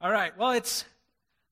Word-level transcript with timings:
All 0.00 0.12
right. 0.12 0.36
Well, 0.38 0.52
it's 0.52 0.84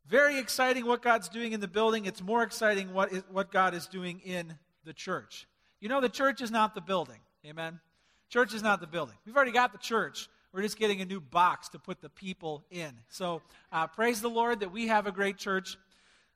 very 0.06 0.38
exciting 0.38 0.86
what 0.86 1.02
God's 1.02 1.28
doing 1.28 1.50
in 1.50 1.58
the 1.58 1.66
building. 1.66 2.06
It's 2.06 2.22
more 2.22 2.44
exciting 2.44 2.94
what, 2.94 3.12
is, 3.12 3.24
what 3.28 3.50
God 3.50 3.74
is 3.74 3.88
doing 3.88 4.20
in 4.24 4.54
the 4.84 4.92
church. 4.92 5.48
You 5.80 5.88
know, 5.88 6.00
the 6.00 6.08
church 6.08 6.40
is 6.40 6.52
not 6.52 6.72
the 6.72 6.80
building. 6.80 7.18
Amen? 7.44 7.80
Church 8.28 8.54
is 8.54 8.62
not 8.62 8.80
the 8.80 8.86
building. 8.86 9.16
We've 9.26 9.34
already 9.34 9.50
got 9.50 9.72
the 9.72 9.78
church. 9.78 10.28
We're 10.52 10.62
just 10.62 10.78
getting 10.78 11.00
a 11.00 11.04
new 11.04 11.20
box 11.20 11.70
to 11.70 11.80
put 11.80 12.00
the 12.00 12.08
people 12.08 12.64
in. 12.70 12.92
So 13.08 13.42
uh, 13.72 13.88
praise 13.88 14.20
the 14.20 14.30
Lord 14.30 14.60
that 14.60 14.70
we 14.70 14.86
have 14.86 15.08
a 15.08 15.12
great 15.12 15.38
church. 15.38 15.76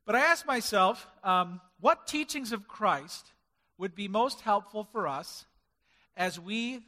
But 0.05 0.17
I 0.17 0.21
asked 0.21 0.47
myself, 0.47 1.07
um, 1.23 1.61
what 1.79 2.09
teachings 2.09 2.51
of 2.51 2.67
Christ 2.67 3.31
would 3.79 3.95
be 3.95 4.09
most 4.09 4.41
helpful 4.41 4.83
for 4.91 5.07
us 5.07 5.47
as 6.17 6.41
we 6.41 6.81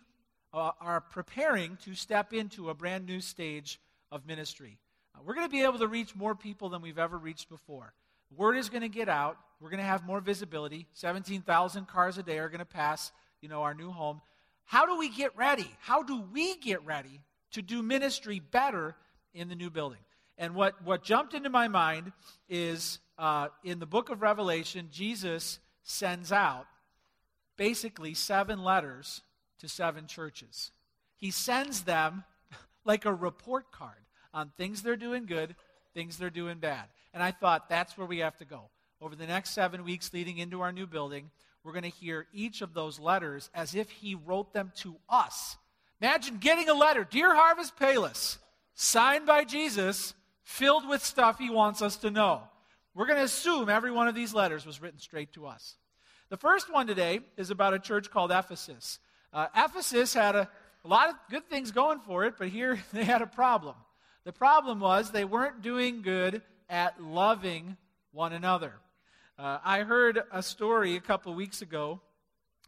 uh, 0.53 0.73
are 0.81 1.01
preparing 1.01 1.79
to 1.85 1.95
step 1.95 2.33
into 2.33 2.71
a 2.71 2.75
brand 2.75 3.07
new 3.07 3.21
stage 3.21 3.79
of 4.11 4.27
ministry? 4.27 4.79
We're 5.25 5.35
going 5.35 5.47
to 5.47 5.53
be 5.53 5.63
able 5.63 5.79
to 5.79 5.89
reach 5.89 6.15
more 6.17 6.35
people 6.35 6.69
than 6.69 6.83
we've 6.83 6.99
ever 6.99 7.17
reached 7.17 7.49
before. 7.49 7.93
Word 8.37 8.57
is 8.57 8.69
going 8.69 8.83
to 8.83 8.89
get 8.89 9.09
out. 9.09 9.37
We're 9.61 9.71
going 9.71 9.79
to 9.79 9.85
have 9.85 10.05
more 10.05 10.21
visibility. 10.21 10.87
17,000 10.95 11.87
cars 11.87 12.19
a 12.19 12.23
day 12.23 12.39
are 12.39 12.49
going 12.49 12.61
to 12.61 12.65
pass, 12.65 13.13
you 13.41 13.49
know, 13.49 13.63
our 13.63 13.75
new 13.75 13.91
home. 13.91 14.21
How 14.65 14.87
do 14.87 14.97
we 14.97 15.09
get 15.09 15.37
ready? 15.37 15.71
How 15.81 16.03
do 16.03 16.23
we 16.33 16.57
get 16.57 16.85
ready 16.85 17.21
to 17.53 17.63
do 17.63 17.83
ministry 17.83 18.41
better 18.41 18.97
in 19.35 19.49
the 19.49 19.55
new 19.55 19.71
building? 19.71 19.99
And 20.39 20.55
what, 20.55 20.83
what 20.83 21.05
jumped 21.05 21.35
into 21.35 21.51
my 21.51 21.69
mind 21.69 22.13
is 22.49 22.99
uh, 23.19 23.49
in 23.63 23.79
the 23.79 23.87
book 23.87 24.09
of 24.09 24.23
Revelation, 24.23 24.89
Jesus 24.91 25.59
sends 25.83 26.33
out 26.33 26.67
basically 27.57 28.15
seven 28.15 28.65
letters 28.65 29.23
to 29.59 29.69
seven 29.69 30.07
churches. 30.07 30.71
He 31.17 31.31
sends 31.31 31.83
them 31.83 32.25
like 32.85 33.05
a 33.05 33.15
report 33.15 33.71
card 33.71 34.03
on 34.33 34.53
things 34.57 34.83
they're 34.83 34.97
doing 34.97 35.27
good, 35.27 35.55
things 35.95 36.17
they're 36.17 36.31
doing 36.31 36.59
bad. 36.59 36.85
And 37.15 37.23
I 37.23 37.31
thought 37.31 37.69
that's 37.69 37.97
where 37.97 38.07
we 38.07 38.19
have 38.19 38.37
to 38.39 38.45
go. 38.45 38.71
Over 39.01 39.17
the 39.17 39.27
next 39.27 39.51
seven 39.51 39.85
weeks 39.85 40.13
leading 40.13 40.39
into 40.39 40.61
our 40.61 40.73
new 40.73 40.87
building, 40.87 41.31
we're 41.65 41.73
going 41.73 41.83
to 41.83 41.89
hear 41.89 42.27
each 42.33 42.63
of 42.63 42.75
those 42.75 42.99
letters 42.99 43.51
as 43.55 43.75
if 43.75 43.91
he 43.91 44.15
wrote 44.15 44.53
them 44.53 44.73
to 44.77 44.97
us. 45.09 45.57
Imagine 46.01 46.39
getting 46.39 46.69
a 46.69 46.75
letter, 46.75 47.07
Dear 47.09 47.35
Harvest 47.35 47.77
Palos, 47.77 48.39
signed 48.75 49.27
by 49.27 49.45
Jesus, 49.45 50.15
filled 50.43 50.89
with 50.89 51.05
stuff 51.05 51.39
he 51.39 51.51
wants 51.51 51.83
us 51.83 51.97
to 51.99 52.11
know. 52.11 52.43
We're 52.95 53.07
going 53.07 53.19
to 53.19 53.25
assume 53.25 53.69
every 53.69 53.91
one 53.91 54.09
of 54.09 54.15
these 54.15 54.35
letters 54.35 54.67
was 54.67 54.83
written 54.83 54.99
straight 54.99 55.33
to 55.35 55.47
us. 55.47 55.77
The 56.29 56.37
first 56.37 56.73
one 56.73 56.87
today 56.87 57.21
is 57.37 57.51
about 57.51 57.75
a 57.75 57.79
church 57.79 58.11
called 58.11 58.33
Ephesus. 58.33 58.99
Uh, 59.33 59.47
Ephesus 59.57 60.13
had 60.13 60.35
a, 60.35 60.49
a 60.85 60.89
lot 60.89 61.09
of 61.09 61.15
good 61.31 61.49
things 61.49 61.71
going 61.71 62.01
for 62.01 62.25
it, 62.25 62.35
but 62.39 62.49
here 62.49 62.81
they 62.93 63.05
had 63.05 63.23
a 63.23 63.27
problem. 63.27 63.77
The 64.25 64.33
problem 64.33 64.79
was 64.79 65.11
they 65.11 65.25
weren't 65.25 65.63
doing 65.63 66.03
good 66.03 66.43
at 66.69 67.03
loving 67.03 67.77
one 68.13 68.33
another. 68.33 68.75
Uh, 69.39 69.59
I 69.65 69.81
heard 69.81 70.23
a 70.31 70.43
story 70.43 70.95
a 70.95 71.01
couple 71.01 71.35
weeks 71.35 71.61
ago 71.61 72.01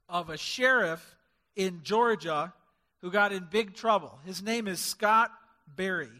of 0.09 0.31
a 0.31 0.37
sheriff 0.37 1.17
in 1.55 1.81
Georgia 1.83 2.53
who 3.03 3.11
got 3.11 3.33
in 3.33 3.47
big 3.51 3.75
trouble. 3.75 4.19
His 4.25 4.43
name 4.43 4.67
is 4.67 4.81
Scott 4.81 5.31
Berry. 5.77 6.11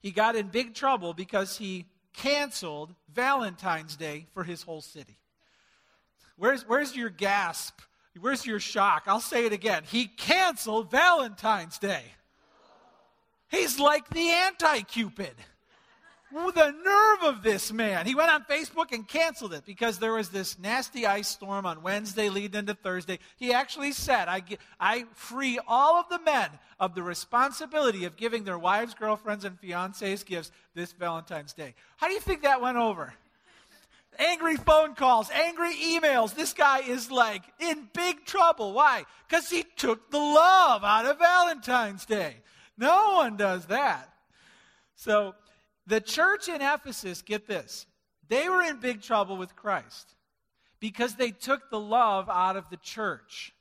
He 0.00 0.12
got 0.12 0.34
in 0.34 0.48
big 0.48 0.74
trouble 0.74 1.12
because 1.12 1.58
he 1.58 1.86
canceled 2.14 2.94
Valentine's 3.12 3.96
Day 3.96 4.26
for 4.32 4.44
his 4.44 4.62
whole 4.62 4.80
city. 4.80 5.18
Where's, 6.36 6.66
where's 6.66 6.96
your 6.96 7.10
gasp? 7.10 7.80
Where's 8.18 8.46
your 8.46 8.60
shock? 8.60 9.04
I'll 9.06 9.20
say 9.20 9.44
it 9.44 9.52
again. 9.52 9.82
He 9.84 10.06
canceled 10.06 10.90
Valentine's 10.90 11.78
Day. 11.78 12.02
He's 13.50 13.78
like 13.78 14.08
the 14.10 14.30
anti 14.30 14.82
Cupid. 14.82 15.34
The 16.32 16.70
nerve 16.70 17.34
of 17.34 17.42
this 17.42 17.72
man. 17.72 18.06
He 18.06 18.14
went 18.14 18.30
on 18.30 18.44
Facebook 18.44 18.92
and 18.92 19.06
canceled 19.06 19.52
it 19.52 19.64
because 19.66 19.98
there 19.98 20.12
was 20.12 20.28
this 20.28 20.60
nasty 20.60 21.04
ice 21.04 21.26
storm 21.26 21.66
on 21.66 21.82
Wednesday 21.82 22.28
leading 22.28 22.60
into 22.60 22.74
Thursday. 22.74 23.18
He 23.36 23.52
actually 23.52 23.90
said, 23.90 24.28
I, 24.28 24.44
I 24.78 25.06
free 25.14 25.58
all 25.66 25.96
of 25.96 26.08
the 26.08 26.20
men 26.20 26.48
of 26.78 26.94
the 26.94 27.02
responsibility 27.02 28.04
of 28.04 28.16
giving 28.16 28.44
their 28.44 28.60
wives, 28.60 28.94
girlfriends, 28.94 29.44
and 29.44 29.60
fiancés 29.60 30.24
gifts 30.24 30.52
this 30.74 30.92
Valentine's 30.92 31.52
Day. 31.52 31.74
How 31.96 32.06
do 32.06 32.14
you 32.14 32.20
think 32.20 32.42
that 32.42 32.60
went 32.60 32.78
over? 32.78 33.12
Angry 34.20 34.56
phone 34.56 34.94
calls, 34.94 35.30
angry 35.30 35.74
emails. 35.74 36.34
This 36.34 36.52
guy 36.52 36.80
is 36.82 37.10
like 37.10 37.42
in 37.58 37.88
big 37.92 38.24
trouble. 38.24 38.72
Why? 38.72 39.04
Because 39.28 39.50
he 39.50 39.64
took 39.76 40.12
the 40.12 40.18
love 40.18 40.84
out 40.84 41.06
of 41.06 41.18
Valentine's 41.18 42.04
Day. 42.04 42.36
No 42.80 43.14
one 43.16 43.36
does 43.36 43.66
that. 43.66 44.08
So, 44.96 45.34
the 45.86 46.00
church 46.00 46.48
in 46.48 46.62
Ephesus, 46.62 47.22
get 47.22 47.46
this, 47.46 47.86
they 48.28 48.48
were 48.48 48.62
in 48.62 48.80
big 48.80 49.02
trouble 49.02 49.36
with 49.36 49.54
Christ 49.54 50.14
because 50.78 51.14
they 51.14 51.30
took 51.30 51.68
the 51.68 51.80
love 51.80 52.28
out 52.30 52.56
of 52.56 52.70
the 52.70 52.76
church. 52.78 53.52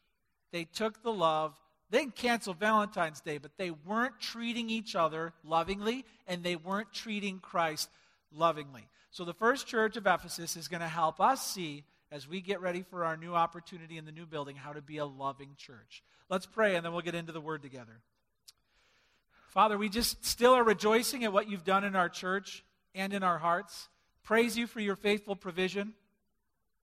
They 0.51 0.63
took 0.63 1.03
the 1.03 1.11
love. 1.11 1.59
They 1.89 1.99
didn't 1.99 2.15
cancel 2.15 2.53
Valentine's 2.53 3.19
Day, 3.19 3.39
but 3.39 3.57
they 3.57 3.71
weren't 3.71 4.19
treating 4.19 4.69
each 4.69 4.95
other 4.95 5.33
lovingly 5.43 6.05
and 6.27 6.43
they 6.43 6.55
weren't 6.55 6.93
treating 6.93 7.39
Christ 7.39 7.89
lovingly. 8.31 8.87
So 9.11 9.25
the 9.25 9.33
first 9.33 9.67
church 9.67 9.97
of 9.97 10.05
Ephesus 10.05 10.55
is 10.55 10.67
going 10.67 10.81
to 10.81 10.87
help 10.87 11.19
us 11.19 11.45
see 11.45 11.83
as 12.11 12.27
we 12.27 12.41
get 12.41 12.61
ready 12.61 12.83
for 12.83 13.05
our 13.05 13.17
new 13.17 13.33
opportunity 13.33 13.97
in 13.97 14.05
the 14.05 14.11
new 14.11 14.25
building 14.25 14.55
how 14.55 14.73
to 14.73 14.81
be 14.81 14.97
a 14.97 15.05
loving 15.05 15.55
church. 15.57 16.03
Let's 16.29 16.45
pray 16.45 16.75
and 16.75 16.85
then 16.85 16.93
we'll 16.93 17.01
get 17.01 17.15
into 17.15 17.31
the 17.31 17.41
word 17.41 17.63
together. 17.63 18.01
Father, 19.49 19.79
we 19.79 19.89
just 19.89 20.23
still 20.23 20.53
are 20.53 20.63
rejoicing 20.63 21.23
at 21.23 21.33
what 21.33 21.49
you've 21.49 21.63
done 21.63 21.83
in 21.83 21.95
our 21.95 22.07
church 22.07 22.63
and 22.93 23.13
in 23.13 23.23
our 23.23 23.39
hearts. 23.39 23.89
Praise 24.23 24.55
you 24.55 24.67
for 24.67 24.79
your 24.79 24.95
faithful 24.95 25.35
provision. 25.35 25.93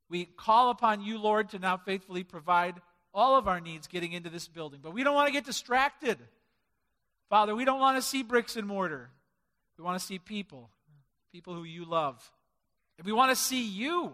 We 0.08 0.24
call 0.24 0.70
upon 0.70 1.00
you, 1.00 1.18
Lord, 1.18 1.50
to 1.50 1.60
now 1.60 1.76
faithfully 1.76 2.24
provide 2.24 2.74
all 3.14 3.38
of 3.38 3.46
our 3.46 3.60
needs 3.60 3.86
getting 3.86 4.12
into 4.12 4.30
this 4.30 4.48
building. 4.48 4.80
But 4.82 4.94
we 4.94 5.04
don't 5.04 5.14
want 5.14 5.28
to 5.28 5.32
get 5.32 5.44
distracted. 5.44 6.18
Father, 7.30 7.54
we 7.54 7.64
don't 7.64 7.78
want 7.78 7.98
to 7.98 8.02
see 8.02 8.24
bricks 8.24 8.56
and 8.56 8.66
mortar. 8.66 9.10
We 9.78 9.84
want 9.84 10.00
to 10.00 10.04
see 10.04 10.18
people, 10.18 10.68
people 11.32 11.54
who 11.54 11.64
you 11.64 11.84
love. 11.84 12.20
And 12.98 13.06
we 13.06 13.12
want 13.12 13.30
to 13.30 13.36
see 13.36 13.64
you. 13.64 14.12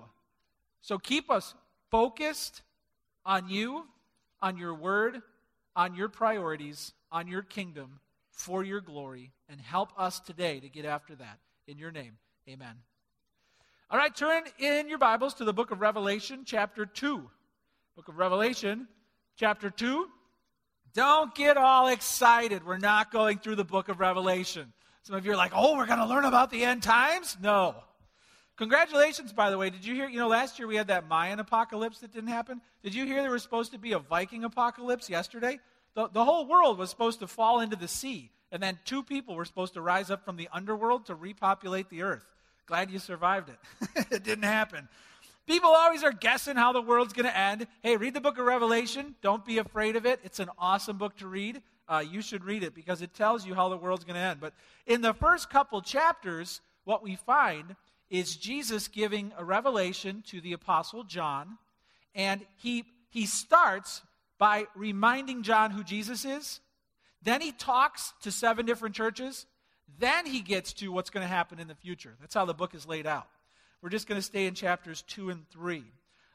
So 0.83 0.99
keep 0.99 1.31
us 1.31 1.55
focused 1.91 2.61
on 3.25 3.49
you, 3.49 3.87
on 4.43 4.59
your 4.59 4.75
word, 4.75 5.23
on 5.75 5.95
your 5.95 6.11
priorities, 6.11 6.93
on 7.11 7.29
your 7.29 7.43
kingdom 7.43 8.01
for 8.33 8.65
your 8.65 8.81
glory 8.81 9.33
and 9.49 9.61
help 9.61 9.91
us 9.97 10.19
today 10.19 10.59
to 10.61 10.69
get 10.69 10.85
after 10.85 11.15
that. 11.15 11.39
In 11.69 11.79
your 11.79 11.93
name, 11.93 12.19
amen. 12.49 12.75
All 13.91 13.99
right, 13.99 14.15
turn 14.15 14.45
in 14.59 14.89
your 14.89 14.99
Bibles 14.99 15.35
to 15.35 15.45
the 15.45 15.53
book 15.53 15.71
of 15.71 15.81
Revelation, 15.81 16.43
chapter 16.45 16.87
2. 16.87 17.31
Book 17.95 18.09
of 18.09 18.17
Revelation, 18.17 18.89
chapter 19.37 19.71
2. 19.71 20.09
Don't 20.95 21.35
get 21.35 21.57
all 21.57 21.89
excited. 21.89 22.67
We're 22.67 22.79
not 22.79 23.13
going 23.13 23.39
through 23.39 23.57
the 23.57 23.65
book 23.65 23.89
of 23.89 24.01
Revelation. 24.01 24.73
Some 25.03 25.17
of 25.17 25.27
you 25.27 25.33
are 25.33 25.37
like, 25.37 25.53
oh, 25.55 25.77
we're 25.77 25.87
going 25.87 25.99
to 25.99 26.07
learn 26.07 26.25
about 26.25 26.51
the 26.51 26.65
end 26.65 26.83
times? 26.83 27.37
No. 27.41 27.77
Congratulations, 28.57 29.33
by 29.33 29.51
the 29.51 29.59
way. 29.59 29.71
Did 29.71 29.85
you 29.85 29.95
hear? 29.95 30.09
You 30.09 30.19
know, 30.19 30.29
last 30.29 30.59
year 30.59 30.69
we 30.69 30.77
had 30.77 30.89
that 30.89 31.09
Mayan 31.09 31.41
apocalypse 31.41 31.99
that 32.01 32.13
didn't 32.13 32.29
happen. 32.29 32.61
Did 32.83 32.95
you 32.95 33.07
hear 33.07 33.23
there 33.23 33.31
was 33.31 33.43
supposed 33.43 33.73
to 33.73 33.79
be 33.79 33.93
a 33.93 33.99
Viking 33.99 34.45
apocalypse 34.45 35.09
yesterday? 35.09 35.59
The, 35.95 36.09
the 36.09 36.25
whole 36.25 36.47
world 36.47 36.79
was 36.79 36.91
supposed 36.91 37.21
to 37.21 37.27
fall 37.27 37.61
into 37.61 37.77
the 37.77 37.89
sea, 37.89 38.31
and 38.51 38.63
then 38.63 38.79
two 38.85 39.03
people 39.03 39.35
were 39.35 39.45
supposed 39.45 39.75
to 39.75 39.81
rise 39.81 40.11
up 40.11 40.25
from 40.25 40.37
the 40.37 40.49
underworld 40.53 41.07
to 41.07 41.15
repopulate 41.15 41.91
the 41.91 42.03
earth. 42.03 42.25
Glad 42.67 42.91
you 42.91 42.99
survived 42.99 43.51
it. 43.51 44.07
it 44.11 44.25
didn't 44.25 44.45
happen. 44.45 44.89
People 45.47 45.71
always 45.71 46.05
are 46.05 46.13
guessing 46.13 46.57
how 46.57 46.73
the 46.73 46.81
world's 46.81 47.13
going 47.13 47.27
to 47.27 47.37
end. 47.37 47.67
Hey, 47.83 47.97
read 47.97 48.15
the 48.15 48.21
book 48.21 48.39
of 48.39 48.47
Revelation. 48.47 49.17
Don't 49.23 49.45
be 49.45 49.59
afraid 49.59 49.97
of 49.97 50.07
it. 50.07 50.21
It's 50.23 50.39
an 50.39 50.49
awesome 50.57 50.99
book 50.99 51.17
to 51.17 51.27
read. 51.27 51.63
Uh, 51.89 52.05
you 52.09 52.23
should 52.23 52.45
read 52.45 52.63
it 52.63 52.75
because 52.75 53.03
it 53.03 53.13
tells 53.13 53.45
you 53.45 53.55
how 53.55 53.69
the 53.69 53.77
world's 53.77 54.05
going 54.05 54.15
to 54.15 54.21
end. 54.21 54.41
But 54.41 54.55
in 54.87 55.01
the 55.03 55.13
first 55.13 55.51
couple 55.51 55.83
chapters, 55.83 56.61
what 56.85 57.03
we 57.03 57.17
find 57.17 57.75
is 58.09 58.37
Jesus 58.37 58.89
giving 58.89 59.33
a 59.37 59.45
revelation 59.45 60.23
to 60.29 60.41
the 60.41 60.53
Apostle 60.53 61.03
John, 61.03 61.59
and 62.15 62.47
he, 62.57 62.85
he 63.11 63.27
starts 63.27 64.03
by 64.43 64.67
reminding 64.75 65.45
John 65.45 65.71
who 65.71 65.85
Jesus 65.85 66.25
is. 66.25 66.59
Then 67.23 67.41
he 67.41 67.53
talks 67.53 68.13
to 68.23 68.33
seven 68.33 68.67
different 68.67 68.97
churches. 68.97 69.47
Then 70.01 70.27
he 70.27 70.41
gets 70.41 70.73
to 70.73 70.89
what's 70.89 71.11
going 71.11 71.23
to 71.23 71.33
happen 71.33 71.61
in 71.61 71.69
the 71.69 71.77
future. 71.77 72.17
That's 72.21 72.35
how 72.35 72.45
the 72.45 72.53
book 72.53 72.75
is 72.75 72.85
laid 72.85 73.07
out. 73.07 73.29
We're 73.81 73.91
just 73.91 74.09
going 74.09 74.19
to 74.19 74.27
stay 74.27 74.47
in 74.47 74.55
chapters 74.55 75.03
2 75.03 75.31
and 75.31 75.49
3, 75.51 75.85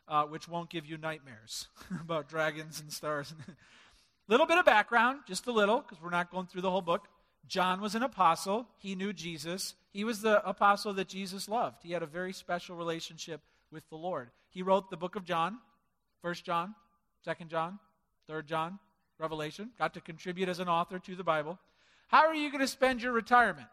uh, 0.07 0.24
which 0.24 0.48
won't 0.48 0.69
give 0.69 0.86
you 0.86 0.95
nightmares 0.98 1.68
about 2.00 2.30
dragons 2.30 2.80
and 2.80 2.94
stars. 2.94 3.36
A 3.45 3.51
little 4.30 4.45
bit 4.45 4.57
of 4.57 4.63
background, 4.63 5.19
just 5.27 5.45
a 5.48 5.51
little, 5.51 5.81
because 5.81 6.01
we're 6.01 6.10
not 6.10 6.31
going 6.31 6.45
through 6.45 6.62
the 6.62 6.71
whole 6.71 6.80
book. 6.80 7.10
John 7.45 7.81
was 7.81 7.94
an 7.94 8.03
apostle. 8.03 8.68
He 8.77 8.95
knew 8.95 9.12
Jesus. 9.12 9.75
He 9.92 10.06
was 10.06 10.21
the 10.21 10.48
apostle 10.48 10.94
that 10.94 11.10
Jesus 11.10 11.50
loved. 11.50 11.83
He 11.83 11.92
had 11.92 12.03
a 12.03 12.07
very 12.07 12.31
special 12.31 12.77
relationship 12.77 13.42
with 13.69 13.83
the 13.89 13.98
Lord. 13.98 14.30
He 14.50 14.62
wrote 14.62 14.89
the 14.89 14.95
book 14.95 15.18
of 15.18 15.25
John, 15.25 15.57
First 16.21 16.45
John, 16.45 16.74
Second 17.25 17.50
John, 17.50 17.80
Third 18.27 18.47
John, 18.47 18.79
Revelation, 19.19 19.71
got 19.79 19.94
to 19.94 20.01
contribute 20.01 20.50
as 20.50 20.59
an 20.59 20.68
author 20.68 21.00
to 21.00 21.15
the 21.15 21.24
Bible. 21.24 21.57
How 22.07 22.27
are 22.27 22.35
you 22.35 22.51
going 22.51 22.62
to 22.62 22.68
spend 22.68 23.01
your 23.01 23.13
retirement? 23.13 23.68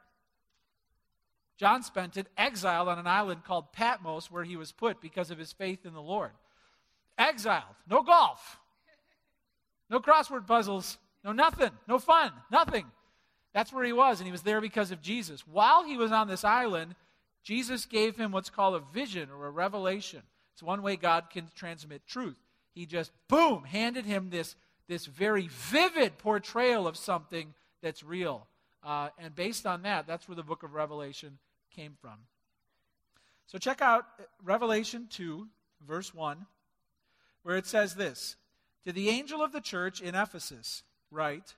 John 1.56 1.83
spent 1.83 2.17
it 2.17 2.27
exiled 2.37 2.89
on 2.89 2.99
an 2.99 3.06
island 3.06 3.45
called 3.45 3.73
Patmos, 3.73 4.31
where 4.31 4.45
he 4.45 4.56
was 4.56 4.73
put 4.73 5.01
because 5.01 5.31
of 5.31 5.39
his 5.39 5.53
faith 5.53 5.87
in 5.87 5.93
the 5.93 6.03
Lord. 6.03 6.33
Exiled. 7.17 7.77
No 7.89 8.03
golf. 8.03 8.59
No 9.89 10.01
crossword 10.01 10.47
puzzles. 10.47 10.99
No 11.25 11.33
nothing. 11.33 11.71
No 11.87 11.99
fun. 11.99 12.33
Nothing. 12.51 12.87
That's 13.53 13.73
where 13.73 13.85
he 13.85 13.93
was, 13.93 14.19
and 14.19 14.27
he 14.27 14.33
was 14.33 14.43
there 14.43 14.61
because 14.61 14.91
of 14.91 15.01
Jesus. 15.01 15.47
While 15.47 15.85
he 15.85 15.97
was 15.97 16.11
on 16.11 16.27
this 16.27 16.45
island, 16.45 16.97
Jesus 17.45 17.87
gave 17.87 18.17
him 18.17 18.33
what's 18.33 18.51
called 18.51 18.75
a 18.75 18.93
vision 18.93 19.31
or 19.31 19.47
a 19.47 19.51
revelation. 19.51 20.23
It's 20.55 20.62
one 20.62 20.83
way 20.83 20.97
God 20.97 21.31
can 21.31 21.49
transmit 21.55 22.06
truth. 22.06 22.39
He 22.75 22.87
just, 22.87 23.12
boom, 23.29 23.65
handed 23.65 24.05
him 24.05 24.31
this, 24.31 24.56
this 24.88 25.06
very 25.06 25.49
vivid 25.49 26.19
portrayal 26.19 26.87
of 26.87 26.97
something 26.97 27.55
that's 27.82 28.03
real. 28.03 28.47
Uh, 28.82 29.11
and 29.19 29.35
based 29.35 29.67
on 29.67 29.82
that, 29.82 30.06
that's 30.06 30.29
where 30.29 30.37
the 30.37 30.43
book 30.43 30.62
of 30.62 30.75
Revelation 30.75 31.38
came 31.75 31.97
from. 32.00 32.19
So 33.47 33.59
check 33.59 33.81
out 33.81 34.05
Revelation 34.43 35.06
2, 35.11 35.47
verse 35.87 36.12
1, 36.12 36.47
where 37.43 37.56
it 37.56 37.67
says 37.67 37.94
this 37.94 38.37
To 38.85 38.93
the 38.93 39.09
angel 39.09 39.43
of 39.43 39.53
the 39.53 39.61
church 39.61 40.00
in 40.00 40.15
Ephesus, 40.15 40.82
write, 41.11 41.55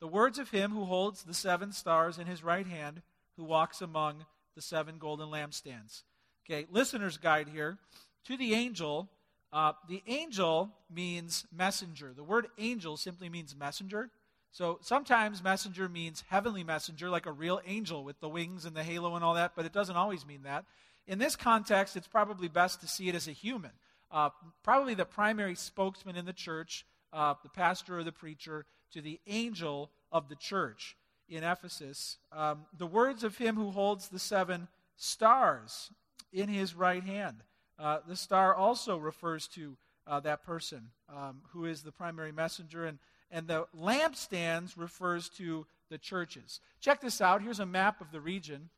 the 0.00 0.06
words 0.06 0.38
of 0.38 0.50
him 0.50 0.72
who 0.72 0.84
holds 0.84 1.22
the 1.22 1.34
seven 1.34 1.72
stars 1.72 2.18
in 2.18 2.26
his 2.26 2.44
right 2.44 2.66
hand, 2.66 3.00
who 3.36 3.44
walks 3.44 3.80
among 3.80 4.26
the 4.54 4.60
seven 4.60 4.98
golden 4.98 5.28
lampstands. 5.28 6.02
Okay, 6.44 6.66
listener's 6.70 7.16
guide 7.16 7.48
here. 7.48 7.78
To 8.26 8.36
the 8.36 8.54
angel, 8.54 9.08
uh, 9.56 9.72
the 9.88 10.02
angel 10.06 10.70
means 10.94 11.46
messenger. 11.50 12.12
The 12.14 12.22
word 12.22 12.48
angel 12.58 12.98
simply 12.98 13.30
means 13.30 13.56
messenger. 13.56 14.10
So 14.50 14.78
sometimes 14.82 15.42
messenger 15.42 15.88
means 15.88 16.24
heavenly 16.28 16.62
messenger, 16.62 17.08
like 17.08 17.24
a 17.24 17.32
real 17.32 17.62
angel 17.66 18.04
with 18.04 18.20
the 18.20 18.28
wings 18.28 18.66
and 18.66 18.76
the 18.76 18.84
halo 18.84 19.14
and 19.14 19.24
all 19.24 19.32
that, 19.32 19.52
but 19.56 19.64
it 19.64 19.72
doesn't 19.72 19.96
always 19.96 20.26
mean 20.26 20.42
that. 20.42 20.66
In 21.06 21.18
this 21.18 21.36
context, 21.36 21.96
it's 21.96 22.06
probably 22.06 22.48
best 22.48 22.82
to 22.82 22.86
see 22.86 23.08
it 23.08 23.14
as 23.14 23.28
a 23.28 23.32
human. 23.32 23.70
Uh, 24.10 24.28
probably 24.62 24.92
the 24.92 25.06
primary 25.06 25.54
spokesman 25.54 26.16
in 26.16 26.26
the 26.26 26.34
church, 26.34 26.84
uh, 27.14 27.32
the 27.42 27.48
pastor 27.48 27.98
or 27.98 28.04
the 28.04 28.12
preacher, 28.12 28.66
to 28.92 29.00
the 29.00 29.18
angel 29.26 29.90
of 30.12 30.28
the 30.28 30.36
church 30.36 30.98
in 31.30 31.42
Ephesus. 31.42 32.18
Um, 32.30 32.66
the 32.76 32.86
words 32.86 33.24
of 33.24 33.38
him 33.38 33.56
who 33.56 33.70
holds 33.70 34.10
the 34.10 34.18
seven 34.18 34.68
stars 34.96 35.90
in 36.30 36.50
his 36.50 36.74
right 36.74 37.04
hand. 37.04 37.42
Uh, 37.78 37.98
the 38.06 38.16
star 38.16 38.54
also 38.54 38.96
refers 38.96 39.46
to 39.48 39.76
uh, 40.06 40.20
that 40.20 40.44
person 40.44 40.88
um, 41.14 41.42
who 41.50 41.64
is 41.64 41.82
the 41.82 41.92
primary 41.92 42.32
messenger, 42.32 42.86
and, 42.86 42.98
and 43.30 43.46
the 43.46 43.66
lampstands 43.78 44.76
refers 44.76 45.28
to 45.28 45.66
the 45.90 45.98
churches. 45.98 46.60
Check 46.80 47.00
this 47.00 47.20
out. 47.20 47.42
Here's 47.42 47.60
a 47.60 47.66
map 47.66 48.00
of 48.00 48.10
the 48.12 48.20
region. 48.20 48.70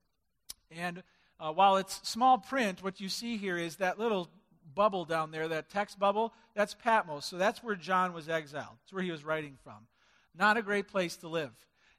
And 0.70 1.02
uh, 1.40 1.52
while 1.52 1.76
it's 1.76 2.06
small 2.08 2.38
print, 2.38 2.82
what 2.82 3.00
you 3.00 3.08
see 3.08 3.36
here 3.36 3.56
is 3.56 3.76
that 3.76 3.98
little 3.98 4.28
bubble 4.74 5.04
down 5.04 5.30
there, 5.30 5.48
that 5.48 5.70
text 5.70 5.98
bubble, 5.98 6.32
that's 6.54 6.74
Patmos. 6.74 7.24
So 7.24 7.38
that's 7.38 7.62
where 7.62 7.74
John 7.76 8.12
was 8.12 8.28
exiled. 8.28 8.76
That's 8.82 8.92
where 8.92 9.02
he 9.02 9.10
was 9.10 9.24
writing 9.24 9.56
from. 9.62 9.86
Not 10.36 10.56
a 10.56 10.62
great 10.62 10.88
place 10.88 11.16
to 11.18 11.28
live. 11.28 11.52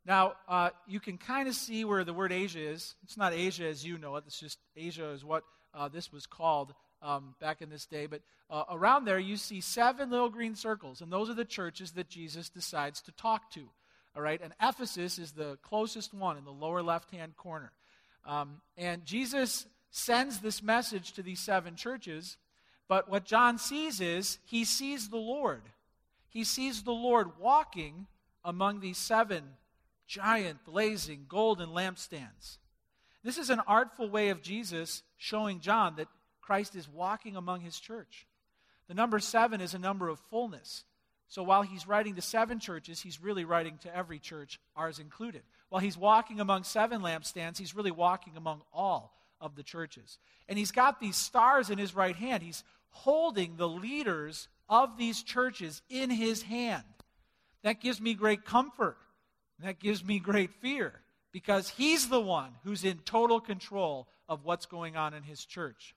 Now, 0.05 0.33
uh, 0.47 0.69
you 0.87 0.99
can 0.99 1.17
kind 1.17 1.47
of 1.47 1.55
see 1.55 1.85
where 1.85 2.03
the 2.03 2.13
word 2.13 2.31
Asia 2.31 2.59
is. 2.59 2.95
It's 3.03 3.17
not 3.17 3.33
Asia 3.33 3.65
as 3.65 3.85
you 3.85 3.97
know 3.97 4.15
it, 4.15 4.23
it's 4.27 4.39
just 4.39 4.59
Asia 4.75 5.09
is 5.09 5.25
what 5.25 5.43
uh, 5.73 5.87
this 5.87 6.11
was 6.11 6.25
called 6.25 6.73
um, 7.01 7.35
back 7.39 7.61
in 7.61 7.69
this 7.69 7.85
day. 7.85 8.05
But 8.05 8.21
uh, 8.49 8.63
around 8.69 9.05
there, 9.05 9.19
you 9.19 9.37
see 9.37 9.61
seven 9.61 10.09
little 10.09 10.29
green 10.29 10.55
circles, 10.55 11.01
and 11.01 11.11
those 11.11 11.29
are 11.29 11.35
the 11.35 11.45
churches 11.45 11.91
that 11.91 12.09
Jesus 12.09 12.49
decides 12.49 13.01
to 13.03 13.11
talk 13.11 13.51
to. 13.51 13.61
All 14.15 14.21
right, 14.21 14.41
and 14.41 14.53
Ephesus 14.61 15.19
is 15.19 15.31
the 15.31 15.57
closest 15.61 16.13
one 16.13 16.37
in 16.37 16.45
the 16.45 16.51
lower 16.51 16.81
left 16.81 17.11
hand 17.11 17.37
corner. 17.37 17.71
Um, 18.25 18.61
and 18.77 19.05
Jesus 19.05 19.65
sends 19.91 20.39
this 20.39 20.61
message 20.61 21.13
to 21.13 21.23
these 21.23 21.39
seven 21.39 21.75
churches, 21.75 22.37
but 22.87 23.09
what 23.09 23.25
John 23.25 23.57
sees 23.57 24.01
is 24.01 24.39
he 24.45 24.65
sees 24.65 25.09
the 25.09 25.17
Lord. 25.17 25.61
He 26.27 26.43
sees 26.43 26.83
the 26.83 26.91
Lord 26.91 27.39
walking 27.39 28.07
among 28.43 28.79
these 28.79 28.97
seven 28.97 29.43
giant, 30.07 30.65
blazing, 30.65 31.25
golden 31.27 31.69
lampstands. 31.69 32.57
This 33.23 33.37
is 33.37 33.49
an 33.49 33.61
artful 33.67 34.09
way 34.09 34.29
of 34.29 34.41
Jesus 34.41 35.03
showing 35.17 35.59
John 35.59 35.95
that 35.97 36.07
Christ 36.49 36.75
is 36.75 36.89
walking 36.89 37.35
among 37.35 37.61
his 37.61 37.79
church. 37.79 38.25
The 38.87 38.95
number 38.95 39.19
seven 39.19 39.61
is 39.61 39.75
a 39.75 39.79
number 39.79 40.09
of 40.09 40.17
fullness. 40.31 40.83
So 41.27 41.43
while 41.43 41.61
he's 41.61 41.87
writing 41.87 42.15
to 42.15 42.23
seven 42.23 42.59
churches, 42.59 42.99
he's 42.99 43.21
really 43.21 43.45
writing 43.45 43.77
to 43.83 43.95
every 43.95 44.17
church, 44.17 44.59
ours 44.75 44.97
included. 44.97 45.43
While 45.69 45.81
he's 45.81 45.95
walking 45.95 46.39
among 46.39 46.63
seven 46.63 47.01
lampstands, 47.01 47.59
he's 47.59 47.75
really 47.75 47.91
walking 47.91 48.35
among 48.35 48.63
all 48.73 49.13
of 49.39 49.55
the 49.55 49.61
churches. 49.61 50.17
And 50.47 50.57
he's 50.57 50.71
got 50.71 50.99
these 50.99 51.17
stars 51.17 51.69
in 51.69 51.77
his 51.77 51.95
right 51.95 52.15
hand. 52.15 52.41
He's 52.41 52.63
holding 52.89 53.55
the 53.55 53.69
leaders 53.69 54.47
of 54.67 54.97
these 54.97 55.21
churches 55.21 55.83
in 55.87 56.09
his 56.09 56.41
hand. 56.41 56.83
That 57.61 57.79
gives 57.79 58.01
me 58.01 58.15
great 58.15 58.43
comfort. 58.43 58.97
That 59.63 59.79
gives 59.79 60.03
me 60.03 60.17
great 60.17 60.49
fear 60.61 60.93
because 61.31 61.69
he's 61.69 62.09
the 62.09 62.19
one 62.19 62.53
who's 62.63 62.83
in 62.83 62.97
total 63.05 63.39
control 63.39 64.07
of 64.27 64.45
what's 64.45 64.65
going 64.65 64.97
on 64.97 65.13
in 65.13 65.21
his 65.21 65.45
church. 65.45 65.93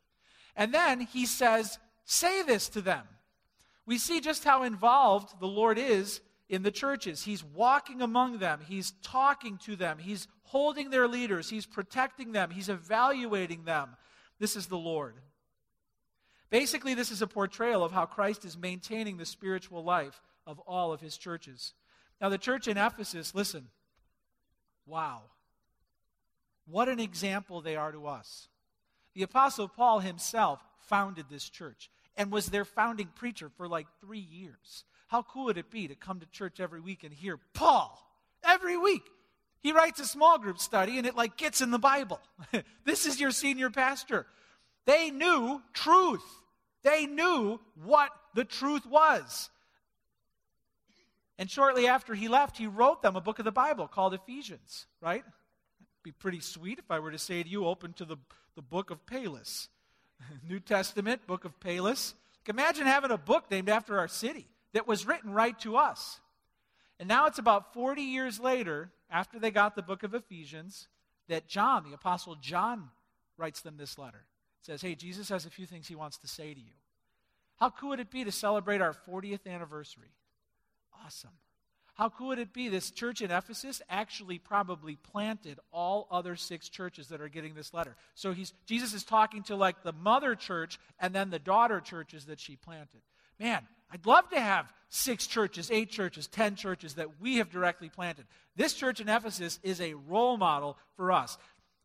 And 0.57 0.73
then 0.73 1.01
he 1.01 1.27
says, 1.27 1.79
Say 2.05 2.43
this 2.43 2.69
to 2.71 2.81
them. 2.81 3.05
We 3.87 3.99
see 3.99 4.21
just 4.21 4.45
how 4.45 4.63
involved 4.63 5.41
the 5.41 5.47
Lord 5.47 5.79
is 5.79 6.21
in 6.49 6.63
the 6.63 6.71
churches. 6.71 7.25
He's 7.25 7.43
walking 7.43 8.03
among 8.03 8.39
them, 8.39 8.61
He's 8.67 8.93
talking 9.03 9.59
to 9.65 9.77
them, 9.77 9.99
He's 9.99 10.29
holding 10.45 10.91
their 10.91 11.09
leaders, 11.09 11.49
He's 11.49 11.67
protecting 11.67 12.33
them, 12.33 12.51
He's 12.51 12.69
evaluating 12.69 13.65
them. 13.65 13.97
This 14.39 14.57
is 14.57 14.67
the 14.67 14.79
Lord. 14.79 15.15
Basically, 16.51 16.93
this 16.93 17.11
is 17.11 17.23
a 17.23 17.27
portrayal 17.27 17.83
of 17.83 17.93
how 17.93 18.05
Christ 18.05 18.45
is 18.45 18.59
maintaining 18.59 19.17
the 19.17 19.25
spiritual 19.25 19.83
life 19.83 20.21
of 20.47 20.59
all 20.61 20.93
of 20.93 21.01
his 21.01 21.17
churches. 21.17 21.73
Now, 22.21 22.29
the 22.29 22.37
church 22.37 22.69
in 22.69 22.77
Ephesus, 22.77 23.35
listen, 23.35 23.69
wow. 24.85 25.23
What 26.67 26.91
an 26.91 27.01
example 27.01 27.63
they 27.63 27.75
are 27.75 27.91
to 27.91 28.07
us. 28.07 28.49
The 29.14 29.23
Apostle 29.23 29.69
Paul 29.69 30.00
himself 30.00 30.61
founded 30.88 31.26
this 31.31 31.49
church 31.49 31.91
and 32.17 32.31
was 32.31 32.47
their 32.47 32.64
founding 32.64 33.09
preacher 33.14 33.50
for 33.56 33.69
like 33.69 33.87
three 34.00 34.19
years. 34.19 34.85
How 35.09 35.23
cool 35.23 35.47
would 35.47 35.59
it 35.59 35.70
be 35.70 35.88
to 35.88 35.94
come 35.94 36.20
to 36.20 36.26
church 36.26 36.61
every 36.61 36.81
week 36.81 37.05
and 37.05 37.12
hear 37.12 37.38
Paul 37.55 37.99
every 38.44 38.76
week? 38.76 39.03
He 39.61 39.73
writes 39.73 40.00
a 40.00 40.06
small 40.06 40.38
group 40.38 40.59
study 40.59 40.99
and 40.99 41.06
it 41.06 41.17
like 41.17 41.37
gets 41.37 41.61
in 41.61 41.70
the 41.70 41.79
Bible. 41.79 42.20
this 42.85 43.06
is 43.06 43.20
your 43.20 43.31
senior 43.31 43.70
pastor. 43.70 44.27
They 44.87 45.10
knew 45.10 45.63
truth. 45.72 46.25
They 46.82 47.06
knew 47.06 47.60
what 47.84 48.10
the 48.34 48.44
truth 48.44 48.87
was. 48.87 49.51
And 51.39 51.51
shortly 51.51 51.87
after 51.87 52.15
he 52.15 52.29
left, 52.29 52.58
he 52.58 52.67
wrote 52.67 53.03
them 53.03 53.17
a 53.17 53.20
book 53.20 53.39
of 53.39 53.44
the 53.44 53.53
Bible 53.53 53.89
called 53.89 54.15
Ephesians, 54.15 54.87
right? 55.01 55.22
It'd 55.25 56.03
be 56.03 56.13
pretty 56.13 56.41
sweet 56.41 56.79
if 56.79 56.91
I 56.91 56.98
were 56.98 57.10
to 57.10 57.19
say 57.19 57.43
to 57.43 57.48
you, 57.48 57.67
open 57.67 57.93
to 57.94 58.05
the, 58.05 58.17
the 58.55 58.63
book 58.63 58.91
of 58.91 59.05
Palos. 59.06 59.69
New 60.49 60.61
Testament, 60.61 61.27
book 61.27 61.44
of 61.44 61.59
Palos. 61.61 62.15
Imagine 62.49 62.87
having 62.87 63.11
a 63.11 63.19
book 63.19 63.51
named 63.51 63.69
after 63.69 63.99
our 63.99 64.09
city 64.09 64.47
that 64.73 64.89
was 64.89 65.06
written 65.06 65.32
right 65.32 65.59
to 65.61 65.77
us. 65.77 66.21
And 66.99 67.09
now 67.09 67.27
it's 67.27 67.39
about 67.39 67.73
40 67.73 68.03
years 68.03 68.39
later, 68.39 68.91
after 69.11 69.39
they 69.39 69.51
got 69.51 69.75
the 69.75 69.82
book 69.82 70.03
of 70.03 70.15
Ephesians, 70.15 70.89
that 71.29 71.49
John, 71.49 71.85
the 71.89 71.94
Apostle 71.94 72.37
John, 72.37 72.91
writes 73.37 73.61
them 73.61 73.77
this 73.77 73.99
letter 73.99 74.25
says, 74.63 74.81
Hey, 74.81 74.94
Jesus 74.94 75.29
has 75.29 75.44
a 75.44 75.51
few 75.51 75.67
things 75.67 75.89
he 75.89 75.94
wants 75.94 76.19
to 76.19 76.29
say 76.29 76.55
to 76.55 76.61
you. 76.61 76.73
How 77.56 77.71
cool 77.71 77.91
would 77.91 78.01
it 78.01 78.11
be 78.11 78.25
to 78.25 78.32
celebrate 78.32 78.81
our 78.81 78.94
40th 79.09 79.47
anniversary? 79.47 80.15
Awesome. 81.05 81.31
How 81.94 82.08
cool 82.08 82.29
would 82.29 82.39
it 82.39 82.55
be? 82.55 82.69
This 82.69 82.91
church 82.91 83.20
in 83.20 83.31
Ephesus 83.31 83.82
actually 83.91 84.39
probably 84.39 84.96
planted 84.96 85.58
all 85.72 86.08
other 86.11 86.37
six 86.37 86.69
churches 86.69 87.08
that 87.08 87.20
are 87.20 87.29
getting 87.29 87.55
this 87.55 87.75
letter. 87.75 87.96
So 88.15 88.32
he's, 88.32 88.53
Jesus 88.65 88.94
is 88.94 89.05
talking 89.05 89.43
to 89.44 89.56
like 89.56 89.82
the 89.82 89.93
mother 89.93 90.34
church 90.34 90.79
and 90.99 91.15
then 91.15 91.31
the 91.31 91.39
daughter 91.39 91.81
churches 91.81 92.25
that 92.27 92.41
she 92.41 92.56
planted. 92.56 93.03
Man, 93.39 93.67
I'd 93.91 94.06
love 94.06 94.29
to 94.31 94.41
have 94.41 94.72
six 94.89 95.27
churches, 95.27 95.70
eight 95.70 95.91
churches, 95.91 96.27
ten 96.27 96.56
churches 96.56 96.94
that 96.94 97.20
we 97.20 97.37
have 97.37 97.51
directly 97.51 97.91
planted. 97.91 98.25
This 98.56 98.72
church 98.72 99.01
in 99.01 99.08
Ephesus 99.08 99.58
is 99.63 99.81
a 99.81 99.94
role 99.94 100.39
model 100.39 100.79
for 100.96 101.13
us. 101.13 101.37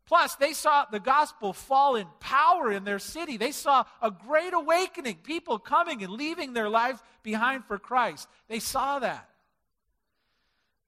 Plus, 0.06 0.36
they 0.36 0.54
saw 0.54 0.86
the 0.90 1.00
gospel 1.00 1.52
fall 1.52 1.96
in 1.96 2.06
power 2.18 2.72
in 2.72 2.84
their 2.84 2.98
city. 2.98 3.36
They 3.36 3.52
saw 3.52 3.84
a 4.00 4.10
great 4.10 4.54
awakening, 4.54 5.16
people 5.16 5.58
coming 5.58 6.02
and 6.02 6.14
leaving 6.14 6.54
their 6.54 6.70
lives 6.70 7.02
behind 7.22 7.66
for 7.66 7.78
Christ. 7.78 8.26
They 8.48 8.58
saw 8.58 9.00
that. 9.00 9.28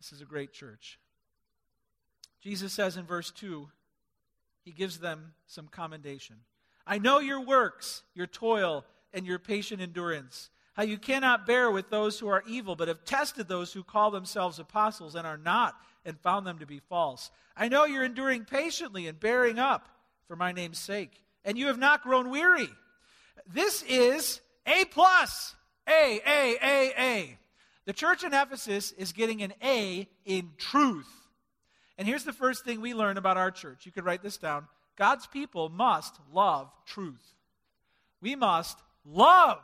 This 0.00 0.12
is 0.12 0.23
a 0.23 0.26
great 0.26 0.52
church. 0.52 0.99
Jesus 2.40 2.73
says 2.73 2.97
in 2.97 3.04
verse 3.04 3.30
2, 3.30 3.69
he 4.64 4.73
gives 4.73 4.99
them 4.99 5.35
some 5.47 5.69
commendation. 5.69 6.37
I 6.87 6.99
know 6.99 7.19
your 7.19 7.40
works, 7.40 8.02
your 8.14 8.26
toil, 8.26 8.85
and 9.12 9.26
your 9.26 9.38
patient 9.38 9.83
endurance, 9.83 10.50
how 10.73 10.83
you 10.83 10.97
cannot 10.97 11.47
bear 11.47 11.71
with 11.71 11.90
those 11.90 12.19
who 12.19 12.28
are 12.28 12.42
evil, 12.47 12.76
but 12.76 12.88
have 12.88 13.04
tested 13.04 13.47
those 13.47 13.73
who 13.73 13.83
call 13.85 14.11
themselves 14.11 14.59
apostles 14.59 15.14
and 15.14 15.26
are 15.26 15.37
not 15.37 15.75
and 16.04 16.19
found 16.19 16.47
them 16.47 16.59
to 16.61 16.66
be 16.66 16.78
false. 16.78 17.30
I 17.57 17.69
know 17.69 17.85
you're 17.85 18.04
enduring 18.04 18.45
patiently 18.47 19.07
and 19.07 19.21
bearing 19.21 19.59
up 19.59 19.88
for 20.26 20.37
my 20.37 20.52
name's 20.52 20.78
sake, 20.78 21.23
and 21.45 21.59
you 21.59 21.66
have 21.66 21.78
not 21.78 22.02
grown 22.02 22.30
weary. 22.30 22.69
This 23.47 23.83
is 23.83 24.40
A 24.66 24.85
plus. 24.87 25.54
A, 25.88 26.21
A, 26.25 26.57
A, 26.62 26.92
A. 26.99 27.38
The 27.87 27.93
church 27.93 28.25
in 28.25 28.35
Ephesus 28.35 28.93
is 28.93 29.13
getting 29.13 29.43
an 29.43 29.55
A 29.63 30.09
in 30.25 30.51
truth. 30.59 31.09
And 31.99 32.07
here's 32.07 32.25
the 32.25 32.33
first 32.33 32.65
thing 32.65 32.81
we 32.81 32.95
learn 32.95 33.17
about 33.17 33.37
our 33.37 33.51
church. 33.51 33.85
You 33.85 33.93
could 33.93 34.05
write 34.05 34.23
this 34.23 34.39
down. 34.39 34.67
God's 34.97 35.27
people 35.27 35.69
must 35.69 36.17
love 36.33 36.71
truth. 36.87 37.35
We 38.21 38.37
must 38.37 38.79
love 39.05 39.59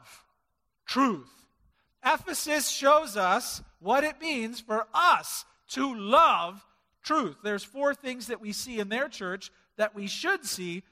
truth. 0.86 1.30
Ephesus 2.04 2.68
shows 2.68 3.16
us 3.16 3.62
what 3.80 4.04
it 4.04 4.20
means 4.20 4.60
for 4.60 4.86
us 4.94 5.44
to 5.68 5.94
love 5.94 6.64
truth. 7.02 7.36
There's 7.42 7.64
four 7.64 7.94
things 7.94 8.28
that 8.28 8.40
we 8.40 8.52
see 8.52 8.80
in 8.80 8.88
their 8.88 9.08
church 9.08 9.50
that 9.76 9.94
we 9.94 10.06
should 10.06 10.44
see 10.44 10.82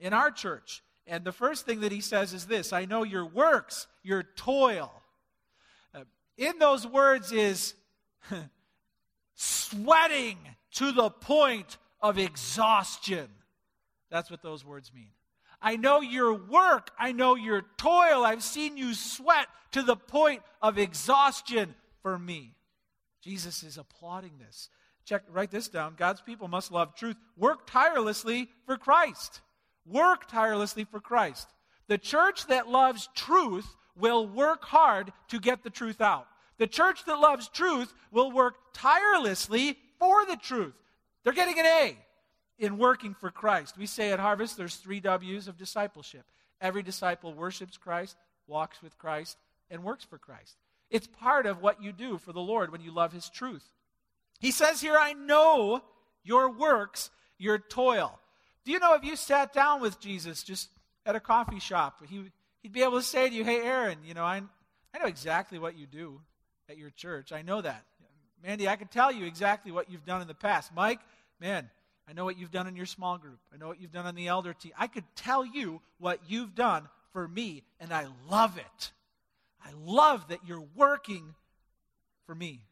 in 0.00 0.12
our 0.12 0.30
church. 0.30 0.82
And 1.06 1.24
the 1.24 1.32
first 1.32 1.66
thing 1.66 1.80
that 1.80 1.92
he 1.92 2.00
says 2.00 2.32
is 2.32 2.46
this 2.46 2.72
I 2.72 2.84
know 2.84 3.02
your 3.02 3.26
works, 3.26 3.86
your 4.02 4.22
toil. 4.22 4.90
In 6.36 6.58
those 6.58 6.86
words 6.86 7.32
is 7.32 7.74
sweating 9.34 10.38
to 10.72 10.92
the 10.92 11.10
point 11.10 11.78
of 12.00 12.18
exhaustion. 12.18 13.28
That's 14.10 14.30
what 14.30 14.42
those 14.42 14.64
words 14.64 14.92
mean. 14.94 15.10
I 15.62 15.76
know 15.76 16.00
your 16.02 16.34
work. 16.34 16.90
I 16.98 17.12
know 17.12 17.36
your 17.36 17.62
toil. 17.78 18.24
I've 18.24 18.42
seen 18.42 18.76
you 18.76 18.94
sweat 18.94 19.46
to 19.72 19.82
the 19.82 19.96
point 19.96 20.42
of 20.60 20.78
exhaustion 20.78 21.74
for 22.02 22.18
me. 22.18 22.54
Jesus 23.22 23.62
is 23.62 23.78
applauding 23.78 24.32
this. 24.38 24.68
Check, 25.06 25.22
write 25.30 25.50
this 25.50 25.68
down. 25.68 25.94
God's 25.96 26.20
people 26.20 26.48
must 26.48 26.70
love 26.70 26.94
truth. 26.94 27.16
Work 27.36 27.66
tirelessly 27.66 28.50
for 28.66 28.76
Christ. 28.76 29.40
Work 29.86 30.28
tirelessly 30.28 30.84
for 30.84 31.00
Christ. 31.00 31.48
The 31.88 31.98
church 31.98 32.46
that 32.46 32.68
loves 32.68 33.08
truth 33.14 33.74
will 33.96 34.26
work 34.26 34.64
hard 34.64 35.12
to 35.28 35.38
get 35.38 35.62
the 35.62 35.70
truth 35.70 36.00
out. 36.00 36.26
The 36.58 36.66
church 36.66 37.04
that 37.04 37.18
loves 37.18 37.48
truth 37.48 37.92
will 38.10 38.30
work 38.30 38.54
tirelessly 38.72 39.78
for 39.98 40.24
the 40.26 40.36
truth. 40.36 40.74
They're 41.22 41.32
getting 41.32 41.58
an 41.58 41.66
A 41.66 41.96
in 42.58 42.78
working 42.78 43.14
for 43.14 43.30
Christ. 43.30 43.76
We 43.76 43.86
say 43.86 44.12
at 44.12 44.20
Harvest 44.20 44.56
there's 44.56 44.76
three 44.76 45.00
W's 45.00 45.48
of 45.48 45.56
discipleship. 45.56 46.24
Every 46.60 46.82
disciple 46.82 47.34
worships 47.34 47.76
Christ, 47.76 48.16
walks 48.46 48.82
with 48.82 48.96
Christ, 48.98 49.36
and 49.70 49.82
works 49.82 50.04
for 50.04 50.18
Christ. 50.18 50.56
It's 50.90 51.06
part 51.06 51.46
of 51.46 51.60
what 51.60 51.82
you 51.82 51.92
do 51.92 52.18
for 52.18 52.32
the 52.32 52.40
Lord 52.40 52.70
when 52.70 52.80
you 52.80 52.92
love 52.92 53.12
His 53.12 53.28
truth. 53.28 53.64
He 54.38 54.50
says 54.50 54.80
here, 54.80 54.96
I 54.98 55.12
know 55.12 55.82
your 56.22 56.50
works, 56.50 57.10
your 57.38 57.58
toil. 57.58 58.18
Do 58.64 58.72
you 58.72 58.78
know 58.78 58.94
if 58.94 59.04
you 59.04 59.16
sat 59.16 59.52
down 59.52 59.80
with 59.80 60.00
Jesus 60.00 60.42
just 60.42 60.68
at 61.04 61.16
a 61.16 61.20
coffee 61.20 61.58
shop, 61.58 62.02
he, 62.08 62.30
he'd 62.64 62.72
be 62.72 62.82
able 62.82 62.98
to 62.98 63.02
say 63.02 63.28
to 63.28 63.34
you, 63.34 63.44
Hey, 63.44 63.60
Aaron, 63.60 63.98
you 64.04 64.14
know, 64.14 64.24
I, 64.24 64.42
I 64.94 64.98
know 64.98 65.04
exactly 65.04 65.58
what 65.58 65.76
you 65.76 65.86
do 65.86 66.20
at 66.68 66.78
your 66.78 66.90
church. 66.90 67.30
I 67.30 67.42
know 67.42 67.60
that. 67.60 67.84
Mandy, 68.42 68.66
I 68.68 68.76
can 68.76 68.88
tell 68.88 69.12
you 69.12 69.26
exactly 69.26 69.70
what 69.70 69.90
you've 69.90 70.04
done 70.04 70.22
in 70.22 70.28
the 70.28 70.34
past. 70.34 70.74
Mike, 70.74 71.00
man, 71.38 71.70
I 72.08 72.14
know 72.14 72.24
what 72.24 72.38
you've 72.38 72.50
done 72.50 72.66
in 72.66 72.74
your 72.74 72.86
small 72.86 73.18
group. 73.18 73.38
I 73.52 73.58
know 73.58 73.68
what 73.68 73.80
you've 73.80 73.92
done 73.92 74.06
on 74.06 74.14
the 74.14 74.28
elder 74.28 74.54
team. 74.54 74.72
I 74.78 74.86
could 74.86 75.04
tell 75.14 75.44
you 75.44 75.80
what 75.98 76.20
you've 76.26 76.54
done 76.54 76.88
for 77.12 77.28
me, 77.28 77.62
and 77.80 77.92
I 77.92 78.06
love 78.30 78.58
it. 78.58 78.92
I 79.62 79.70
love 79.84 80.28
that 80.28 80.40
you're 80.46 80.66
working 80.74 81.34
for 82.26 82.34
me. 82.34 82.62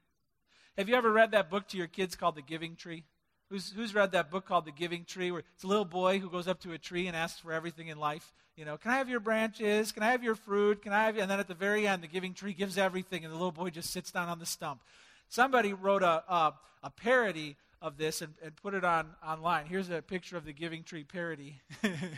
Have 0.76 0.88
you 0.88 0.94
ever 0.94 1.12
read 1.12 1.32
that 1.32 1.50
book 1.50 1.68
to 1.68 1.76
your 1.76 1.87
kids 1.87 2.16
called 2.16 2.37
The 2.37 2.42
Giving 2.42 2.76
Tree? 2.76 3.04
Who's, 3.50 3.70
who's 3.70 3.94
read 3.94 4.12
that 4.12 4.30
book 4.30 4.46
called 4.46 4.64
The 4.64 4.72
Giving 4.72 5.04
Tree, 5.04 5.30
where 5.30 5.42
it's 5.54 5.64
a 5.64 5.68
little 5.68 5.84
boy 5.84 6.18
who 6.18 6.30
goes 6.30 6.49
up 6.49 6.61
to 6.61 6.72
a 6.72 6.78
tree 6.78 7.06
and 7.06 7.16
asks 7.16 7.40
for 7.40 7.52
everything 7.52 7.88
in 7.88 7.99
life? 7.99 8.32
You 8.56 8.66
know, 8.66 8.76
can 8.76 8.90
I 8.90 8.99
have 8.99 9.09
your 9.09 9.21
branches? 9.21 9.92
Can 9.92 10.02
I 10.02 10.11
have 10.11 10.23
your 10.23 10.35
fruit? 10.35 10.82
Can 10.82 10.92
I 10.92 11.04
have 11.04 11.16
you? 11.16 11.23
And 11.23 11.30
then 11.30 11.40
at 11.40 11.49
the 11.49 11.54
very 11.54 11.87
end, 11.87 12.02
the 12.02 12.06
giving 12.06 12.35
tree 12.35 12.52
gives 12.52 12.76
everything, 12.76 13.25
and 13.25 13.32
the 13.32 13.37
little 13.37 13.52
boy 13.52 13.71
just 13.71 13.90
sits 13.90 14.11
down 14.11 14.28
on 14.28 14.38
the 14.38 14.47
stump. 14.47 14.82
Somebody 15.28 15.73
wrote 15.73 16.02
a, 16.02 16.23
a, 16.30 16.54
a 16.82 16.90
parody 16.90 17.56
of 17.80 17.97
this 17.97 18.21
and, 18.21 18.35
and 18.44 18.54
put 18.56 18.75
it 18.75 18.85
on 18.85 19.09
online. 19.26 19.64
Here's 19.64 19.88
a 19.88 20.02
picture 20.02 20.37
of 20.37 20.44
the 20.44 20.52
Giving 20.52 20.82
Tree 20.82 21.02
parody. 21.02 21.61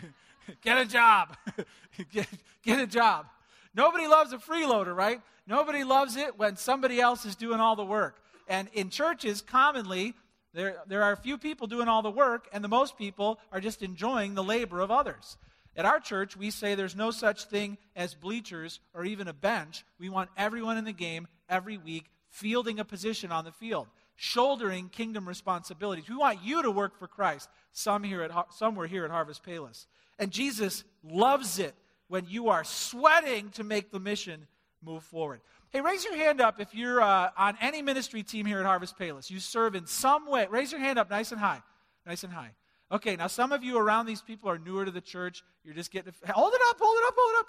get 0.61 0.77
a 0.77 0.85
job. 0.85 1.37
get, 2.11 2.27
get 2.63 2.79
a 2.79 2.87
job. 2.87 3.27
Nobody 3.73 4.05
loves 4.05 4.33
a 4.33 4.37
freeloader, 4.37 4.93
right? 4.93 5.21
Nobody 5.47 5.85
loves 5.85 6.17
it 6.17 6.37
when 6.37 6.57
somebody 6.57 6.99
else 6.99 7.25
is 7.25 7.37
doing 7.37 7.61
all 7.61 7.77
the 7.77 7.85
work. 7.85 8.21
And 8.49 8.67
in 8.73 8.89
churches, 8.89 9.41
commonly, 9.41 10.13
there, 10.53 10.77
there 10.85 11.03
are 11.03 11.13
a 11.13 11.17
few 11.17 11.37
people 11.37 11.67
doing 11.67 11.87
all 11.87 12.01
the 12.01 12.11
work, 12.11 12.49
and 12.51 12.61
the 12.61 12.69
most 12.69 12.97
people 12.97 13.39
are 13.53 13.61
just 13.61 13.81
enjoying 13.81 14.35
the 14.35 14.43
labor 14.43 14.81
of 14.81 14.91
others. 14.91 15.37
At 15.75 15.85
our 15.85 15.99
church, 15.99 16.37
we 16.37 16.51
say 16.51 16.75
there's 16.75 16.95
no 16.95 17.11
such 17.11 17.45
thing 17.45 17.77
as 17.95 18.15
bleachers 18.15 18.79
or 18.93 19.03
even 19.03 19.27
a 19.27 19.33
bench. 19.33 19.85
We 19.99 20.09
want 20.09 20.29
everyone 20.37 20.77
in 20.77 20.85
the 20.85 20.93
game 20.93 21.27
every 21.49 21.77
week 21.77 22.05
fielding 22.29 22.79
a 22.79 22.85
position 22.85 23.31
on 23.31 23.45
the 23.45 23.51
field 23.51 23.87
shouldering 24.15 24.89
kingdom 24.89 25.27
responsibilities. 25.27 26.09
We 26.09 26.15
want 26.15 26.39
you 26.43 26.61
to 26.63 26.71
work 26.71 26.97
for 26.97 27.07
Christ. 27.07 27.49
Some 27.71 28.03
here 28.03 28.21
at 28.21 28.31
somewhere 28.53 28.87
here 28.87 29.05
at 29.05 29.11
Harvest 29.11 29.43
Palos. 29.43 29.87
And 30.17 30.31
Jesus 30.31 30.83
loves 31.03 31.59
it 31.59 31.75
when 32.07 32.25
you 32.27 32.49
are 32.49 32.63
sweating 32.63 33.49
to 33.51 33.63
make 33.63 33.91
the 33.91 33.99
mission 33.99 34.47
move 34.81 35.03
forward. 35.03 35.41
Hey, 35.71 35.81
raise 35.81 36.05
your 36.05 36.15
hand 36.15 36.39
up 36.39 36.61
if 36.61 36.73
you're 36.73 37.01
uh, 37.01 37.31
on 37.37 37.57
any 37.59 37.81
ministry 37.81 38.23
team 38.23 38.45
here 38.45 38.59
at 38.59 38.65
Harvest 38.65 38.97
Palos. 38.97 39.29
You 39.29 39.39
serve 39.39 39.75
in 39.75 39.87
some 39.87 40.29
way. 40.29 40.47
Raise 40.49 40.71
your 40.71 40.79
hand 40.79 40.97
up 40.97 41.09
nice 41.09 41.31
and 41.31 41.41
high. 41.41 41.61
Nice 42.05 42.23
and 42.23 42.31
high. 42.31 42.51
Okay, 42.95 43.17
now 43.17 43.27
some 43.27 43.51
of 43.51 43.61
you 43.61 43.77
around 43.77 44.05
these 44.05 44.21
people 44.21 44.49
are 44.49 44.57
newer 44.57 44.85
to 44.85 44.91
the 44.91 45.01
church. 45.01 45.43
You're 45.65 45.73
just 45.73 45.91
getting 45.91 46.13
hold 46.29 46.53
it 46.53 46.61
up, 46.69 46.77
hold 46.79 46.97
it 46.97 47.07
up, 47.07 47.13
hold 47.17 47.33
it 47.33 47.39
up. 47.39 47.47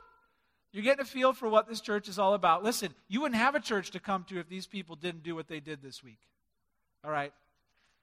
You're 0.72 0.82
getting 0.82 1.02
a 1.02 1.04
feel 1.04 1.32
for 1.32 1.48
what 1.48 1.68
this 1.68 1.80
church 1.80 2.08
is 2.08 2.18
all 2.18 2.34
about. 2.34 2.64
Listen, 2.64 2.92
you 3.06 3.20
wouldn't 3.20 3.40
have 3.40 3.54
a 3.54 3.60
church 3.60 3.92
to 3.92 4.00
come 4.00 4.24
to 4.24 4.40
if 4.40 4.48
these 4.48 4.66
people 4.66 4.96
didn't 4.96 5.22
do 5.22 5.36
what 5.36 5.46
they 5.46 5.60
did 5.60 5.82
this 5.82 6.02
week. 6.02 6.18
All 7.04 7.12
right? 7.12 7.32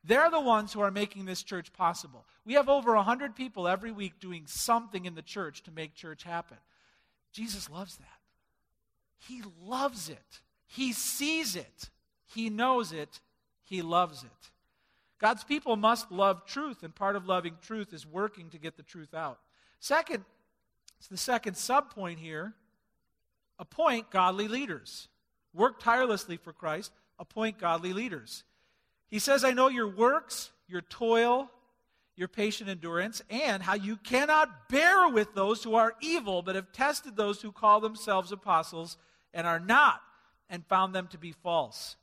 They're 0.06 0.32
the 0.32 0.40
ones 0.40 0.72
who 0.72 0.80
are 0.80 0.90
making 0.90 1.26
this 1.26 1.44
church 1.44 1.74
possible. 1.74 2.26
We 2.46 2.54
have 2.54 2.70
over 2.70 2.96
100 2.96 3.36
people 3.36 3.68
every 3.68 3.92
week 3.92 4.22
doing 4.22 4.44
something 4.48 5.04
in 5.04 5.14
the 5.14 5.22
church 5.22 5.64
to 5.64 5.72
make 5.72 5.96
church 5.96 6.24
happen. 6.24 6.58
Jesus 7.34 7.70
loves 7.70 7.98
that. 7.98 8.08
He 9.18 9.42
loves 9.62 10.08
it. 10.08 10.40
He 10.66 10.94
sees 10.94 11.58
it. 11.58 11.90
He 12.26 12.50
knows 12.50 12.94
it. 12.94 13.20
He 13.66 13.82
loves 13.82 14.24
it. 14.24 14.52
God's 15.24 15.46
people 15.46 15.78
must 15.78 16.12
love 16.12 16.46
truth, 16.46 16.84
and 16.84 16.94
part 16.94 17.16
of 17.16 17.28
loving 17.28 17.56
truth 17.62 17.94
is 17.94 18.06
working 18.06 18.50
to 18.50 18.58
get 18.58 18.76
the 18.76 18.84
truth 18.84 19.14
out. 19.14 19.40
Second, 19.80 20.26
it's 21.00 21.08
the 21.08 21.16
second 21.16 21.54
subpoint 21.54 22.18
here 22.18 22.54
appoint 23.58 24.12
godly 24.12 24.50
leaders. 24.50 25.08
Work 25.54 25.80
tirelessly 25.80 26.36
for 26.36 26.52
Christ, 26.52 26.92
appoint 27.20 27.58
godly 27.58 27.94
leaders. 27.94 28.44
He 29.08 29.18
says, 29.18 29.46
I 29.46 29.52
know 29.52 29.70
your 29.70 29.88
works, 29.88 30.52
your 30.68 30.82
toil, 30.82 31.50
your 32.18 32.28
patient 32.28 32.70
endurance, 32.70 33.22
and 33.30 33.64
how 33.64 33.76
you 33.76 33.96
cannot 33.96 34.68
bear 34.68 35.08
with 35.08 35.34
those 35.36 35.64
who 35.64 35.76
are 35.76 35.96
evil, 36.02 36.42
but 36.42 36.56
have 36.56 36.74
tested 36.74 37.16
those 37.16 37.42
who 37.42 37.54
call 37.54 37.80
themselves 37.80 38.34
apostles 38.34 38.98
and 39.34 39.48
are 39.48 39.62
not, 39.62 40.02
and 40.50 40.66
found 40.66 40.94
them 40.94 41.08
to 41.08 41.18
be 41.18 41.32
false. 41.32 41.96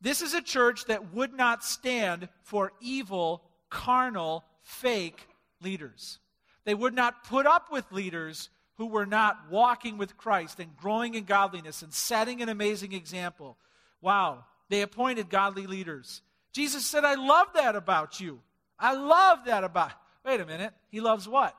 This 0.00 0.22
is 0.22 0.34
a 0.34 0.42
church 0.42 0.84
that 0.86 1.12
would 1.12 1.34
not 1.34 1.64
stand 1.64 2.28
for 2.42 2.72
evil, 2.80 3.42
carnal, 3.68 4.44
fake 4.62 5.26
leaders. 5.60 6.18
They 6.64 6.74
would 6.74 6.94
not 6.94 7.24
put 7.24 7.46
up 7.46 7.72
with 7.72 7.90
leaders 7.90 8.50
who 8.76 8.86
were 8.86 9.06
not 9.06 9.50
walking 9.50 9.98
with 9.98 10.16
Christ 10.16 10.60
and 10.60 10.76
growing 10.76 11.14
in 11.14 11.24
godliness 11.24 11.82
and 11.82 11.92
setting 11.92 12.42
an 12.42 12.48
amazing 12.48 12.92
example. 12.92 13.56
Wow. 14.00 14.44
They 14.68 14.82
appointed 14.82 15.30
godly 15.30 15.66
leaders. 15.66 16.22
Jesus 16.52 16.86
said, 16.86 17.04
I 17.04 17.14
love 17.14 17.48
that 17.54 17.74
about 17.74 18.20
you. 18.20 18.40
I 18.78 18.94
love 18.94 19.46
that 19.46 19.64
about. 19.64 19.92
Wait 20.24 20.40
a 20.40 20.46
minute. 20.46 20.72
He 20.90 21.00
loves 21.00 21.26
what? 21.26 21.56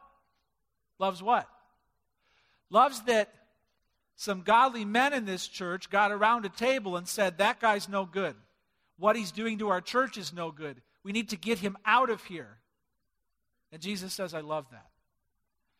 Loves 0.97 1.21
what? 1.21 1.47
Loves 2.69 3.01
that 3.03 3.33
some 4.19 4.41
godly 4.41 4.83
men 4.83 5.13
in 5.13 5.23
this 5.23 5.47
church 5.47 5.89
got 5.89 6.11
around 6.11 6.43
a 6.43 6.49
table 6.49 6.97
and 6.97 7.07
said, 7.07 7.37
That 7.37 7.61
guy's 7.61 7.87
no 7.87 8.05
good. 8.05 8.35
What 8.97 9.15
he's 9.15 9.31
doing 9.31 9.59
to 9.59 9.69
our 9.69 9.79
church 9.79 10.17
is 10.17 10.33
no 10.33 10.51
good. 10.51 10.81
We 11.05 11.13
need 11.13 11.29
to 11.29 11.37
get 11.37 11.59
him 11.59 11.77
out 11.85 12.09
of 12.09 12.21
here. 12.25 12.57
And 13.71 13.81
Jesus 13.81 14.11
says, 14.11 14.33
I 14.33 14.41
love 14.41 14.65
that. 14.71 14.87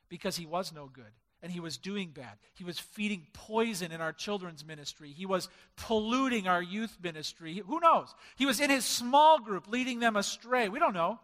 Because 0.07 0.37
he 0.37 0.45
was 0.45 0.71
no 0.71 0.87
good 0.87 1.11
and 1.43 1.51
he 1.51 1.59
was 1.59 1.77
doing 1.77 2.11
bad. 2.11 2.37
He 2.53 2.63
was 2.63 2.79
feeding 2.79 3.27
poison 3.33 3.91
in 3.91 3.99
our 3.99 4.13
children's 4.13 4.65
ministry. 4.65 5.11
He 5.11 5.25
was 5.25 5.49
polluting 5.75 6.47
our 6.47 6.63
youth 6.63 6.97
ministry. 7.03 7.61
Who 7.67 7.81
knows? 7.81 8.15
He 8.37 8.45
was 8.45 8.61
in 8.61 8.69
his 8.69 8.85
small 8.85 9.39
group 9.41 9.67
leading 9.67 9.99
them 9.99 10.15
astray. 10.15 10.69
We 10.69 10.79
don't 10.79 10.93
know. 10.93 11.19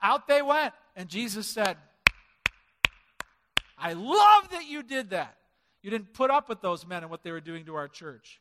Out 0.00 0.28
they 0.28 0.40
went. 0.40 0.72
And 0.94 1.08
Jesus 1.08 1.48
said, 1.48 1.76
I 3.76 3.94
love 3.94 4.50
that 4.52 4.68
you 4.68 4.84
did 4.84 5.10
that. 5.10 5.36
You 5.82 5.90
didn't 5.90 6.12
put 6.12 6.30
up 6.30 6.48
with 6.48 6.60
those 6.60 6.86
men 6.86 7.02
and 7.02 7.10
what 7.10 7.22
they 7.22 7.32
were 7.32 7.40
doing 7.40 7.64
to 7.66 7.74
our 7.74 7.88
church. 7.88 8.40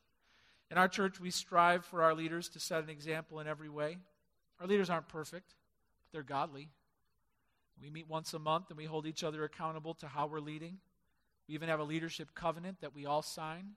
In 0.72 0.78
our 0.78 0.88
church, 0.88 1.20
we 1.20 1.32
strive 1.32 1.86
for 1.86 2.04
our 2.04 2.14
leaders 2.14 2.50
to 2.50 2.60
set 2.60 2.84
an 2.84 2.90
example 2.90 3.40
in 3.40 3.48
every 3.48 3.70
way. 3.70 3.98
Our 4.60 4.68
leaders 4.68 4.90
aren't 4.90 5.08
perfect, 5.08 5.56
but 6.02 6.12
they're 6.12 6.24
godly. 6.24 6.70
We 7.82 7.90
meet 7.90 8.10
once 8.10 8.34
a 8.34 8.40
month 8.40 8.70
and 8.70 8.78
we 8.78 8.86
hold 8.86 9.06
each 9.06 9.24
other 9.24 9.44
accountable 9.44 9.94
to 9.96 10.08
how 10.08 10.28
we're 10.28 10.42
leading. 10.42 10.78
We 11.48 11.56
even 11.56 11.70
have 11.70 11.80
a 11.80 11.86
leadership 11.86 12.36
covenant 12.36 12.82
that 12.82 12.94
we 12.94 13.06
all 13.06 13.22
sign. 13.22 13.72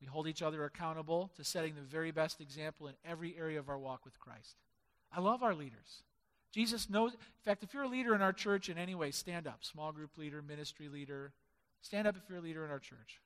We 0.00 0.06
hold 0.06 0.28
each 0.28 0.42
other 0.42 0.64
accountable 0.64 1.30
to 1.36 1.44
setting 1.44 1.74
the 1.74 1.80
very 1.82 2.10
best 2.10 2.40
example 2.40 2.88
in 2.88 2.94
every 3.04 3.36
area 3.38 3.58
of 3.58 3.68
our 3.68 3.78
walk 3.78 4.04
with 4.04 4.18
Christ. 4.18 4.56
I 5.12 5.20
love 5.20 5.42
our 5.42 5.54
leaders. 5.54 6.02
Jesus 6.52 6.90
knows. 6.90 7.12
In 7.12 7.18
fact, 7.44 7.62
if 7.62 7.72
you're 7.72 7.84
a 7.84 7.88
leader 7.88 8.14
in 8.14 8.22
our 8.22 8.32
church 8.32 8.68
in 8.68 8.78
any 8.78 8.94
way, 8.94 9.10
stand 9.10 9.46
up. 9.46 9.64
Small 9.64 9.92
group 9.92 10.16
leader, 10.16 10.42
ministry 10.42 10.88
leader. 10.88 11.32
Stand 11.80 12.06
up 12.06 12.16
if 12.16 12.22
you're 12.28 12.38
a 12.38 12.42
leader 12.42 12.64
in 12.64 12.70
our 12.70 12.78
church. 12.78 13.20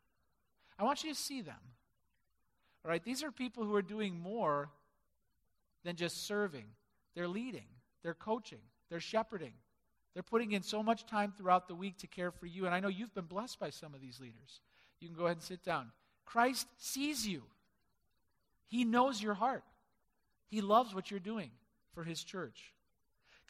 I 0.78 0.84
want 0.84 1.04
you 1.04 1.10
to 1.10 1.18
see 1.18 1.42
them. 1.42 1.54
All 2.84 2.90
right? 2.90 3.04
These 3.04 3.22
are 3.22 3.30
people 3.30 3.64
who 3.64 3.74
are 3.74 3.82
doing 3.82 4.18
more 4.18 4.70
than 5.84 5.96
just 5.96 6.26
serving. 6.26 6.66
They're 7.14 7.28
leading, 7.28 7.66
they're 8.02 8.14
coaching, 8.14 8.60
they're 8.88 9.00
shepherding. 9.00 9.54
They're 10.14 10.22
putting 10.22 10.52
in 10.52 10.62
so 10.62 10.82
much 10.82 11.06
time 11.06 11.32
throughout 11.36 11.68
the 11.68 11.74
week 11.74 11.98
to 11.98 12.06
care 12.06 12.30
for 12.30 12.46
you. 12.46 12.66
And 12.66 12.74
I 12.74 12.80
know 12.80 12.88
you've 12.88 13.14
been 13.14 13.24
blessed 13.24 13.58
by 13.58 13.70
some 13.70 13.94
of 13.94 14.00
these 14.00 14.20
leaders. 14.20 14.60
You 15.00 15.08
can 15.08 15.16
go 15.16 15.24
ahead 15.24 15.38
and 15.38 15.42
sit 15.42 15.64
down. 15.64 15.90
Christ 16.24 16.66
sees 16.78 17.26
you, 17.26 17.42
He 18.68 18.84
knows 18.84 19.22
your 19.22 19.34
heart, 19.34 19.64
He 20.48 20.60
loves 20.60 20.94
what 20.94 21.10
you're 21.10 21.20
doing 21.20 21.50
for 21.94 22.04
His 22.04 22.22
church. 22.22 22.72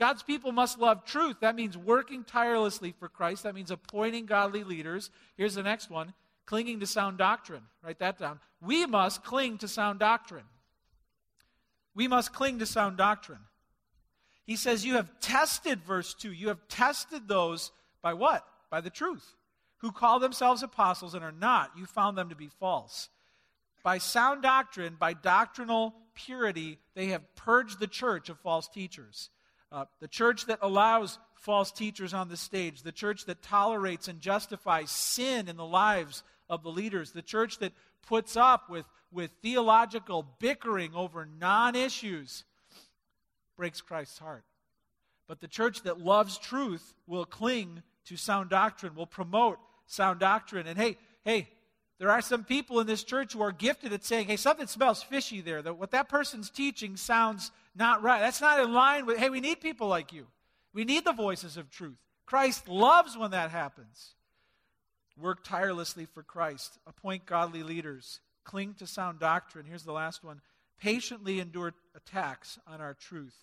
God's 0.03 0.25
people 0.25 0.51
must 0.51 0.81
love 0.81 1.05
truth. 1.05 1.37
That 1.43 1.55
means 1.55 1.79
working 1.79 2.25
tirelessly 2.25 2.93
for 2.99 3.09
Christ. 3.09 3.45
That 3.45 3.55
means 3.55 3.71
appointing 3.71 4.27
godly 4.27 4.65
leaders. 4.65 5.11
Here's 5.37 5.55
the 5.55 5.63
next 5.63 5.91
one 5.91 6.13
clinging 6.45 6.81
to 6.81 6.89
sound 6.89 7.19
doctrine. 7.19 7.63
Write 7.85 8.01
that 8.01 8.19
down. 8.19 8.41
We 8.61 8.85
must 8.85 9.23
cling 9.23 9.59
to 9.59 9.69
sound 9.69 10.01
doctrine. 10.01 10.43
We 11.95 12.09
must 12.09 12.33
cling 12.33 12.59
to 12.59 12.67
sound 12.67 12.97
doctrine. 12.97 13.39
He 14.45 14.57
says, 14.57 14.85
You 14.85 14.95
have 14.95 15.21
tested, 15.21 15.85
verse 15.85 16.15
2, 16.15 16.33
you 16.33 16.49
have 16.49 16.67
tested 16.67 17.29
those 17.29 17.71
by 18.03 18.15
what? 18.15 18.45
By 18.73 18.81
the 18.81 18.91
truth. 18.91 19.37
Who 19.83 19.93
call 19.93 20.19
themselves 20.19 20.65
apostles 20.65 21.15
and 21.15 21.23
are 21.23 21.31
not. 21.31 21.71
You 21.79 21.87
found 21.87 22.19
them 22.19 22.31
to 22.31 22.35
be 22.35 22.49
false. 22.49 23.09
By 23.85 23.99
sound 23.99 24.43
doctrine, 24.43 24.97
by 24.99 25.13
doctrinal 25.13 25.95
purity, 26.17 26.81
they 26.97 27.07
have 27.07 27.37
purged 27.37 27.79
the 27.79 27.87
church 27.87 28.31
of 28.31 28.41
false 28.41 28.67
teachers. 28.67 29.31
Uh, 29.73 29.87
the 30.01 30.09
church 30.09 30.45
that 30.47 30.59
allows 30.61 31.19
false 31.35 31.73
teachers 31.73 32.13
on 32.13 32.29
the 32.29 32.37
stage, 32.37 32.83
the 32.83 32.93
church 32.93 33.25
that 33.25 33.43
tolerates 33.43 34.07
and 34.07 34.21
justifies 34.21 34.91
sin 34.91 35.49
in 35.49 35.57
the 35.57 35.65
lives 35.65 36.23
of 36.51 36.63
the 36.63 36.69
leaders, 36.69 37.13
the 37.13 37.23
church 37.23 37.59
that 37.59 37.73
puts 38.07 38.37
up 38.37 38.69
with, 38.69 38.85
with 39.11 39.31
theological 39.41 40.27
bickering 40.39 40.95
over 40.95 41.27
non 41.41 41.75
issues, 41.75 42.45
breaks 43.57 43.81
Christ's 43.81 44.19
heart. 44.19 44.45
But 45.27 45.41
the 45.41 45.49
church 45.49 45.83
that 45.85 45.99
loves 45.99 46.37
truth 46.37 46.95
will 47.07 47.25
cling 47.25 47.83
to 48.05 48.19
sound 48.19 48.51
doctrine, 48.51 48.95
will 48.95 49.07
promote 49.07 49.59
sound 49.87 50.21
doctrine. 50.21 50.67
And 50.67 50.79
hey, 50.79 50.99
hey, 51.25 51.49
there 51.99 52.11
are 52.11 52.21
some 52.21 52.45
people 52.45 52.79
in 52.81 52.87
this 52.87 53.05
church 53.05 53.33
who 53.33 53.41
are 53.41 53.53
gifted 53.53 53.95
at 53.95 54.05
saying, 54.05 54.27
hey, 54.27 54.37
something 54.37 54.67
smells 54.67 55.03
fishy 55.03 55.41
there. 55.41 55.63
That 55.63 55.79
what 55.79 55.93
that 55.93 56.11
person's 56.11 56.51
teaching 56.51 56.99
sounds 56.99 57.51
not 57.75 58.03
right. 58.03 58.21
That's 58.21 58.41
not 58.41 58.61
in 58.61 58.73
line 58.73 59.07
with, 59.07 59.19
hey, 59.19 59.31
we 59.31 59.41
need 59.41 59.61
people 59.61 59.89
like 59.89 60.13
you. 60.13 60.27
We 60.75 60.85
need 60.85 61.05
the 61.05 61.13
voices 61.13 61.57
of 61.57 61.71
truth. 61.71 61.99
Christ 62.27 62.69
loves 62.69 63.17
when 63.17 63.31
that 63.33 63.51
happens. 63.51 64.15
Work 65.19 65.45
tirelessly 65.45 66.07
for 66.07 66.23
Christ. 66.23 66.79
Appoint 66.87 67.27
godly 67.27 67.63
leaders. 67.63 68.21
Cling 68.45 68.75
to 68.75 68.87
sound 68.87 69.19
doctrine. 69.19 69.67
Here's 69.67 69.85
the 69.85 69.93
last 69.93 70.25
one. 70.25 70.41
Patiently 70.81 71.41
endure 71.41 71.75
attacks 71.95 72.59
on 72.67 72.81
our 72.81 72.95
truth. 72.95 73.37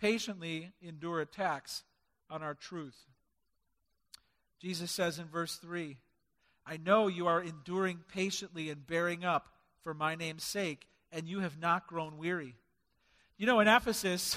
Patiently 0.00 0.72
endure 0.80 1.20
attacks 1.20 1.82
on 2.30 2.42
our 2.42 2.54
truth. 2.54 2.96
Jesus 4.60 4.90
says 4.90 5.18
in 5.18 5.26
verse 5.26 5.56
3 5.56 5.96
I 6.66 6.76
know 6.78 7.06
you 7.06 7.26
are 7.28 7.40
enduring 7.40 8.00
patiently 8.12 8.70
and 8.70 8.86
bearing 8.86 9.24
up 9.24 9.52
for 9.82 9.94
my 9.94 10.16
name's 10.16 10.42
sake, 10.42 10.88
and 11.12 11.28
you 11.28 11.40
have 11.40 11.60
not 11.60 11.86
grown 11.86 12.18
weary. 12.18 12.56
You 13.38 13.46
know, 13.46 13.60
in 13.60 13.68
Ephesus, 13.68 14.36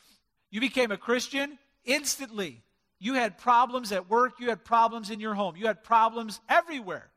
you 0.50 0.60
became 0.60 0.90
a 0.90 0.96
Christian 0.96 1.58
instantly. 1.84 2.62
You 2.98 3.14
had 3.14 3.38
problems 3.38 3.92
at 3.92 4.08
work, 4.08 4.40
you 4.40 4.48
had 4.48 4.64
problems 4.64 5.10
in 5.10 5.20
your 5.20 5.34
home, 5.34 5.56
you 5.56 5.66
had 5.66 5.82
problems 5.82 6.40
everywhere. 6.48 7.10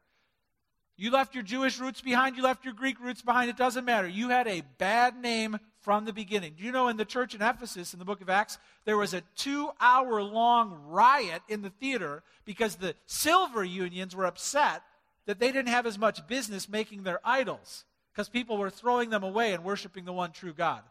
You 1.00 1.12
left 1.12 1.36
your 1.36 1.44
Jewish 1.44 1.80
roots 1.80 2.02
behind, 2.02 2.38
you 2.38 2.44
left 2.44 2.66
your 2.66 2.74
Greek 2.74 3.00
roots 3.00 3.22
behind, 3.22 3.50
it 3.50 3.58
doesn't 3.58 3.86
matter. 3.86 4.08
You 4.08 4.30
had 4.30 4.48
a 4.48 4.63
bad 4.80 5.16
name 5.22 5.60
from 5.82 6.06
the 6.06 6.13
beginning. 6.13 6.56
Do 6.58 6.63
you 6.63 6.72
know 6.72 6.88
in 6.88 6.98
the 6.98 7.06
church 7.06 7.36
in 7.36 7.42
Ephesus, 7.42 7.94
in 7.94 8.00
the 8.00 8.06
book 8.06 8.22
of 8.22 8.30
Acts, 8.30 8.58
there 8.84 8.98
was 8.98 9.13
a 9.13 9.22
two 9.36 9.70
hour 9.80 10.24
long 10.24 10.82
riot 10.88 11.44
in 11.48 11.62
the 11.62 11.70
theater 11.70 12.24
because 12.46 12.76
the 12.76 12.96
silver 13.06 13.63
unions 13.63 14.16
were 14.16 14.26
upset 14.26 14.82
that 15.28 15.40
they 15.40 15.52
didn't 15.52 15.68
have 15.68 15.86
as 15.86 16.00
much 16.00 16.26
business 16.28 16.68
making 16.68 17.04
their 17.04 17.20
idols 17.24 17.86
because 18.12 18.28
people 18.28 18.58
were 18.58 18.72
throwing 18.72 19.12
them 19.12 19.24
away 19.24 19.54
and 19.54 19.63
worshiping 19.63 20.06
the 20.06 20.13
one 20.13 20.32
true 20.32 20.54
God. 20.54 20.82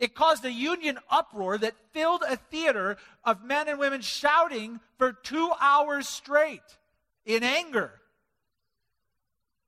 It 0.00 0.14
caused 0.14 0.44
a 0.46 0.50
union 0.50 0.98
uproar 1.10 1.58
that 1.58 1.74
filled 1.92 2.24
a 2.26 2.36
theater 2.36 2.96
of 3.22 3.44
men 3.44 3.68
and 3.68 3.78
women 3.78 4.00
shouting 4.00 4.80
for 4.96 5.12
two 5.12 5.52
hours 5.60 6.08
straight 6.08 6.62
in 7.26 7.44
anger. 7.44 7.92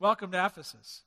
Welcome 0.00 0.32
to 0.32 0.44
Ephesus. 0.44 1.02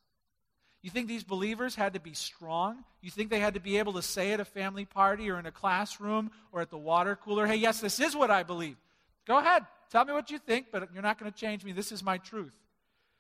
You 0.83 0.91
think 0.91 1.07
these 1.07 1.23
believers 1.23 1.73
had 1.73 1.95
to 1.95 1.99
be 1.99 2.13
strong? 2.13 2.83
You 3.01 3.09
think 3.09 3.31
they 3.31 3.39
had 3.39 3.55
to 3.55 3.59
be 3.59 3.79
able 3.79 3.93
to 3.93 4.03
say 4.03 4.31
at 4.31 4.39
a 4.39 4.45
family 4.45 4.85
party 4.85 5.31
or 5.31 5.39
in 5.39 5.47
a 5.47 5.51
classroom 5.51 6.29
or 6.51 6.61
at 6.61 6.69
the 6.69 6.77
water 6.77 7.15
cooler, 7.15 7.47
hey, 7.47 7.55
yes, 7.55 7.81
this 7.81 7.99
is 7.99 8.15
what 8.15 8.29
I 8.29 8.43
believe? 8.43 8.77
Go 9.25 9.39
ahead, 9.39 9.65
tell 9.89 10.05
me 10.05 10.13
what 10.13 10.29
you 10.29 10.37
think, 10.37 10.67
but 10.71 10.89
you're 10.93 11.01
not 11.01 11.19
going 11.19 11.31
to 11.31 11.37
change 11.37 11.65
me. 11.65 11.71
This 11.71 11.91
is 11.91 12.03
my 12.03 12.19
truth. 12.19 12.53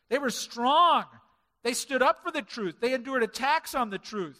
They 0.09 0.19
were 0.19 0.29
strong. 0.29 1.05
They 1.63 1.73
stood 1.73 2.03
up 2.03 2.23
for 2.23 2.31
the 2.31 2.43
truth, 2.43 2.75
they 2.79 2.93
endured 2.93 3.23
attacks 3.23 3.73
on 3.73 3.89
the 3.89 3.97
truth. 3.97 4.39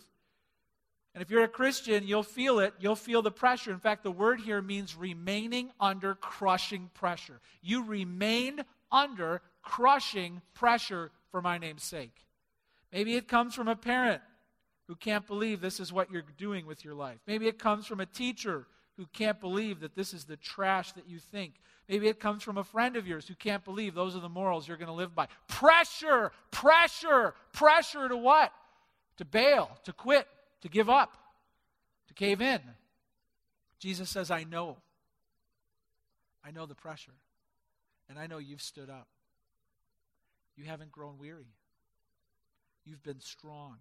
And 1.16 1.22
if 1.22 1.32
you're 1.32 1.44
a 1.44 1.48
Christian, 1.48 2.06
you'll 2.06 2.24
feel 2.24 2.60
it. 2.60 2.74
You'll 2.78 2.98
feel 2.98 3.22
the 3.22 3.32
pressure. 3.32 3.72
In 3.72 3.80
fact, 3.80 4.04
the 4.04 4.12
word 4.12 4.42
here 4.42 4.62
means 4.62 4.98
remaining 4.98 5.72
under 5.80 6.14
crushing 6.14 6.90
pressure. 6.94 7.40
You 7.62 7.86
remain 7.86 8.66
under 8.92 9.42
crushing 9.64 10.42
pressure 10.54 11.12
for 11.32 11.42
my 11.42 11.58
name's 11.58 11.84
sake. 11.84 12.26
Maybe 12.92 13.16
it 13.16 13.30
comes 13.30 13.56
from 13.56 13.70
a 13.70 13.78
parent 13.78 14.22
who 14.90 14.96
can't 14.96 15.26
believe 15.26 15.62
this 15.62 15.80
is 15.80 15.94
what 15.94 16.12
you're 16.12 16.24
doing 16.38 16.66
with 16.66 16.84
your 16.84 16.94
life. 16.94 17.20
Maybe 17.26 17.48
it 17.48 17.60
comes 17.60 17.86
from 17.86 18.02
a 18.02 18.06
teacher 18.06 18.68
who 18.98 19.06
can't 19.14 19.40
believe 19.40 19.80
that 19.80 19.96
this 19.96 20.14
is 20.14 20.26
the 20.26 20.38
trash 20.38 20.92
that 20.94 21.08
you 21.08 21.20
think. 21.20 21.54
Maybe 21.88 22.10
it 22.10 22.20
comes 22.20 22.44
from 22.44 22.58
a 22.58 22.64
friend 22.64 22.98
of 22.98 23.08
yours 23.08 23.26
who 23.26 23.36
can't 23.36 23.64
believe 23.64 23.96
those 23.96 24.18
are 24.18 24.22
the 24.22 24.28
morals 24.28 24.68
you're 24.68 24.78
going 24.78 24.88
to 24.88 24.94
live 24.94 25.16
by. 25.16 25.28
Pressure, 25.48 26.34
pressure, 26.52 27.34
pressure 27.54 28.10
to 28.10 28.18
what? 28.18 28.52
To 29.18 29.26
bail, 29.26 29.70
to 29.86 29.94
quit, 29.94 30.28
to 30.66 30.70
give 30.70 30.90
up, 30.90 31.16
to 32.08 32.16
cave 32.16 32.42
in. 32.42 32.60
Jesus 33.78 34.10
says, 34.10 34.32
I 34.32 34.46
know. 34.46 34.78
I 36.44 36.50
know 36.50 36.66
the 36.66 36.74
pressure. 36.74 37.14
And 38.10 38.18
I 38.18 38.26
know 38.26 38.40
you've 38.40 38.64
stood 38.64 38.90
up. 38.90 39.08
You 40.58 40.64
haven't 40.66 40.92
grown 40.92 41.20
weary. 41.20 41.54
You've 42.84 43.04
been 43.04 43.20
strong. 43.20 43.76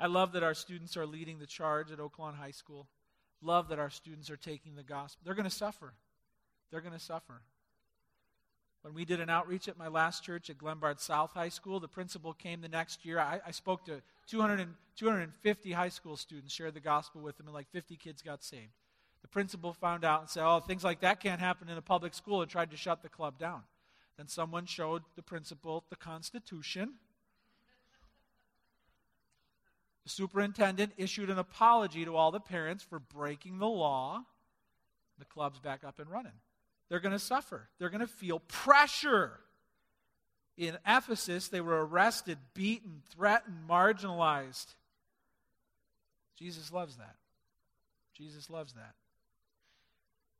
I 0.00 0.08
love 0.08 0.32
that 0.32 0.42
our 0.42 0.54
students 0.54 0.96
are 0.96 1.06
leading 1.06 1.38
the 1.38 1.46
charge 1.46 1.92
at 1.92 2.00
Oak 2.00 2.18
Lawn 2.18 2.34
High 2.34 2.50
School. 2.50 2.88
Love 3.40 3.68
that 3.68 3.78
our 3.78 3.90
students 3.90 4.28
are 4.28 4.36
taking 4.36 4.74
the 4.74 4.82
gospel. 4.82 5.22
They're 5.24 5.34
going 5.34 5.48
to 5.48 5.54
suffer. 5.54 5.94
They're 6.72 6.80
going 6.80 6.94
to 6.94 6.98
suffer. 6.98 7.42
When 8.86 8.94
we 8.94 9.04
did 9.04 9.18
an 9.18 9.28
outreach 9.28 9.66
at 9.66 9.76
my 9.76 9.88
last 9.88 10.22
church 10.22 10.48
at 10.48 10.58
Glenbard 10.58 11.00
South 11.00 11.32
High 11.32 11.48
School, 11.48 11.80
the 11.80 11.88
principal 11.88 12.32
came 12.32 12.60
the 12.60 12.68
next 12.68 13.04
year. 13.04 13.18
I, 13.18 13.40
I 13.44 13.50
spoke 13.50 13.84
to 13.86 14.00
200 14.28 14.60
and, 14.60 14.74
250 14.94 15.72
high 15.72 15.88
school 15.88 16.16
students, 16.16 16.54
shared 16.54 16.74
the 16.74 16.78
gospel 16.78 17.20
with 17.20 17.36
them, 17.36 17.46
and 17.46 17.54
like 17.54 17.68
50 17.72 17.96
kids 17.96 18.22
got 18.22 18.44
saved. 18.44 18.70
The 19.22 19.28
principal 19.28 19.72
found 19.72 20.04
out 20.04 20.20
and 20.20 20.30
said, 20.30 20.44
Oh, 20.46 20.60
things 20.60 20.84
like 20.84 21.00
that 21.00 21.18
can't 21.18 21.40
happen 21.40 21.68
in 21.68 21.76
a 21.76 21.82
public 21.82 22.14
school, 22.14 22.42
and 22.42 22.48
tried 22.48 22.70
to 22.70 22.76
shut 22.76 23.02
the 23.02 23.08
club 23.08 23.40
down. 23.40 23.62
Then 24.18 24.28
someone 24.28 24.66
showed 24.66 25.02
the 25.16 25.22
principal 25.22 25.82
the 25.90 25.96
Constitution. 25.96 26.92
The 30.04 30.10
superintendent 30.10 30.92
issued 30.96 31.28
an 31.28 31.40
apology 31.40 32.04
to 32.04 32.14
all 32.14 32.30
the 32.30 32.38
parents 32.38 32.84
for 32.84 33.00
breaking 33.00 33.58
the 33.58 33.66
law. 33.66 34.22
The 35.18 35.24
club's 35.24 35.58
back 35.58 35.82
up 35.82 35.98
and 35.98 36.08
running. 36.08 36.38
They're 36.88 37.00
going 37.00 37.12
to 37.12 37.18
suffer, 37.18 37.68
they're 37.78 37.90
going 37.90 38.00
to 38.00 38.06
feel 38.06 38.40
pressure. 38.40 39.40
In 40.56 40.78
Ephesus, 40.86 41.48
they 41.48 41.60
were 41.60 41.84
arrested, 41.84 42.38
beaten, 42.54 43.02
threatened, 43.14 43.68
marginalized. 43.68 44.74
Jesus 46.38 46.72
loves 46.72 46.96
that. 46.96 47.16
Jesus 48.14 48.48
loves 48.48 48.72
that. 48.72 48.94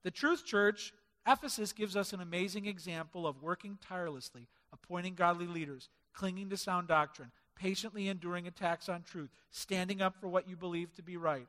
The 0.04 0.10
Truth 0.10 0.46
Church, 0.46 0.94
Ephesus, 1.26 1.74
gives 1.74 1.96
us 1.96 2.14
an 2.14 2.22
amazing 2.22 2.64
example 2.64 3.26
of 3.26 3.42
working 3.42 3.76
tirelessly, 3.86 4.46
appointing 4.72 5.16
godly 5.16 5.46
leaders, 5.46 5.90
clinging 6.14 6.48
to 6.48 6.56
sound 6.56 6.88
doctrine, 6.88 7.30
patiently 7.54 8.08
enduring 8.08 8.46
attacks 8.46 8.88
on 8.88 9.02
truth, 9.02 9.28
standing 9.50 10.00
up 10.00 10.18
for 10.18 10.28
what 10.28 10.48
you 10.48 10.56
believe 10.56 10.94
to 10.94 11.02
be 11.02 11.18
right. 11.18 11.48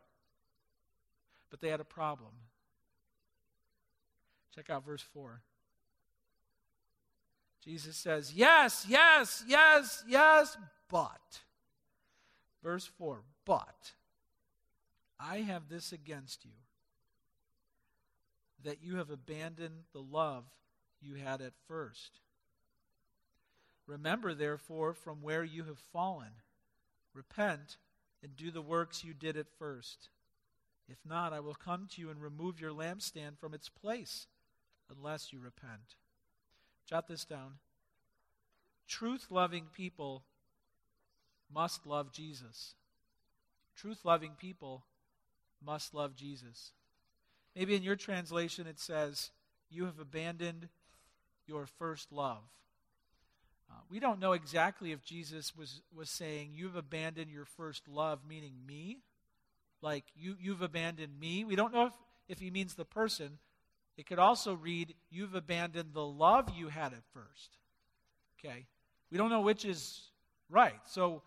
but 1.50 1.62
they 1.62 1.70
had 1.70 1.80
a 1.80 1.86
problem. 1.86 2.32
Check 4.58 4.72
out 4.72 4.84
verse 4.84 5.04
4. 5.14 5.40
Jesus 7.64 7.96
says, 7.96 8.34
Yes, 8.34 8.88
yes, 8.90 9.44
yes, 9.48 10.04
yes, 10.08 10.58
but. 10.90 11.42
Verse 12.64 12.90
4 12.98 13.22
But 13.46 13.92
I 15.20 15.42
have 15.42 15.70
this 15.70 15.92
against 15.92 16.44
you, 16.44 16.52
that 18.64 18.82
you 18.82 18.96
have 18.96 19.12
abandoned 19.12 19.84
the 19.94 20.02
love 20.02 20.46
you 21.02 21.14
had 21.24 21.40
at 21.42 21.54
first. 21.68 22.20
Remember, 23.86 24.34
therefore, 24.34 24.96
from 24.96 25.22
where 25.22 25.44
you 25.44 25.66
have 25.66 25.78
fallen. 25.94 26.32
Repent 27.14 27.78
and 28.24 28.36
do 28.36 28.50
the 28.50 28.62
works 28.64 29.04
you 29.04 29.14
did 29.14 29.38
at 29.38 29.52
first. 29.60 30.10
If 30.90 30.98
not, 31.06 31.32
I 31.32 31.42
will 31.42 31.54
come 31.54 31.88
to 31.92 32.02
you 32.02 32.10
and 32.10 32.20
remove 32.20 32.60
your 32.60 32.72
lampstand 32.72 33.38
from 33.38 33.54
its 33.54 33.70
place, 33.70 34.26
unless 34.96 35.32
you 35.32 35.40
repent. 35.40 35.96
Jot 36.88 37.08
this 37.08 37.26
down. 37.26 37.54
Truth 38.88 39.28
loving 39.30 39.66
people 39.76 40.24
must 41.54 41.86
love 41.86 42.12
Jesus. 42.12 42.76
Truth 43.76 44.06
loving 44.06 44.32
people 44.38 44.86
must 45.64 45.94
love 45.94 46.16
Jesus. 46.16 46.72
Maybe 47.56 47.76
in 47.76 47.84
your 47.84 47.96
translation 47.96 48.68
it 48.68 48.80
says, 48.80 49.32
You 49.70 49.86
have 49.86 50.00
abandoned 50.00 50.70
your 51.46 51.66
first 51.66 52.12
love. 52.12 52.44
Uh, 53.70 53.80
we 53.90 54.00
don't 54.00 54.20
know 54.20 54.32
exactly 54.32 54.92
if 54.92 55.04
Jesus 55.04 55.56
was, 55.56 55.82
was 55.94 56.10
saying, 56.10 56.52
You've 56.54 56.76
abandoned 56.76 57.32
your 57.32 57.46
first 57.46 57.88
love, 57.88 58.20
meaning 58.28 58.54
me. 58.66 59.00
Like, 59.82 60.06
you, 60.16 60.36
you've 60.40 60.62
abandoned 60.62 61.20
me. 61.20 61.44
We 61.44 61.56
don't 61.56 61.74
know 61.74 61.88
if, 61.88 61.94
if 62.30 62.40
he 62.40 62.50
means 62.50 62.76
the 62.76 62.86
person. 62.86 63.38
It 63.98 64.06
could 64.06 64.20
also 64.20 64.54
read, 64.54 64.94
You've 65.10 65.36
abandoned 65.36 65.94
the 65.94 66.06
love 66.06 66.50
you 66.56 66.70
had 66.70 66.94
at 66.94 67.04
first. 67.14 67.58
Okay? 68.40 68.66
We 69.12 69.18
don't 69.18 69.30
know 69.30 69.42
which 69.42 69.66
is 69.66 70.02
right. 70.50 70.80
So 70.86 71.24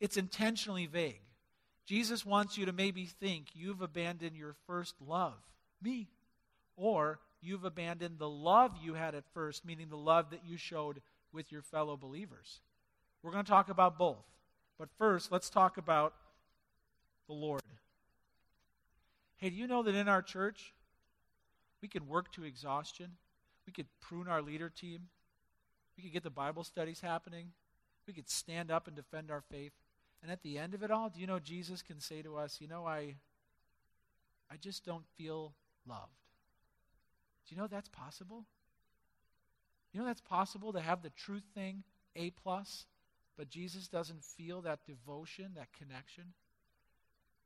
it's 0.00 0.16
intentionally 0.16 0.86
vague. 0.86 1.20
Jesus 1.86 2.24
wants 2.24 2.56
you 2.56 2.66
to 2.66 2.72
maybe 2.72 3.06
think 3.06 3.46
you've 3.54 3.82
abandoned 3.82 4.36
your 4.36 4.54
first 4.66 4.94
love, 5.04 5.38
me, 5.82 6.08
or 6.76 7.18
you've 7.40 7.64
abandoned 7.64 8.18
the 8.18 8.28
love 8.28 8.72
you 8.80 8.94
had 8.94 9.14
at 9.14 9.24
first, 9.34 9.64
meaning 9.64 9.88
the 9.88 9.96
love 9.96 10.30
that 10.30 10.44
you 10.46 10.56
showed 10.56 11.00
with 11.32 11.50
your 11.50 11.62
fellow 11.62 11.96
believers. 11.96 12.60
We're 13.22 13.32
going 13.32 13.44
to 13.44 13.50
talk 13.50 13.68
about 13.68 13.98
both. 13.98 14.24
But 14.78 14.88
first, 14.98 15.32
let's 15.32 15.50
talk 15.50 15.76
about 15.78 16.14
the 17.26 17.34
Lord. 17.34 17.62
Hey, 19.36 19.50
do 19.50 19.56
you 19.56 19.66
know 19.66 19.82
that 19.82 19.94
in 19.94 20.08
our 20.08 20.22
church, 20.22 20.72
we 21.82 21.88
can 21.88 22.08
work 22.08 22.32
to 22.32 22.44
exhaustion? 22.44 23.12
We 23.66 23.72
could 23.72 23.86
prune 24.00 24.28
our 24.28 24.42
leader 24.42 24.68
team. 24.68 25.08
We 25.96 26.02
could 26.02 26.12
get 26.12 26.22
the 26.22 26.30
Bible 26.30 26.64
studies 26.64 27.00
happening. 27.00 27.52
We 28.06 28.12
could 28.12 28.28
stand 28.28 28.70
up 28.70 28.86
and 28.86 28.96
defend 28.96 29.30
our 29.30 29.42
faith. 29.42 29.72
And 30.22 30.30
at 30.30 30.42
the 30.42 30.58
end 30.58 30.74
of 30.74 30.82
it 30.82 30.90
all, 30.90 31.08
do 31.08 31.20
you 31.20 31.26
know 31.26 31.38
Jesus 31.38 31.82
can 31.82 32.00
say 32.00 32.22
to 32.22 32.36
us, 32.36 32.58
you 32.60 32.68
know, 32.68 32.86
I 32.86 33.14
I 34.50 34.56
just 34.56 34.84
don't 34.84 35.06
feel 35.16 35.52
loved. 35.86 36.18
Do 37.46 37.54
you 37.54 37.60
know 37.60 37.68
that's 37.68 37.88
possible? 37.88 38.44
You 39.92 40.00
know 40.00 40.06
that's 40.06 40.20
possible 40.20 40.72
to 40.72 40.80
have 40.80 41.02
the 41.02 41.10
truth 41.10 41.44
thing 41.54 41.82
A 42.16 42.30
plus, 42.30 42.86
but 43.36 43.48
Jesus 43.48 43.88
doesn't 43.88 44.22
feel 44.22 44.60
that 44.62 44.84
devotion, 44.86 45.52
that 45.56 45.72
connection? 45.72 46.32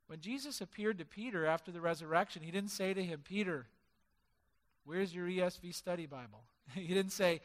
When 0.07 0.19
Jesus 0.19 0.61
appeared 0.61 0.99
to 0.99 1.05
Peter 1.05 1.45
after 1.45 1.71
the 1.71 1.81
resurrection, 1.81 2.43
he 2.43 2.51
didn't 2.51 2.69
say 2.69 2.93
to 2.93 3.03
him, 3.03 3.21
Peter, 3.23 3.67
where's 4.85 5.13
your 5.13 5.27
ESV 5.27 5.73
study 5.73 6.05
Bible? 6.05 6.43
he 6.73 6.87
didn't 6.87 7.11
say, 7.11 7.41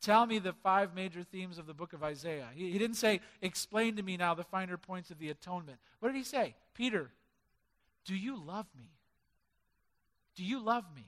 Tell 0.00 0.26
me 0.26 0.38
the 0.38 0.52
five 0.52 0.94
major 0.94 1.22
themes 1.22 1.56
of 1.56 1.66
the 1.66 1.72
book 1.72 1.94
of 1.94 2.02
Isaiah. 2.02 2.48
He, 2.54 2.72
he, 2.72 2.78
didn't 2.78 2.96
say, 2.96 3.20
Explain 3.40 3.96
to 3.96 4.02
me 4.02 4.16
now 4.16 4.34
the 4.34 4.44
finer 4.44 4.76
points 4.76 5.10
of 5.10 5.18
the 5.18 5.30
atonement. 5.30 5.78
What 6.00 6.10
did 6.10 6.18
he 6.18 6.24
say? 6.24 6.54
Peter, 6.74 7.10
do 8.04 8.14
you 8.14 8.36
love 8.36 8.66
me? 8.76 8.90
Do 10.36 10.44
you 10.44 10.62
love 10.62 10.84
me? 10.94 11.06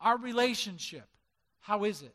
Our 0.00 0.16
relationship, 0.16 1.08
how 1.60 1.84
is 1.84 2.02
it? 2.02 2.14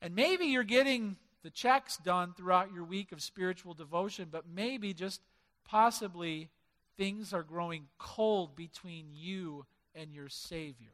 And 0.00 0.14
maybe 0.14 0.46
you're 0.46 0.62
getting 0.62 1.16
the 1.42 1.50
checks 1.50 1.96
done 1.98 2.32
throughout 2.36 2.72
your 2.72 2.84
week 2.84 3.12
of 3.12 3.20
spiritual 3.20 3.74
devotion, 3.74 4.28
but 4.30 4.44
maybe 4.52 4.94
just 4.94 5.20
possibly 5.64 6.48
things 6.96 7.32
are 7.32 7.42
growing 7.42 7.86
cold 7.98 8.56
between 8.56 9.06
you 9.12 9.66
and 9.94 10.12
your 10.12 10.28
Savior. 10.28 10.88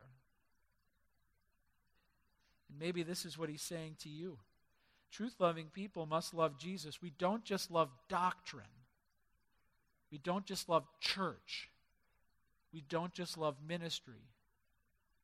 And 2.68 2.78
maybe 2.78 3.02
this 3.02 3.24
is 3.24 3.38
what 3.38 3.48
he's 3.48 3.62
saying 3.62 3.96
to 4.00 4.08
you. 4.08 4.38
Truth 5.10 5.34
loving 5.38 5.66
people 5.66 6.06
must 6.06 6.32
love 6.32 6.58
Jesus. 6.58 7.02
We 7.02 7.12
don't 7.18 7.44
just 7.44 7.70
love 7.70 7.90
doctrine, 8.08 8.64
we 10.10 10.18
don't 10.18 10.46
just 10.46 10.68
love 10.68 10.84
church, 11.00 11.68
we 12.72 12.82
don't 12.88 13.12
just 13.12 13.36
love 13.36 13.56
ministry. 13.66 14.28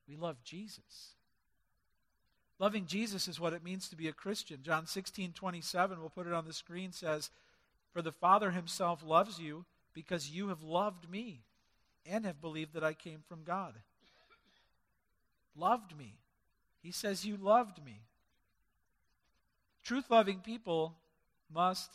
We 0.08 0.16
love 0.16 0.42
Jesus. 0.42 1.14
Loving 2.58 2.86
Jesus 2.86 3.28
is 3.28 3.38
what 3.38 3.52
it 3.52 3.62
means 3.62 3.88
to 3.88 3.96
be 3.96 4.08
a 4.08 4.12
Christian. 4.12 4.60
John 4.62 4.86
16, 4.86 5.32
27, 5.32 6.00
we'll 6.00 6.08
put 6.08 6.26
it 6.26 6.32
on 6.32 6.46
the 6.46 6.52
screen, 6.52 6.92
says, 6.92 7.30
For 7.92 8.00
the 8.00 8.10
Father 8.10 8.50
himself 8.50 9.02
loves 9.04 9.38
you 9.38 9.66
because 9.94 10.30
you 10.30 10.48
have 10.48 10.62
loved 10.62 11.10
me 11.10 11.42
and 12.06 12.24
have 12.24 12.40
believed 12.40 12.74
that 12.74 12.84
I 12.84 12.94
came 12.94 13.20
from 13.28 13.44
God. 13.44 13.74
Loved 15.56 15.96
me. 15.96 16.14
He 16.82 16.92
says, 16.92 17.24
You 17.24 17.36
loved 17.36 17.84
me. 17.84 18.00
Truth 19.82 20.10
loving 20.10 20.40
people 20.40 20.94
must 21.52 21.90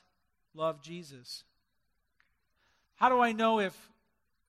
love 0.53 0.81
Jesus. 0.81 1.43
How 2.95 3.09
do 3.09 3.19
I 3.19 3.31
know 3.31 3.59
if 3.59 3.75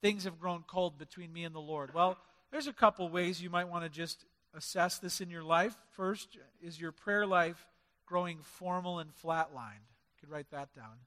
things 0.00 0.24
have 0.24 0.40
grown 0.40 0.64
cold 0.66 0.98
between 0.98 1.33
me 1.33 1.44
and 1.44 1.54
the 1.54 1.61
Lord? 1.61 1.94
Well, 1.94 2.18
there's 2.50 2.66
a 2.66 2.72
couple 2.72 3.09
ways 3.09 3.42
you 3.42 3.50
might 3.50 3.68
want 3.68 3.85
to 3.85 3.90
just 3.90 4.24
assess 4.54 4.98
this 4.98 5.20
in 5.20 5.30
your 5.30 5.42
life. 5.42 5.74
First, 5.92 6.38
is 6.62 6.80
your 6.80 6.92
prayer 6.92 7.26
life 7.26 7.66
growing 8.07 8.38
formal 8.42 8.98
and 8.98 9.11
flatlined? 9.24 9.87
You 9.88 10.20
could 10.20 10.30
write 10.30 10.50
that 10.50 10.74
down. 10.74 10.98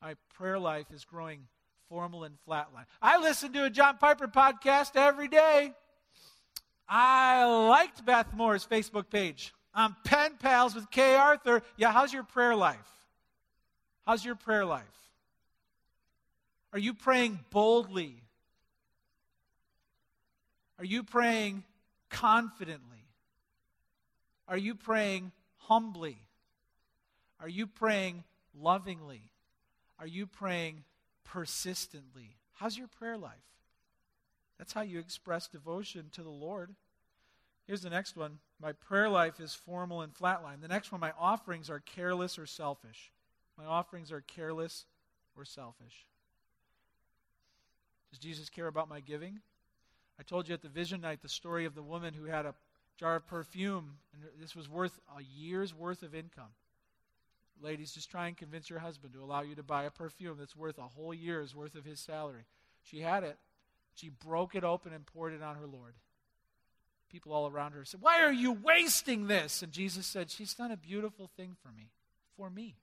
My 0.00 0.14
prayer 0.34 0.58
life 0.58 0.86
is 0.94 1.04
growing 1.04 1.40
formal 1.88 2.24
and 2.24 2.36
flatline. 2.48 2.84
I 3.02 3.18
listen 3.18 3.52
to 3.54 3.64
a 3.64 3.70
John 3.70 3.98
Piper 3.98 4.28
podcast 4.28 4.92
every 4.94 5.28
day. 5.28 5.72
I 6.88 7.44
liked 7.68 8.04
Beth 8.04 8.32
Moore's 8.32 8.66
Facebook 8.66 9.10
page. 9.10 9.52
I'm 9.74 9.96
pen 10.04 10.32
pals 10.38 10.74
with 10.74 10.90
Kay 10.90 11.14
Arthur. 11.14 11.62
Yeah, 11.76 11.92
how's 11.92 12.12
your 12.12 12.22
prayer 12.22 12.54
life? 12.54 12.78
How's 14.06 14.24
your 14.24 14.36
prayer 14.36 14.64
life? 14.64 14.84
Are 16.72 16.78
you 16.78 16.94
praying 16.94 17.40
boldly? 17.50 18.22
Are 20.78 20.84
you 20.84 21.02
praying 21.02 21.64
confidently? 22.08 23.04
Are 24.46 24.56
you 24.56 24.74
praying 24.74 25.32
humbly? 25.56 26.18
Are 27.40 27.48
you 27.48 27.66
praying 27.66 28.24
lovingly? 28.58 29.22
Are 29.98 30.06
you 30.06 30.26
praying 30.26 30.84
persistently? 31.24 32.36
How's 32.54 32.78
your 32.78 32.88
prayer 32.88 33.16
life? 33.16 33.34
That's 34.58 34.72
how 34.72 34.82
you 34.82 34.98
express 34.98 35.46
devotion 35.46 36.06
to 36.12 36.22
the 36.22 36.28
Lord. 36.28 36.74
Here's 37.66 37.82
the 37.82 37.90
next 37.90 38.16
one. 38.16 38.38
My 38.60 38.72
prayer 38.72 39.08
life 39.08 39.40
is 39.40 39.54
formal 39.54 40.00
and 40.00 40.12
flatline. 40.12 40.60
The 40.60 40.68
next 40.68 40.90
one, 40.90 41.00
my 41.00 41.12
offerings 41.18 41.70
are 41.70 41.80
careless 41.80 42.38
or 42.38 42.46
selfish. 42.46 43.12
My 43.56 43.64
offerings 43.64 44.10
are 44.10 44.20
careless 44.20 44.86
or 45.36 45.44
selfish. 45.44 46.06
Does 48.10 48.18
Jesus 48.18 48.48
care 48.48 48.66
about 48.66 48.88
my 48.88 49.00
giving? 49.00 49.40
I 50.18 50.22
told 50.22 50.48
you 50.48 50.54
at 50.54 50.62
the 50.62 50.68
vision 50.68 51.00
night 51.02 51.22
the 51.22 51.28
story 51.28 51.64
of 51.64 51.74
the 51.74 51.82
woman 51.82 52.14
who 52.14 52.24
had 52.24 52.46
a 52.46 52.54
jar 52.98 53.16
of 53.16 53.26
perfume, 53.26 53.98
and 54.12 54.22
this 54.40 54.56
was 54.56 54.68
worth 54.68 54.98
a 55.16 55.22
year's 55.22 55.74
worth 55.74 56.02
of 56.02 56.14
income. 56.14 56.50
Ladies, 57.60 57.92
just 57.92 58.10
try 58.10 58.28
and 58.28 58.36
convince 58.36 58.70
your 58.70 58.78
husband 58.78 59.12
to 59.14 59.22
allow 59.22 59.42
you 59.42 59.54
to 59.56 59.62
buy 59.62 59.84
a 59.84 59.90
perfume 59.90 60.36
that's 60.38 60.56
worth 60.56 60.78
a 60.78 60.82
whole 60.82 61.12
year's 61.12 61.54
worth 61.54 61.74
of 61.74 61.84
his 61.84 61.98
salary. 61.98 62.44
She 62.82 63.00
had 63.00 63.24
it. 63.24 63.36
She 63.94 64.10
broke 64.10 64.54
it 64.54 64.64
open 64.64 64.92
and 64.92 65.04
poured 65.04 65.32
it 65.32 65.42
on 65.42 65.56
her 65.56 65.66
Lord. 65.66 65.94
People 67.10 67.32
all 67.32 67.48
around 67.48 67.72
her 67.72 67.84
said, 67.84 68.00
Why 68.00 68.22
are 68.22 68.32
you 68.32 68.52
wasting 68.52 69.26
this? 69.26 69.62
And 69.62 69.72
Jesus 69.72 70.06
said, 70.06 70.30
She's 70.30 70.54
done 70.54 70.70
a 70.70 70.76
beautiful 70.76 71.30
thing 71.36 71.56
for 71.62 71.72
me. 71.72 71.90
For 72.36 72.50
me. 72.50 72.76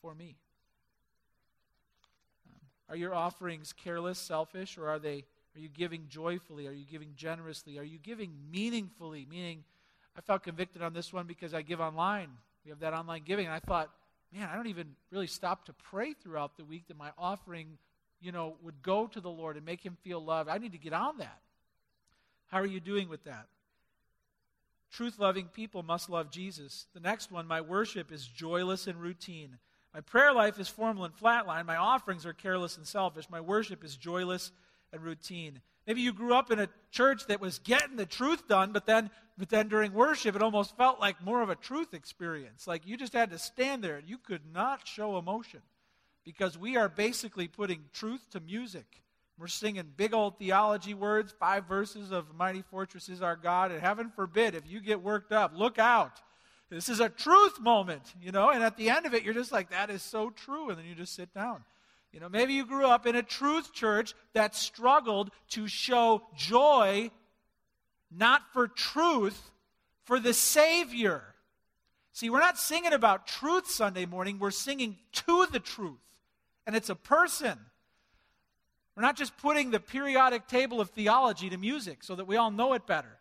For 0.00 0.14
me. 0.14 0.36
Um, 2.50 2.60
are 2.88 2.96
your 2.96 3.14
offerings 3.14 3.72
careless, 3.72 4.18
selfish, 4.18 4.76
or 4.76 4.88
are 4.88 4.98
they 4.98 5.24
are 5.54 5.60
you 5.60 5.68
giving 5.68 6.06
joyfully? 6.08 6.66
Are 6.66 6.72
you 6.72 6.84
giving 6.84 7.12
generously? 7.14 7.78
Are 7.78 7.84
you 7.84 7.98
giving 7.98 8.32
meaningfully? 8.50 9.26
Meaning, 9.30 9.62
I 10.16 10.20
felt 10.20 10.42
convicted 10.42 10.82
on 10.82 10.92
this 10.92 11.12
one 11.12 11.26
because 11.26 11.54
I 11.54 11.62
give 11.62 11.80
online. 11.80 12.30
We 12.64 12.70
have 12.70 12.80
that 12.80 12.94
online 12.94 13.22
giving. 13.24 13.46
And 13.46 13.54
I 13.54 13.60
thought, 13.60 13.90
man, 14.32 14.48
I 14.50 14.56
don't 14.56 14.66
even 14.68 14.94
really 15.10 15.26
stop 15.26 15.66
to 15.66 15.72
pray 15.72 16.14
throughout 16.14 16.56
the 16.56 16.64
week 16.64 16.88
that 16.88 16.96
my 16.96 17.10
offering, 17.18 17.78
you 18.20 18.32
know, 18.32 18.56
would 18.62 18.82
go 18.82 19.06
to 19.06 19.20
the 19.20 19.30
Lord 19.30 19.56
and 19.56 19.64
make 19.64 19.84
him 19.84 19.96
feel 20.02 20.24
loved. 20.24 20.48
I 20.48 20.58
need 20.58 20.72
to 20.72 20.78
get 20.78 20.92
on 20.92 21.18
that. 21.18 21.38
How 22.48 22.58
are 22.58 22.66
you 22.66 22.80
doing 22.80 23.08
with 23.08 23.24
that? 23.24 23.46
Truth 24.92 25.18
loving 25.18 25.46
people 25.46 25.82
must 25.82 26.08
love 26.08 26.30
Jesus. 26.30 26.86
The 26.94 27.00
next 27.00 27.32
one, 27.32 27.46
my 27.46 27.60
worship 27.60 28.12
is 28.12 28.26
joyless 28.26 28.86
and 28.86 29.00
routine. 29.00 29.58
My 29.92 30.00
prayer 30.00 30.32
life 30.32 30.58
is 30.58 30.68
formal 30.68 31.04
and 31.04 31.16
flatline. 31.16 31.66
My 31.66 31.76
offerings 31.76 32.24
are 32.26 32.32
careless 32.32 32.76
and 32.76 32.86
selfish. 32.86 33.28
My 33.28 33.40
worship 33.40 33.84
is 33.84 33.96
joyless 33.96 34.52
and 34.92 35.02
routine. 35.02 35.60
Maybe 35.86 36.00
you 36.00 36.12
grew 36.12 36.34
up 36.34 36.50
in 36.50 36.58
a 36.58 36.68
church 36.90 37.26
that 37.26 37.40
was 37.40 37.58
getting 37.58 37.96
the 37.96 38.06
truth 38.06 38.48
done, 38.48 38.72
but 38.72 38.86
then, 38.86 39.10
but 39.36 39.50
then 39.50 39.68
during 39.68 39.92
worship, 39.92 40.34
it 40.34 40.42
almost 40.42 40.76
felt 40.76 41.00
like 41.00 41.22
more 41.22 41.42
of 41.42 41.50
a 41.50 41.54
truth 41.54 41.92
experience. 41.92 42.66
Like 42.66 42.86
you 42.86 42.96
just 42.96 43.12
had 43.12 43.30
to 43.30 43.38
stand 43.38 43.84
there 43.84 43.96
and 43.96 44.08
you 44.08 44.18
could 44.18 44.42
not 44.52 44.86
show 44.86 45.18
emotion 45.18 45.60
because 46.24 46.56
we 46.56 46.76
are 46.76 46.88
basically 46.88 47.48
putting 47.48 47.84
truth 47.92 48.30
to 48.30 48.40
music. 48.40 49.02
We're 49.38 49.48
singing 49.48 49.92
big 49.96 50.14
old 50.14 50.38
theology 50.38 50.94
words, 50.94 51.34
five 51.38 51.66
verses 51.66 52.12
of 52.12 52.34
Mighty 52.34 52.62
Fortress 52.62 53.08
is 53.08 53.20
Our 53.20 53.36
God, 53.36 53.72
and 53.72 53.80
heaven 53.80 54.10
forbid 54.14 54.54
if 54.54 54.66
you 54.66 54.80
get 54.80 55.02
worked 55.02 55.32
up, 55.32 55.52
look 55.54 55.78
out. 55.78 56.20
This 56.70 56.88
is 56.88 57.00
a 57.00 57.08
truth 57.08 57.60
moment, 57.60 58.14
you 58.20 58.32
know, 58.32 58.50
and 58.50 58.62
at 58.62 58.76
the 58.76 58.90
end 58.90 59.06
of 59.06 59.14
it, 59.14 59.22
you're 59.22 59.34
just 59.34 59.52
like, 59.52 59.70
that 59.70 59.90
is 59.90 60.02
so 60.02 60.30
true, 60.30 60.70
and 60.70 60.78
then 60.78 60.86
you 60.86 60.94
just 60.94 61.14
sit 61.14 61.34
down. 61.34 61.64
You 62.14 62.20
know, 62.20 62.28
maybe 62.28 62.54
you 62.54 62.64
grew 62.64 62.86
up 62.86 63.06
in 63.06 63.16
a 63.16 63.24
truth 63.24 63.72
church 63.72 64.14
that 64.34 64.54
struggled 64.54 65.32
to 65.48 65.66
show 65.66 66.22
joy, 66.36 67.10
not 68.08 68.42
for 68.52 68.68
truth, 68.68 69.50
for 70.04 70.20
the 70.20 70.32
Savior. 70.32 71.24
See, 72.12 72.30
we're 72.30 72.38
not 72.38 72.56
singing 72.56 72.92
about 72.92 73.26
truth 73.26 73.68
Sunday 73.68 74.06
morning, 74.06 74.38
we're 74.38 74.52
singing 74.52 74.96
to 75.26 75.46
the 75.50 75.58
truth. 75.58 75.98
And 76.68 76.76
it's 76.76 76.88
a 76.88 76.94
person. 76.94 77.58
We're 78.96 79.02
not 79.02 79.16
just 79.16 79.36
putting 79.36 79.72
the 79.72 79.80
periodic 79.80 80.46
table 80.46 80.80
of 80.80 80.90
theology 80.90 81.50
to 81.50 81.58
music 81.58 82.04
so 82.04 82.14
that 82.14 82.28
we 82.28 82.36
all 82.36 82.52
know 82.52 82.74
it 82.74 82.86
better. 82.86 83.18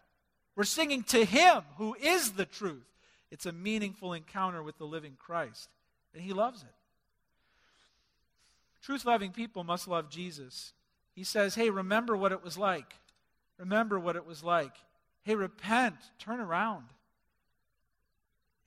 We're 0.56 0.66
singing 0.66 1.02
to 1.06 1.26
Him 1.26 1.64
who 1.78 1.96
is 1.96 2.34
the 2.34 2.46
truth. 2.46 2.86
It's 3.32 3.48
a 3.48 3.52
meaningful 3.52 4.14
encounter 4.14 4.62
with 4.62 4.78
the 4.78 4.86
living 4.86 5.18
Christ, 5.18 5.68
and 6.14 6.22
He 6.22 6.32
loves 6.32 6.62
it. 6.62 6.83
Truth 8.84 9.06
loving 9.06 9.32
people 9.32 9.64
must 9.64 9.88
love 9.88 10.10
Jesus. 10.10 10.74
He 11.16 11.24
says, 11.24 11.56
Hey, 11.56 11.70
remember 11.70 12.16
what 12.18 12.34
it 12.34 12.44
was 12.44 12.58
like. 12.58 12.94
Remember 13.58 14.00
what 14.00 14.16
it 14.18 14.26
was 14.26 14.44
like. 14.44 14.76
Hey, 15.24 15.36
repent, 15.36 15.96
turn 16.20 16.42
around, 16.42 16.84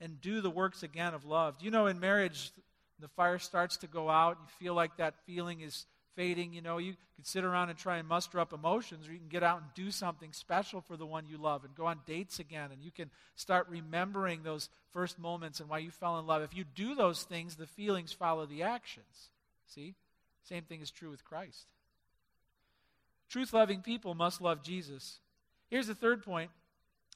and 0.01 0.19
do 0.19 0.41
the 0.41 0.49
works 0.49 0.81
again 0.81 1.13
of 1.13 1.23
love. 1.23 1.59
Do 1.59 1.65
you 1.65 1.71
know 1.71 1.85
in 1.85 1.99
marriage, 1.99 2.51
the 2.99 3.07
fire 3.09 3.37
starts 3.37 3.77
to 3.77 3.87
go 3.87 4.09
out, 4.09 4.37
you 4.41 4.47
feel 4.65 4.73
like 4.73 4.97
that 4.97 5.13
feeling 5.27 5.61
is 5.61 5.85
fading, 6.15 6.51
you 6.51 6.63
know, 6.63 6.79
you 6.79 6.93
can 7.15 7.23
sit 7.23 7.43
around 7.43 7.69
and 7.69 7.77
try 7.77 7.97
and 7.97 8.07
muster 8.07 8.39
up 8.39 8.53
emotions, 8.53 9.07
or 9.07 9.13
you 9.13 9.19
can 9.19 9.27
get 9.27 9.43
out 9.43 9.61
and 9.61 9.67
do 9.75 9.91
something 9.91 10.33
special 10.33 10.81
for 10.81 10.97
the 10.97 11.05
one 11.05 11.27
you 11.27 11.37
love 11.37 11.63
and 11.63 11.75
go 11.75 11.85
on 11.85 11.99
dates 12.07 12.39
again, 12.39 12.71
and 12.71 12.81
you 12.81 12.89
can 12.89 13.11
start 13.35 13.67
remembering 13.69 14.41
those 14.41 14.67
first 14.93 15.19
moments 15.19 15.59
and 15.59 15.69
why 15.69 15.77
you 15.77 15.91
fell 15.91 16.17
in 16.17 16.25
love. 16.25 16.41
If 16.41 16.55
you 16.55 16.63
do 16.63 16.95
those 16.95 17.21
things, 17.21 17.55
the 17.55 17.67
feelings 17.67 18.13
follow 18.13 18.47
the 18.47 18.63
actions. 18.63 19.29
See? 19.67 19.93
Same 20.47 20.63
thing 20.63 20.81
is 20.81 20.91
true 20.91 21.09
with 21.09 21.25
Christ. 21.25 21.65
Truth 23.29 23.53
loving 23.53 23.81
people 23.81 24.15
must 24.15 24.39
love 24.39 24.63
Jesus. 24.63 25.19
Here's 25.69 25.87
the 25.87 25.95
third 25.95 26.23
point 26.23 26.51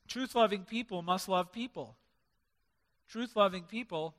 truth 0.08 0.36
loving 0.36 0.65
people 0.65 1.02
must 1.02 1.30
love 1.30 1.52
people. 1.52 1.96
Truth 3.10 3.36
loving 3.36 3.63
people 3.63 4.13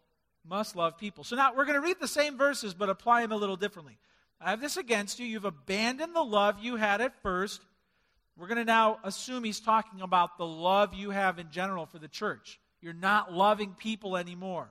must 0.49 0.77
love 0.77 0.97
people. 0.97 1.25
So 1.25 1.37
now 1.37 1.55
we're 1.55 1.67
going 1.67 1.81
to 1.81 1.87
read 1.87 2.01
the 2.01 2.09
same 2.09 2.39
verses, 2.39 2.73
but 2.73 2.89
apply 2.89 3.21
them 3.21 3.33
a 3.33 3.37
little 3.37 3.57
differently. 3.57 3.99
I 4.41 4.51
have 4.51 4.61
this 4.61 4.77
against 4.77 5.21
you. 5.21 5.27
You've 5.27 5.45
abandoned 5.45 6.17
the 6.17 6.25
love 6.25 6.59
you 6.61 6.77
had 6.77 7.01
at 7.01 7.21
first. 7.23 7.61
We're 8.37 8.49
going 8.49 8.59
to 8.59 8.65
now 8.65 8.99
assume 9.05 9.45
he's 9.45 9.61
talking 9.61 10.01
about 10.01 10.39
the 10.39 10.47
love 10.47 10.95
you 10.95 11.11
have 11.11 11.39
in 11.39 11.51
general 11.51 11.85
for 11.87 11.99
the 11.99 12.09
church. 12.09 12.59
You're 12.81 12.95
not 12.95 13.33
loving 13.33 13.75
people 13.75 14.17
anymore. 14.17 14.69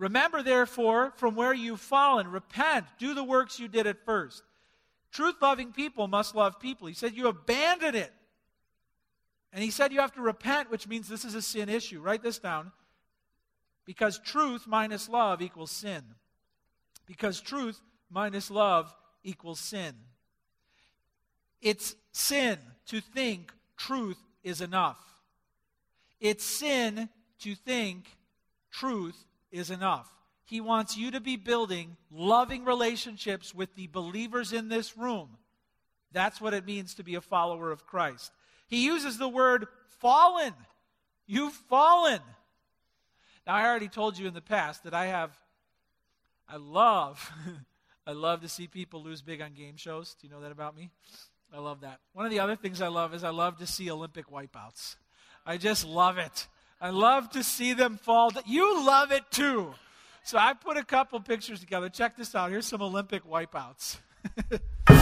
Remember, 0.00 0.42
therefore, 0.42 1.12
from 1.16 1.34
where 1.34 1.52
you've 1.52 1.78
fallen, 1.78 2.26
repent, 2.28 2.86
do 2.98 3.12
the 3.12 3.22
works 3.22 3.60
you 3.60 3.68
did 3.68 3.86
at 3.86 4.02
first. 4.06 4.42
Truth 5.12 5.34
loving 5.42 5.72
people 5.72 6.08
must 6.08 6.34
love 6.34 6.58
people. 6.58 6.86
He 6.86 6.94
said, 6.94 7.14
You 7.14 7.28
abandon 7.28 7.94
it. 7.94 8.10
And 9.52 9.62
he 9.62 9.70
said, 9.70 9.92
You 9.92 10.00
have 10.00 10.14
to 10.14 10.22
repent, 10.22 10.70
which 10.70 10.88
means 10.88 11.06
this 11.06 11.26
is 11.26 11.34
a 11.34 11.42
sin 11.42 11.68
issue. 11.68 12.00
Write 12.00 12.22
this 12.22 12.38
down. 12.38 12.72
Because 13.84 14.18
truth 14.18 14.66
minus 14.66 15.06
love 15.06 15.42
equals 15.42 15.70
sin. 15.70 16.02
Because 17.04 17.38
truth 17.38 17.78
minus 18.08 18.50
love 18.50 18.94
equals 19.22 19.60
sin. 19.60 19.94
It's 21.60 21.94
sin 22.12 22.56
to 22.86 23.02
think 23.02 23.52
truth 23.76 24.18
is 24.42 24.62
enough. 24.62 24.98
It's 26.22 26.42
sin 26.42 27.10
to 27.40 27.54
think 27.54 28.06
truth 28.70 29.26
is 29.50 29.70
enough. 29.70 30.10
He 30.44 30.60
wants 30.60 30.96
you 30.96 31.12
to 31.12 31.20
be 31.20 31.36
building 31.36 31.96
loving 32.10 32.64
relationships 32.64 33.54
with 33.54 33.74
the 33.76 33.86
believers 33.86 34.52
in 34.52 34.68
this 34.68 34.96
room. 34.96 35.38
That's 36.12 36.40
what 36.40 36.54
it 36.54 36.66
means 36.66 36.94
to 36.94 37.04
be 37.04 37.14
a 37.14 37.20
follower 37.20 37.70
of 37.70 37.86
Christ. 37.86 38.32
He 38.68 38.84
uses 38.84 39.18
the 39.18 39.28
word 39.28 39.66
fallen. 40.00 40.54
You've 41.26 41.52
fallen. 41.52 42.20
Now, 43.46 43.54
I 43.54 43.64
already 43.64 43.88
told 43.88 44.18
you 44.18 44.26
in 44.26 44.34
the 44.34 44.40
past 44.40 44.84
that 44.84 44.94
I 44.94 45.06
have, 45.06 45.30
I 46.48 46.56
love, 46.56 47.30
I 48.06 48.12
love 48.12 48.40
to 48.42 48.48
see 48.48 48.66
people 48.66 49.02
lose 49.02 49.22
big 49.22 49.40
on 49.40 49.54
game 49.54 49.76
shows. 49.76 50.16
Do 50.20 50.26
you 50.26 50.32
know 50.32 50.40
that 50.40 50.52
about 50.52 50.76
me? 50.76 50.90
I 51.52 51.58
love 51.58 51.80
that. 51.82 52.00
One 52.12 52.24
of 52.24 52.32
the 52.32 52.40
other 52.40 52.56
things 52.56 52.80
I 52.80 52.88
love 52.88 53.14
is 53.14 53.24
I 53.24 53.30
love 53.30 53.58
to 53.58 53.66
see 53.66 53.90
Olympic 53.90 54.30
wipeouts. 54.30 54.96
I 55.46 55.56
just 55.56 55.86
love 55.86 56.18
it. 56.18 56.48
I 56.80 56.90
love 56.90 57.30
to 57.30 57.44
see 57.44 57.74
them 57.74 57.98
fall. 57.98 58.32
You 58.46 58.84
love 58.86 59.12
it 59.12 59.30
too. 59.30 59.74
So 60.22 60.38
I 60.38 60.54
put 60.54 60.76
a 60.76 60.84
couple 60.84 61.20
pictures 61.20 61.60
together. 61.60 61.88
Check 61.88 62.16
this 62.16 62.34
out. 62.34 62.50
Here's 62.50 62.66
some 62.66 62.80
Olympic 62.80 63.24
wipeouts. 63.24 63.98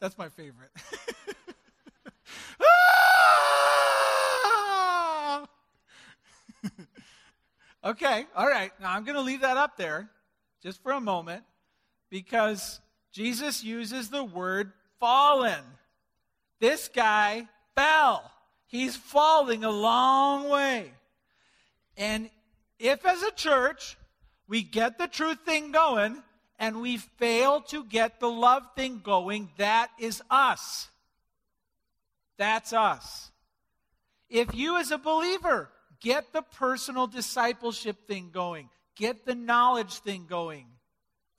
That's 0.00 0.16
my 0.16 0.28
favorite. 0.30 0.70
okay, 7.84 8.26
all 8.34 8.48
right. 8.48 8.72
Now 8.80 8.92
I'm 8.92 9.04
going 9.04 9.16
to 9.16 9.22
leave 9.22 9.42
that 9.42 9.58
up 9.58 9.76
there 9.76 10.08
just 10.62 10.82
for 10.82 10.92
a 10.92 11.00
moment 11.00 11.44
because 12.08 12.80
Jesus 13.12 13.62
uses 13.62 14.08
the 14.08 14.24
word 14.24 14.72
fallen. 14.98 15.60
This 16.60 16.88
guy 16.88 17.46
fell. 17.74 18.30
He's 18.66 18.96
falling 18.96 19.64
a 19.64 19.70
long 19.70 20.48
way. 20.48 20.92
And 21.96 22.30
if 22.78 23.04
as 23.04 23.22
a 23.22 23.32
church 23.32 23.98
we 24.48 24.62
get 24.62 24.96
the 24.98 25.08
truth 25.08 25.40
thing 25.44 25.72
going, 25.72 26.22
and 26.60 26.82
we 26.82 26.98
fail 26.98 27.62
to 27.62 27.82
get 27.82 28.20
the 28.20 28.30
love 28.30 28.62
thing 28.76 29.00
going, 29.02 29.48
that 29.56 29.88
is 29.98 30.22
us. 30.30 30.88
That's 32.36 32.74
us. 32.74 33.32
If 34.28 34.54
you, 34.54 34.76
as 34.76 34.90
a 34.90 34.98
believer, 34.98 35.70
get 36.00 36.32
the 36.34 36.42
personal 36.42 37.06
discipleship 37.06 38.06
thing 38.06 38.28
going, 38.30 38.68
get 38.94 39.24
the 39.24 39.34
knowledge 39.34 39.94
thing 39.94 40.26
going, 40.28 40.66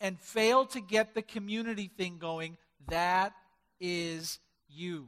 and 0.02 0.20
fail 0.20 0.66
to 0.66 0.82
get 0.82 1.14
the 1.14 1.22
community 1.22 1.90
thing 1.96 2.18
going, 2.18 2.58
that 2.90 3.34
is 3.80 4.40
you. 4.68 5.08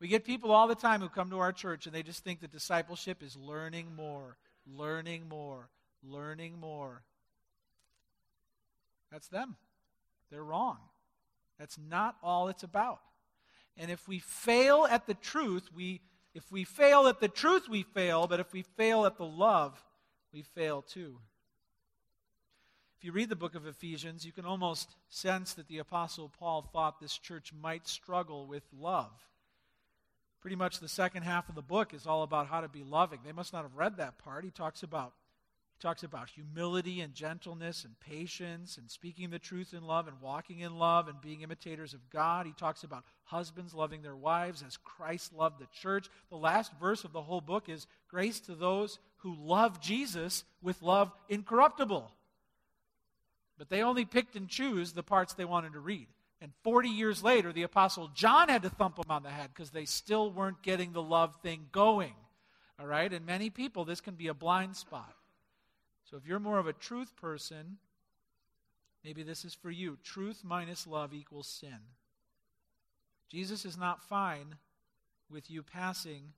We 0.00 0.08
get 0.08 0.24
people 0.24 0.50
all 0.50 0.66
the 0.66 0.74
time 0.74 1.00
who 1.00 1.08
come 1.08 1.30
to 1.30 1.38
our 1.38 1.52
church 1.52 1.86
and 1.86 1.94
they 1.94 2.02
just 2.02 2.24
think 2.24 2.40
that 2.40 2.50
discipleship 2.50 3.22
is 3.22 3.36
learning 3.36 3.94
more, 3.94 4.36
learning 4.66 5.28
more, 5.28 5.68
learning 6.02 6.58
more. 6.58 7.02
That's 9.10 9.28
them. 9.28 9.56
They're 10.30 10.44
wrong. 10.44 10.78
That's 11.58 11.78
not 11.78 12.16
all 12.22 12.48
it's 12.48 12.62
about. 12.62 13.00
And 13.76 13.90
if 13.90 14.08
we 14.08 14.18
fail 14.18 14.86
at 14.90 15.06
the 15.06 15.14
truth, 15.14 15.68
we 15.74 16.00
if 16.32 16.50
we 16.52 16.62
fail 16.62 17.08
at 17.08 17.20
the 17.20 17.28
truth, 17.28 17.68
we 17.68 17.82
fail, 17.82 18.28
but 18.28 18.38
if 18.38 18.52
we 18.52 18.62
fail 18.62 19.04
at 19.04 19.16
the 19.16 19.24
love, 19.24 19.82
we 20.32 20.42
fail 20.42 20.80
too. 20.80 21.18
If 22.96 23.04
you 23.04 23.12
read 23.12 23.30
the 23.30 23.36
book 23.36 23.54
of 23.54 23.66
Ephesians, 23.66 24.24
you 24.24 24.30
can 24.30 24.44
almost 24.44 24.94
sense 25.08 25.54
that 25.54 25.66
the 25.66 25.78
Apostle 25.78 26.30
Paul 26.38 26.62
thought 26.62 27.00
this 27.00 27.18
church 27.18 27.52
might 27.52 27.88
struggle 27.88 28.46
with 28.46 28.62
love. 28.78 29.10
Pretty 30.40 30.56
much 30.56 30.78
the 30.78 30.88
second 30.88 31.22
half 31.22 31.48
of 31.48 31.54
the 31.54 31.62
book 31.62 31.92
is 31.94 32.06
all 32.06 32.22
about 32.22 32.46
how 32.46 32.60
to 32.60 32.68
be 32.68 32.84
loving. 32.84 33.20
They 33.24 33.32
must 33.32 33.52
not 33.52 33.62
have 33.62 33.76
read 33.76 33.96
that 33.96 34.18
part. 34.18 34.44
He 34.44 34.50
talks 34.50 34.82
about 34.82 35.14
talks 35.80 36.02
about 36.02 36.28
humility 36.28 37.00
and 37.00 37.14
gentleness 37.14 37.84
and 37.84 37.98
patience 38.00 38.76
and 38.76 38.90
speaking 38.90 39.30
the 39.30 39.38
truth 39.38 39.72
in 39.72 39.82
love 39.82 40.06
and 40.06 40.20
walking 40.20 40.60
in 40.60 40.78
love 40.78 41.08
and 41.08 41.20
being 41.20 41.40
imitators 41.40 41.94
of 41.94 42.10
God. 42.10 42.46
He 42.46 42.52
talks 42.52 42.84
about 42.84 43.04
husbands 43.24 43.74
loving 43.74 44.02
their 44.02 44.16
wives 44.16 44.62
as 44.66 44.76
Christ 44.76 45.32
loved 45.32 45.58
the 45.58 45.68
church. 45.72 46.08
The 46.28 46.36
last 46.36 46.72
verse 46.78 47.04
of 47.04 47.12
the 47.12 47.22
whole 47.22 47.40
book 47.40 47.68
is 47.68 47.86
grace 48.08 48.40
to 48.40 48.54
those 48.54 48.98
who 49.18 49.34
love 49.34 49.80
Jesus 49.80 50.44
with 50.62 50.82
love 50.82 51.12
incorruptible. 51.28 52.10
But 53.58 53.68
they 53.68 53.82
only 53.82 54.04
picked 54.04 54.36
and 54.36 54.48
choose 54.48 54.92
the 54.92 55.02
parts 55.02 55.34
they 55.34 55.44
wanted 55.44 55.72
to 55.72 55.80
read. 55.80 56.06
And 56.42 56.52
40 56.62 56.88
years 56.88 57.22
later, 57.22 57.52
the 57.52 57.64
Apostle 57.64 58.08
John 58.14 58.48
had 58.48 58.62
to 58.62 58.70
thump 58.70 58.96
them 58.96 59.10
on 59.10 59.22
the 59.22 59.30
head 59.30 59.50
because 59.54 59.70
they 59.70 59.84
still 59.84 60.30
weren't 60.30 60.62
getting 60.62 60.92
the 60.92 61.02
love 61.02 61.36
thing 61.42 61.66
going. 61.70 62.14
All 62.78 62.86
right? 62.86 63.12
And 63.12 63.26
many 63.26 63.50
people, 63.50 63.84
this 63.84 64.00
can 64.00 64.14
be 64.14 64.28
a 64.28 64.34
blind 64.34 64.76
spot. 64.76 65.14
So 66.10 66.16
if 66.16 66.26
you're 66.26 66.40
more 66.40 66.58
of 66.58 66.66
a 66.66 66.72
truth 66.72 67.14
person, 67.14 67.78
maybe 69.04 69.22
this 69.22 69.44
is 69.44 69.54
for 69.54 69.70
you. 69.70 69.96
Truth 70.02 70.42
minus 70.44 70.86
love 70.86 71.14
equals 71.14 71.46
sin. 71.46 71.78
Jesus 73.30 73.64
is 73.64 73.78
not 73.78 74.02
fine 74.02 74.56
with 75.30 75.48
you 75.48 75.62
passing 75.62 76.32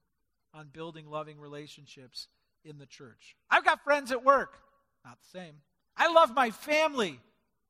on 0.53 0.69
building 0.71 1.07
loving 1.09 1.41
relationships 1.41 2.29
in 2.65 2.79
the 2.79 2.85
church. 2.85 3.35
I've 3.51 3.65
got 3.65 3.83
friends 3.83 4.13
at 4.13 4.23
work. 4.23 4.59
Not 5.07 5.19
the 5.19 5.39
same. 5.39 5.55
I 5.97 6.13
love 6.13 6.35
my 6.35 6.51
family. 6.51 7.19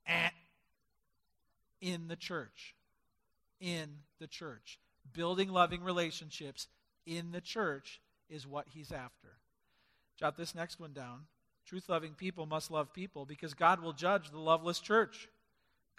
Eh. 0.06 0.30
In 1.80 2.08
the 2.08 2.16
church. 2.16 2.74
In 3.60 3.90
the 4.18 4.26
church. 4.26 4.80
Building 5.12 5.50
loving 5.50 5.84
relationships 5.84 6.66
in 7.06 7.30
the 7.30 7.40
church 7.40 8.00
is 8.28 8.44
what 8.44 8.66
he's 8.70 8.90
after. 8.90 9.28
Jot 10.18 10.36
this 10.36 10.54
next 10.54 10.80
one 10.80 10.92
down. 10.92 11.26
Truth 11.66 11.88
loving 11.88 12.14
people 12.14 12.46
must 12.46 12.70
love 12.70 12.92
people 12.92 13.24
because 13.24 13.54
God 13.54 13.80
will 13.80 13.92
judge 13.92 14.30
the 14.30 14.38
loveless 14.38 14.80
church. 14.80 15.28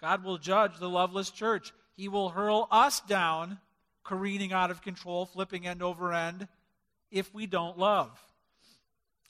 God 0.00 0.24
will 0.24 0.38
judge 0.38 0.78
the 0.78 0.88
loveless 0.88 1.30
church. 1.30 1.72
He 1.96 2.08
will 2.08 2.30
hurl 2.30 2.68
us 2.70 3.00
down, 3.00 3.58
careening 4.04 4.52
out 4.52 4.70
of 4.70 4.82
control, 4.82 5.26
flipping 5.26 5.66
end 5.66 5.82
over 5.82 6.12
end, 6.12 6.48
if 7.10 7.32
we 7.32 7.46
don't 7.46 7.78
love. 7.78 8.10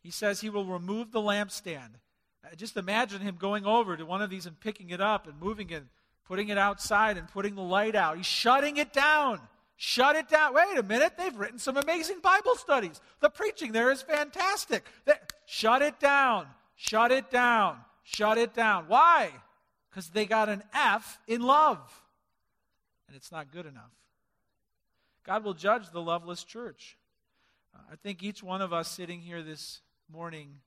He 0.03 0.11
says 0.11 0.41
he 0.41 0.51
will 0.51 0.67
remove 0.67 1.13
the 1.13 1.21
lampstand. 1.21 1.91
Uh, 2.45 2.55
just 2.57 2.77
imagine 2.77 3.21
him 3.21 3.37
going 3.37 3.65
over 3.65 3.97
to 3.97 4.05
one 4.05 4.21
of 4.21 4.31
these 4.31 4.47
and 4.47 4.59
picking 4.59 4.91
it 4.91 5.01
up 5.01 5.27
and 5.27 5.41
moving 5.41 5.71
it, 5.71 5.85
putting 6.27 6.49
it 6.49 6.59
outside 6.59 7.17
and 7.17 7.29
putting 7.29 7.55
the 7.55 7.63
light 7.63 7.95
out. 7.95 8.17
He's 8.17 8.27
shutting 8.27 8.77
it 8.77 8.93
down. 8.93 9.41
Shut 9.77 10.15
it 10.15 10.29
down. 10.29 10.55
Wait 10.55 10.79
a 10.79 10.83
minute. 10.83 11.15
They've 11.17 11.37
written 11.37 11.59
some 11.59 11.77
amazing 11.77 12.21
Bible 12.21 12.55
studies. 12.57 13.01
The 13.21 13.29
preaching 13.29 13.73
there 13.73 13.91
is 13.91 14.03
fantastic. 14.03 14.85
Shut 15.47 15.83
it 15.83 16.01
down. 16.01 16.47
Shut 16.77 17.13
it 17.13 17.31
down. 17.31 17.79
Shut 18.03 18.39
it 18.39 18.55
down. 18.55 18.85
Why? 18.89 19.31
Because 19.91 20.11
they 20.11 20.27
got 20.27 20.49
an 20.49 20.63
F 20.75 21.19
in 21.27 21.43
love. 21.43 21.79
And 23.07 23.17
it's 23.17 23.31
not 23.31 23.53
good 23.53 23.67
enough. 23.67 23.93
God 25.25 25.45
will 25.45 25.55
judge 25.55 25.91
the 25.91 26.03
loveless 26.03 26.45
church. 26.45 26.97
Uh, 27.75 27.79
I 27.93 27.97
think 27.97 28.23
each 28.23 28.43
one 28.43 28.61
of 28.61 28.73
us 28.73 28.89
sitting 28.89 29.21
here 29.21 29.43
this 29.43 29.81
morning 30.13 30.61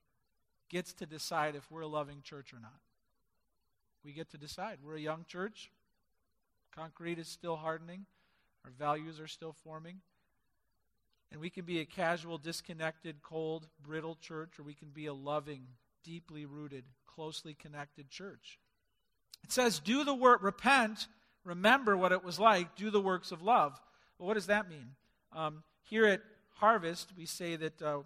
gets 0.70 0.94
to 0.94 1.06
decide 1.06 1.56
if 1.56 1.70
we're 1.72 1.82
a 1.82 1.88
loving 1.88 2.22
church 2.22 2.54
or 2.54 2.60
not. 2.60 2.80
We 4.04 4.14
get 4.14 4.32
to 4.32 4.38
decide. 4.38 4.80
We're 4.84 4.96
a 4.96 5.02
young 5.02 5.26
church. 5.28 5.72
Concrete 6.76 7.20
is 7.20 7.28
still 7.28 7.56
hardening. 7.56 8.06
Our 8.66 8.72
values 8.72 9.20
are 9.20 9.28
still 9.28 9.54
forming. 9.64 10.02
And 11.32 11.42
we 11.42 11.50
can 11.50 11.66
be 11.66 11.80
a 11.80 11.86
casual, 11.86 12.38
disconnected, 12.38 13.22
cold, 13.22 13.68
brittle 13.86 14.18
church, 14.22 14.60
or 14.60 14.64
we 14.64 14.74
can 14.74 14.90
be 14.90 15.08
a 15.08 15.14
loving, 15.14 15.68
deeply 16.04 16.46
rooted, 16.46 16.86
closely 17.06 17.54
connected 17.54 18.10
church. 18.10 18.60
It 19.44 19.52
says, 19.52 19.80
do 19.80 20.04
the 20.04 20.14
work, 20.14 20.42
repent, 20.42 21.08
remember 21.44 21.98
what 21.98 22.12
it 22.12 22.24
was 22.24 22.40
like, 22.40 22.76
do 22.76 22.90
the 22.90 23.02
works 23.02 23.32
of 23.32 23.42
love. 23.42 23.80
Well, 24.18 24.28
what 24.28 24.36
does 24.36 24.48
that 24.48 24.70
mean? 24.70 24.96
Um, 25.34 25.64
here 25.84 26.06
at 26.06 26.22
Harvest, 26.56 27.12
we 27.18 27.26
say 27.26 27.56
that, 27.56 27.82
uh, 27.82 28.00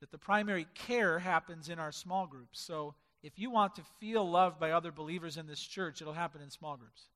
that 0.00 0.10
the 0.10 0.18
primary 0.18 0.66
care 0.74 1.18
happens 1.18 1.68
in 1.68 1.78
our 1.78 1.92
small 1.92 2.26
groups. 2.26 2.60
So 2.60 2.94
if 3.22 3.38
you 3.38 3.50
want 3.50 3.76
to 3.76 3.82
feel 3.98 4.28
loved 4.28 4.60
by 4.60 4.72
other 4.72 4.92
believers 4.92 5.36
in 5.36 5.46
this 5.46 5.60
church, 5.60 6.00
it'll 6.00 6.12
happen 6.12 6.42
in 6.42 6.50
small 6.50 6.76
groups. 6.76 7.08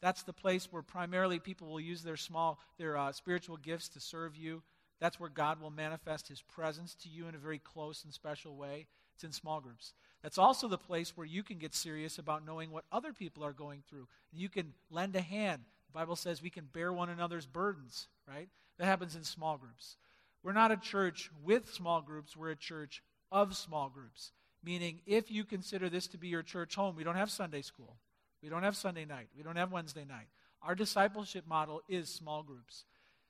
That's 0.00 0.22
the 0.22 0.32
place 0.32 0.68
where 0.70 0.82
primarily 0.82 1.38
people 1.38 1.68
will 1.68 1.80
use 1.80 2.02
their 2.02 2.16
small, 2.16 2.58
their 2.78 2.96
uh, 2.96 3.12
spiritual 3.12 3.56
gifts 3.56 3.88
to 3.90 4.00
serve 4.00 4.36
you. 4.36 4.62
That's 5.00 5.18
where 5.18 5.30
God 5.30 5.60
will 5.60 5.70
manifest 5.70 6.28
His 6.28 6.42
presence 6.42 6.94
to 7.02 7.08
you 7.08 7.28
in 7.28 7.34
a 7.34 7.38
very 7.38 7.58
close 7.58 8.04
and 8.04 8.12
special 8.12 8.56
way. 8.56 8.86
It's 9.14 9.24
in 9.24 9.32
small 9.32 9.60
groups. 9.60 9.94
That's 10.22 10.38
also 10.38 10.68
the 10.68 10.78
place 10.78 11.16
where 11.16 11.26
you 11.26 11.42
can 11.42 11.58
get 11.58 11.74
serious 11.74 12.18
about 12.18 12.46
knowing 12.46 12.70
what 12.70 12.84
other 12.90 13.12
people 13.12 13.44
are 13.44 13.52
going 13.52 13.82
through. 13.88 14.08
You 14.32 14.48
can 14.48 14.72
lend 14.90 15.16
a 15.16 15.20
hand. 15.20 15.62
The 15.88 15.98
Bible 15.98 16.16
says 16.16 16.42
we 16.42 16.50
can 16.50 16.68
bear 16.72 16.92
one 16.92 17.08
another's 17.08 17.46
burdens, 17.46 18.08
right? 18.26 18.48
That 18.78 18.86
happens 18.86 19.16
in 19.16 19.24
small 19.24 19.56
groups. 19.56 19.96
We're 20.42 20.52
not 20.52 20.70
a 20.70 20.76
church 20.76 21.30
with 21.42 21.72
small 21.72 22.00
groups, 22.00 22.36
we're 22.36 22.50
a 22.50 22.56
church 22.56 23.02
of 23.32 23.56
small 23.56 23.88
groups. 23.88 24.32
Meaning, 24.64 25.00
if 25.06 25.30
you 25.30 25.44
consider 25.44 25.88
this 25.88 26.06
to 26.08 26.18
be 26.18 26.28
your 26.28 26.42
church 26.42 26.74
home, 26.74 26.96
we 26.96 27.04
don't 27.04 27.16
have 27.16 27.30
Sunday 27.30 27.62
school. 27.62 27.96
We 28.42 28.48
don't 28.48 28.62
have 28.62 28.76
Sunday 28.76 29.04
night. 29.04 29.28
We 29.36 29.42
don't 29.42 29.56
have 29.56 29.72
Wednesday 29.72 30.04
night. 30.04 30.28
Our 30.62 30.74
discipleship 30.74 31.44
model 31.46 31.82
is 31.88 32.08
small 32.08 32.42
groups. 32.42 32.84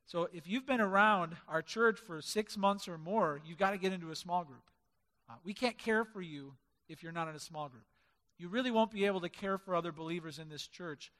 So 0.07 0.29
if 0.33 0.47
you've 0.47 0.66
been 0.66 0.81
around 0.81 1.37
our 1.49 1.61
church 1.61 1.99
for 2.01 2.23
six 2.23 2.57
months 2.57 2.88
or 2.88 2.97
more, 2.97 3.40
you've 3.44 3.59
got 3.59 3.71
to 3.71 3.79
get 3.79 3.92
into 3.92 4.11
a 4.11 4.16
small 4.16 4.44
group. 4.44 4.62
Uh, 5.29 5.35
we 5.44 5.53
can't 5.53 5.77
care 5.77 6.05
for 6.05 6.23
you 6.23 6.55
if 6.88 7.03
you're 7.03 7.12
not 7.12 7.29
in 7.29 7.35
a 7.35 7.40
small 7.40 7.68
group. 7.68 7.85
You 8.38 8.49
really 8.49 8.71
won't 8.71 8.90
be 8.90 9.05
able 9.05 9.21
to 9.21 9.29
care 9.29 9.59
for 9.59 9.75
other 9.75 9.92
believers 9.92 10.38
in 10.38 10.49
this 10.49 10.66
church 10.66 11.12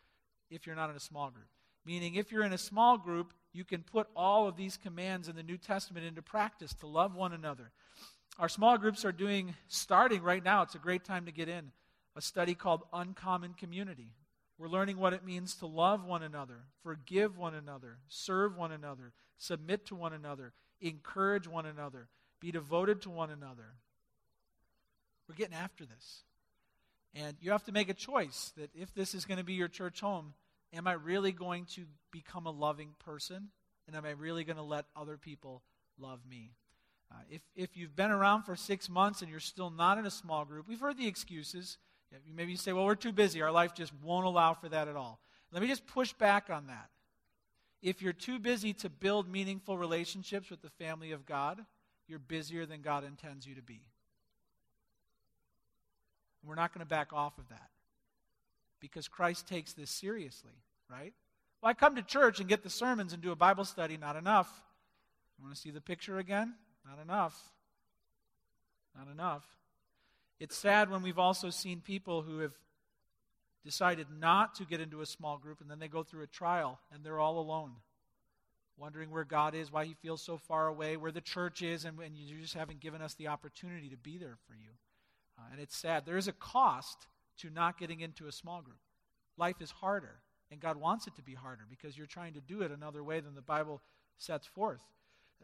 if 0.51 0.66
you're 0.66 0.77
not 0.77 0.88
in 0.88 0.96
a 0.96 1.01
small 1.01 1.31
group. 1.31 1.48
Meaning, 1.85 2.14
if 2.14 2.33
you're 2.33 2.44
in 2.44 2.53
a 2.53 2.59
small 2.59 2.96
group, 2.96 3.33
you 3.53 3.64
can 3.64 3.83
put 3.83 4.09
all 4.14 4.46
of 4.46 4.57
these 4.57 4.77
commands 4.77 5.29
in 5.29 5.37
the 5.37 5.42
New 5.42 5.59
Testament 5.59 6.07
into 6.07 6.22
practice 6.22 6.74
to 6.74 6.87
love 6.87 7.14
one 7.14 7.33
another. 7.33 7.72
Our 8.38 8.48
small 8.48 8.79
groups 8.79 9.05
are 9.05 9.12
doing, 9.12 9.55
starting 9.68 10.22
right 10.22 10.44
now, 10.44 10.62
it's 10.62 10.74
a 10.74 10.79
great 10.79 11.05
time 11.05 11.27
to 11.27 11.33
get 11.33 11.48
in 11.48 11.72
a 12.18 12.20
study 12.20 12.57
called 12.57 12.83
Uncommon 12.92 13.54
Community. 13.54 14.11
We're 14.59 14.68
learning 14.68 14.98
what 14.98 15.12
it 15.12 15.24
means 15.24 15.54
to 15.57 15.66
love 15.66 16.04
one 16.04 16.24
another, 16.24 16.64
forgive 16.83 17.38
one 17.38 17.54
another, 17.54 17.98
serve 18.09 18.57
one 18.57 18.72
another, 18.72 19.12
submit 19.38 19.87
to 19.87 19.94
one 19.94 20.12
another, 20.12 20.52
encourage 20.81 21.46
one 21.46 21.64
another, 21.64 22.09
be 22.40 22.50
devoted 22.50 23.02
to 23.02 23.11
one 23.11 23.31
another. 23.31 23.76
We're 25.28 25.37
getting 25.37 25.54
after 25.54 25.87
this. 25.87 26.24
And 27.14 27.37
you 27.40 27.52
have 27.52 27.62
to 27.66 27.72
make 27.72 27.88
a 27.88 27.94
choice 27.94 28.52
that 28.57 28.70
if 28.74 28.92
this 28.92 29.14
is 29.14 29.24
going 29.24 29.38
to 29.38 29.44
be 29.44 29.54
your 29.54 29.68
church 29.68 30.00
home, 30.00 30.35
am 30.74 30.88
I 30.88 30.94
really 30.94 31.31
going 31.31 31.66
to 31.76 31.85
become 32.11 32.46
a 32.46 32.50
loving 32.50 32.96
person? 32.98 33.50
And 33.87 33.94
am 33.94 34.04
I 34.04 34.11
really 34.11 34.42
going 34.42 34.57
to 34.57 34.62
let 34.62 34.87
other 34.96 35.18
people 35.18 35.62
love 36.00 36.18
me? 36.28 36.50
Uh, 37.12 37.14
if, 37.31 37.42
if 37.54 37.76
you've 37.76 37.94
been 37.94 38.11
around 38.11 38.42
for 38.42 38.57
six 38.57 38.88
months 38.88 39.22
and 39.22 39.31
you're 39.31 39.38
still 39.38 39.70
not 39.70 39.98
in 39.98 40.04
a 40.04 40.11
small 40.11 40.44
group, 40.44 40.66
we've 40.66 40.81
heard 40.81 40.98
the 40.98 41.07
excuses. 41.07 41.78
Maybe 42.34 42.52
you 42.52 42.56
say, 42.56 42.72
well, 42.72 42.86
we're 42.86 42.94
too 42.94 43.12
busy. 43.12 43.42
Our 43.42 43.50
life 43.50 43.74
just 43.74 43.92
won't 44.02 44.26
allow 44.26 44.54
for 44.54 44.68
that 44.68 44.88
at 44.88 44.96
all. 44.96 45.20
Let 45.52 45.62
me 45.62 45.68
just 45.68 45.86
push 45.86 46.12
back 46.12 46.50
on 46.50 46.66
that. 46.68 46.88
If 47.82 48.02
you're 48.02 48.12
too 48.12 48.38
busy 48.38 48.72
to 48.74 48.88
build 48.88 49.30
meaningful 49.30 49.78
relationships 49.78 50.50
with 50.50 50.62
the 50.62 50.70
family 50.70 51.12
of 51.12 51.26
God, 51.26 51.64
you're 52.06 52.18
busier 52.18 52.66
than 52.66 52.80
God 52.80 53.04
intends 53.04 53.46
you 53.46 53.54
to 53.54 53.62
be. 53.62 53.80
We're 56.44 56.54
not 56.54 56.72
going 56.72 56.84
to 56.84 56.88
back 56.88 57.12
off 57.12 57.36
of 57.38 57.48
that 57.50 57.70
because 58.80 59.06
Christ 59.08 59.46
takes 59.46 59.72
this 59.74 59.90
seriously, 59.90 60.54
right? 60.90 61.12
Well, 61.61 61.70
I 61.70 61.74
come 61.74 61.96
to 61.96 62.02
church 62.02 62.40
and 62.40 62.48
get 62.48 62.62
the 62.62 62.70
sermons 62.70 63.12
and 63.12 63.22
do 63.22 63.32
a 63.32 63.36
Bible 63.36 63.64
study, 63.64 63.96
not 63.96 64.16
enough. 64.16 64.50
You 65.38 65.44
want 65.44 65.54
to 65.54 65.61
see 65.61 65.70
the 65.70 65.80
picture 65.80 66.18
again? 66.18 66.54
Not 66.86 67.02
enough. 67.02 67.38
Not 68.96 69.09
enough. 69.12 69.44
It's 70.41 70.57
sad 70.57 70.91
when 70.91 71.03
we've 71.03 71.18
also 71.18 71.51
seen 71.51 71.80
people 71.80 72.22
who 72.22 72.39
have 72.41 72.53
decided 73.64 74.07
not 74.18 74.55
to 74.57 74.64
get 74.64 74.80
into 74.80 75.01
a 75.01 75.07
small 75.07 75.36
group 75.36 75.61
and 75.61 75.70
then 75.70 75.78
they 75.78 75.89
go 75.89 76.03
through 76.03 76.22
a 76.22 76.28
trial 76.28 76.78
and 76.93 77.05
they're 77.05 77.18
all 77.18 77.39
alone, 77.39 77.72
wondering 78.76 79.11
where 79.11 79.24
God 79.24 79.55
is, 79.55 79.72
why 79.72 79.84
He 79.84 79.95
feels 79.95 80.22
so 80.22 80.39
far 80.39 80.68
away, 80.68 80.97
where 80.97 81.11
the 81.11 81.20
church 81.20 81.62
is, 81.62 81.84
and, 81.84 81.99
and 81.99 82.16
you 82.16 82.41
just 82.41 82.55
haven't 82.55 82.80
given 82.80 83.03
us 83.03 83.14
the 83.14 83.28
opportunity 83.28 83.89
to 83.89 83.97
be 83.97 84.16
there 84.16 84.39
for 84.47 84.55
you. 84.55 84.70
Uh, 85.39 85.49
and 85.53 85.61
it's 85.61 85.76
sad. 85.76 86.07
There 86.07 86.16
is 86.16 86.28
a 86.28 86.32
cost 86.32 87.07
to 87.39 87.51
not 87.51 87.78
getting 87.78 88.01
into 88.01 88.26
a 88.26 88.32
small 88.32 88.62
group. 88.62 88.78
Life 89.36 89.61
is 89.61 89.70
harder, 89.70 90.20
and 90.51 90.61
God 90.61 90.76
wants 90.76 91.07
it 91.07 91.14
to 91.16 91.22
be 91.22 91.34
harder 91.34 91.64
because 91.68 91.97
you're 91.97 92.07
trying 92.07 92.34
to 92.34 92.41
do 92.41 92.62
it 92.62 92.70
another 92.70 93.05
way 93.05 93.20
than 93.20 93.34
the 93.34 93.43
Bible 93.43 93.80
sets 94.18 94.47
forth. 94.47 94.80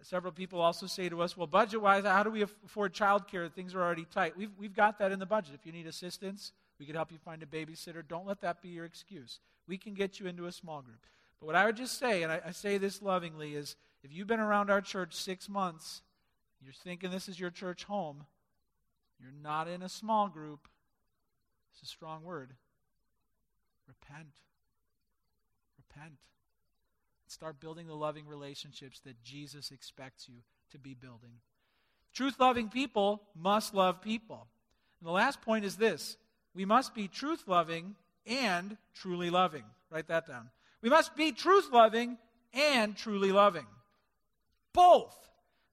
Several 0.03 0.33
people 0.33 0.61
also 0.61 0.87
say 0.87 1.09
to 1.09 1.23
us, 1.23 1.35
well, 1.35 1.47
budget 1.47 1.81
wise, 1.81 2.05
how 2.05 2.23
do 2.23 2.31
we 2.31 2.43
afford 2.43 2.93
childcare? 2.93 3.51
Things 3.51 3.75
are 3.75 3.83
already 3.83 4.05
tight. 4.05 4.37
We've, 4.37 4.51
we've 4.59 4.75
got 4.75 4.99
that 4.99 5.13
in 5.13 5.19
the 5.19 5.27
budget. 5.27 5.55
If 5.55 5.65
you 5.65 5.73
need 5.73 5.87
assistance, 5.87 6.53
we 6.79 6.85
can 6.85 6.95
help 6.95 7.11
you 7.11 7.17
find 7.17 7.43
a 7.43 7.47
babysitter. 7.47 8.07
Don't 8.07 8.27
let 8.27 8.43
that 8.43 8.61
be 8.61 8.69
your 8.69 8.85
excuse. 8.85 9.41
We 9.67 9.79
can 9.79 9.95
get 9.95 10.21
you 10.21 10.27
into 10.27 10.45
a 10.45 10.53
small 10.53 10.83
group. 10.83 11.07
But 11.41 11.47
what 11.47 11.57
I 11.57 11.65
would 11.65 11.77
just 11.77 11.99
say, 11.99 12.23
and 12.23 12.31
I, 12.31 12.41
I 12.47 12.51
say 12.51 12.77
this 12.77 13.01
lovingly, 13.01 13.55
is 13.55 13.77
if 14.03 14.13
you've 14.13 14.27
been 14.27 14.41
around 14.41 14.71
our 14.71 14.83
church 14.83 15.15
six 15.15 15.49
months, 15.49 16.03
you're 16.63 16.75
thinking 16.75 17.11
this 17.11 17.29
is 17.29 17.41
your 17.41 17.51
church 17.51 17.85
home, 17.85 18.27
you're 19.21 19.33
not 19.43 19.69
in 19.69 19.83
a 19.83 19.89
small 19.89 20.29
group. 20.29 20.69
It's 21.73 21.83
a 21.83 21.87
strong 21.87 22.25
word. 22.25 22.51
Repent. 23.89 24.35
Repent. 25.79 26.19
Start 27.35 27.59
building 27.59 27.89
the 27.89 27.97
loving 27.97 28.29
relationships 28.29 29.01
that 29.01 29.21
Jesus 29.25 29.73
expects 29.73 30.29
you 30.29 30.37
to 30.71 30.79
be 30.79 30.95
building. 30.95 31.33
Truth 32.15 32.37
loving 32.39 32.69
people 32.69 33.23
must 33.35 33.75
love 33.75 34.01
people. 34.01 34.47
And 35.01 35.09
the 35.09 35.13
last 35.13 35.43
point 35.43 35.65
is 35.65 35.75
this 35.75 36.17
we 36.55 36.65
must 36.65 36.95
be 36.95 37.09
truth 37.09 37.43
loving 37.49 37.97
and 38.25 38.77
truly 38.95 39.31
loving. 39.31 39.65
Write 39.91 40.07
that 40.07 40.29
down. 40.29 40.49
We 40.81 40.91
must 40.91 41.17
be 41.17 41.33
truth 41.33 41.73
loving 41.73 42.19
and 42.53 42.97
truly 42.97 43.33
loving. 43.33 43.67
Both. 44.73 45.19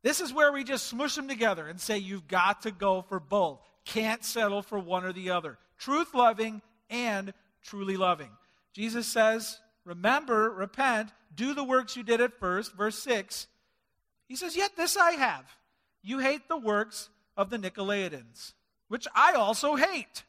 This 0.01 0.19
is 0.19 0.33
where 0.33 0.51
we 0.51 0.63
just 0.63 0.87
smush 0.87 1.13
them 1.13 1.27
together 1.27 1.67
and 1.67 1.79
say 1.79 1.99
you've 1.99 2.27
got 2.27 2.63
to 2.63 2.71
go 2.71 3.03
for 3.03 3.19
both. 3.19 3.59
Can't 3.85 4.25
settle 4.25 4.63
for 4.63 4.79
one 4.79 5.05
or 5.05 5.13
the 5.13 5.29
other. 5.29 5.59
Truth 5.77 6.15
loving 6.15 6.63
and 6.89 7.35
truly 7.61 7.97
loving. 7.97 8.31
Jesus 8.73 9.05
says, 9.05 9.59
Remember, 9.85 10.49
repent, 10.49 11.09
do 11.33 11.53
the 11.53 11.63
works 11.63 11.95
you 11.95 12.03
did 12.03 12.21
at 12.21 12.39
first. 12.39 12.73
Verse 12.73 12.97
6. 12.99 13.47
He 14.27 14.35
says, 14.35 14.55
Yet 14.55 14.75
this 14.75 14.97
I 14.97 15.11
have. 15.11 15.45
You 16.01 16.19
hate 16.19 16.47
the 16.47 16.57
works 16.57 17.09
of 17.37 17.49
the 17.49 17.57
Nicolaitans, 17.57 18.53
which 18.87 19.07
I 19.13 19.33
also 19.33 19.75
hate. 19.75 20.23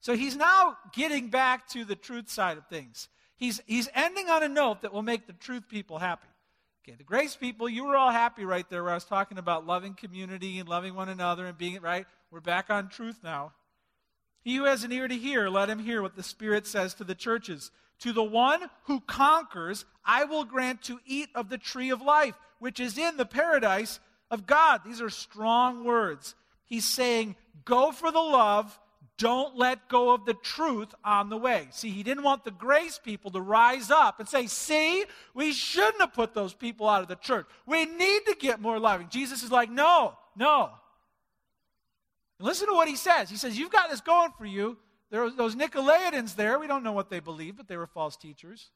So 0.00 0.16
he's 0.16 0.36
now 0.36 0.76
getting 0.92 1.28
back 1.28 1.68
to 1.70 1.84
the 1.84 1.94
truth 1.94 2.30
side 2.30 2.56
of 2.56 2.66
things. 2.66 3.08
He's, 3.36 3.60
he's 3.66 3.88
ending 3.94 4.28
on 4.28 4.42
a 4.42 4.48
note 4.48 4.82
that 4.82 4.92
will 4.92 5.02
make 5.02 5.26
the 5.26 5.32
truth 5.32 5.68
people 5.68 5.98
happy. 5.98 6.26
Okay, 6.82 6.96
the 6.96 7.04
grace 7.04 7.36
people, 7.36 7.68
you 7.68 7.84
were 7.84 7.96
all 7.96 8.10
happy 8.10 8.44
right 8.44 8.68
there 8.70 8.82
where 8.82 8.92
I 8.92 8.96
was 8.96 9.04
talking 9.04 9.38
about 9.38 9.66
loving 9.66 9.94
community 9.94 10.58
and 10.58 10.68
loving 10.68 10.94
one 10.94 11.10
another 11.10 11.46
and 11.46 11.56
being 11.56 11.80
right. 11.80 12.06
We're 12.30 12.40
back 12.40 12.70
on 12.70 12.88
truth 12.88 13.20
now. 13.22 13.52
He 14.42 14.56
who 14.56 14.64
has 14.64 14.84
an 14.84 14.92
ear 14.92 15.06
to 15.06 15.14
hear, 15.14 15.48
let 15.48 15.68
him 15.68 15.78
hear 15.78 16.02
what 16.02 16.16
the 16.16 16.22
Spirit 16.22 16.66
says 16.66 16.94
to 16.94 17.04
the 17.04 17.14
churches. 17.14 17.70
To 18.00 18.12
the 18.12 18.22
one 18.22 18.62
who 18.84 19.00
conquers, 19.00 19.84
I 20.04 20.24
will 20.24 20.44
grant 20.44 20.82
to 20.84 20.98
eat 21.04 21.28
of 21.34 21.50
the 21.50 21.58
tree 21.58 21.90
of 21.90 22.00
life, 22.00 22.34
which 22.58 22.80
is 22.80 22.96
in 22.96 23.16
the 23.16 23.26
paradise 23.26 24.00
of 24.30 24.46
God. 24.46 24.80
These 24.84 25.02
are 25.02 25.10
strong 25.10 25.84
words. 25.84 26.34
He's 26.64 26.88
saying, 26.88 27.36
Go 27.66 27.92
for 27.92 28.10
the 28.10 28.18
love, 28.18 28.78
don't 29.18 29.58
let 29.58 29.90
go 29.90 30.14
of 30.14 30.24
the 30.24 30.32
truth 30.32 30.94
on 31.04 31.28
the 31.28 31.36
way. 31.36 31.68
See, 31.72 31.90
he 31.90 32.02
didn't 32.02 32.24
want 32.24 32.42
the 32.42 32.50
grace 32.50 32.98
people 32.98 33.30
to 33.32 33.40
rise 33.40 33.90
up 33.90 34.18
and 34.18 34.26
say, 34.26 34.46
See, 34.46 35.04
we 35.34 35.52
shouldn't 35.52 36.00
have 36.00 36.14
put 36.14 36.32
those 36.32 36.54
people 36.54 36.88
out 36.88 37.02
of 37.02 37.08
the 37.08 37.16
church. 37.16 37.46
We 37.66 37.84
need 37.84 38.22
to 38.26 38.36
get 38.38 38.62
more 38.62 38.78
loving. 38.78 39.08
Jesus 39.10 39.42
is 39.42 39.50
like, 39.52 39.70
No, 39.70 40.14
no. 40.34 40.70
And 42.40 42.48
listen 42.48 42.68
to 42.68 42.72
what 42.72 42.88
he 42.88 42.96
says. 42.96 43.28
He 43.28 43.36
says, 43.36 43.58
You've 43.58 43.70
got 43.70 43.90
this 43.90 44.00
going 44.00 44.32
for 44.38 44.46
you. 44.46 44.78
There 45.10 45.20
were 45.20 45.30
those 45.30 45.54
Nicolaitans 45.54 46.36
there. 46.36 46.58
We 46.58 46.66
don't 46.66 46.82
know 46.82 46.92
what 46.92 47.10
they 47.10 47.20
believed, 47.20 47.58
but 47.58 47.68
they 47.68 47.76
were 47.76 47.86
false 47.86 48.16
teachers. 48.16 48.70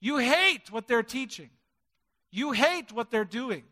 You 0.00 0.16
hate 0.16 0.72
what 0.72 0.88
they're 0.88 1.04
teaching, 1.04 1.50
you 2.32 2.50
hate 2.50 2.90
what 2.90 3.12
they're 3.12 3.24
doing. 3.24 3.62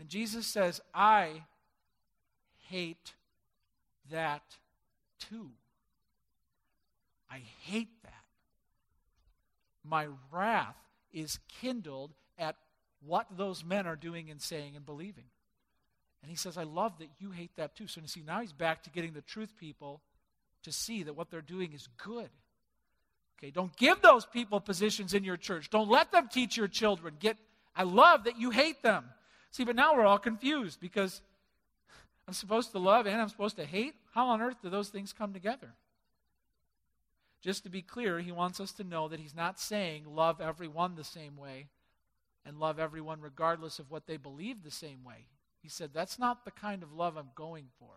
And 0.00 0.08
Jesus 0.08 0.44
says, 0.46 0.80
I 0.92 1.42
hate 2.66 3.14
that 4.10 4.42
too. 5.20 5.50
I 7.30 7.42
hate 7.62 8.02
that. 8.02 8.12
My 9.84 10.08
wrath 10.32 10.76
is 11.12 11.38
kindled 11.60 12.12
at 12.38 12.56
what 13.06 13.26
those 13.36 13.64
men 13.64 13.86
are 13.86 13.96
doing 13.96 14.30
and 14.30 14.40
saying 14.40 14.74
and 14.74 14.84
believing. 14.84 15.26
And 16.22 16.30
he 16.30 16.36
says, 16.36 16.58
I 16.58 16.64
love 16.64 16.98
that 16.98 17.08
you 17.18 17.30
hate 17.30 17.54
that 17.56 17.76
too. 17.76 17.86
So 17.86 18.00
you 18.00 18.08
see, 18.08 18.22
now 18.26 18.40
he's 18.40 18.52
back 18.52 18.82
to 18.84 18.90
getting 18.90 19.12
the 19.12 19.20
truth 19.20 19.56
people 19.56 20.00
to 20.64 20.72
see 20.72 21.04
that 21.04 21.14
what 21.14 21.30
they're 21.30 21.40
doing 21.40 21.72
is 21.72 21.88
good. 21.96 22.28
Okay, 23.38 23.50
don't 23.50 23.74
give 23.76 24.02
those 24.02 24.26
people 24.26 24.60
positions 24.60 25.14
in 25.14 25.22
your 25.22 25.36
church. 25.36 25.70
Don't 25.70 25.88
let 25.88 26.10
them 26.10 26.28
teach 26.30 26.56
your 26.56 26.66
children. 26.66 27.14
Get 27.20 27.36
I 27.76 27.84
love 27.84 28.24
that 28.24 28.38
you 28.38 28.50
hate 28.50 28.82
them. 28.82 29.04
See, 29.52 29.64
but 29.64 29.76
now 29.76 29.94
we're 29.94 30.04
all 30.04 30.18
confused 30.18 30.80
because 30.80 31.22
I'm 32.26 32.34
supposed 32.34 32.72
to 32.72 32.78
love 32.80 33.06
and 33.06 33.20
I'm 33.20 33.28
supposed 33.28 33.56
to 33.56 33.64
hate. 33.64 33.94
How 34.12 34.26
on 34.28 34.42
earth 34.42 34.56
do 34.60 34.68
those 34.68 34.88
things 34.88 35.12
come 35.12 35.32
together? 35.32 35.72
Just 37.40 37.62
to 37.62 37.70
be 37.70 37.82
clear, 37.82 38.18
he 38.18 38.32
wants 38.32 38.58
us 38.58 38.72
to 38.72 38.84
know 38.84 39.06
that 39.08 39.20
he's 39.20 39.36
not 39.36 39.60
saying 39.60 40.04
love 40.06 40.40
everyone 40.40 40.96
the 40.96 41.04
same 41.04 41.36
way 41.36 41.68
and 42.44 42.58
love 42.58 42.80
everyone 42.80 43.20
regardless 43.20 43.78
of 43.78 43.90
what 43.90 44.06
they 44.06 44.16
believe 44.16 44.64
the 44.64 44.70
same 44.72 45.04
way. 45.04 45.26
He 45.62 45.68
said, 45.68 45.90
That's 45.92 46.18
not 46.18 46.44
the 46.44 46.50
kind 46.50 46.82
of 46.82 46.92
love 46.92 47.16
I'm 47.16 47.30
going 47.34 47.66
for. 47.78 47.90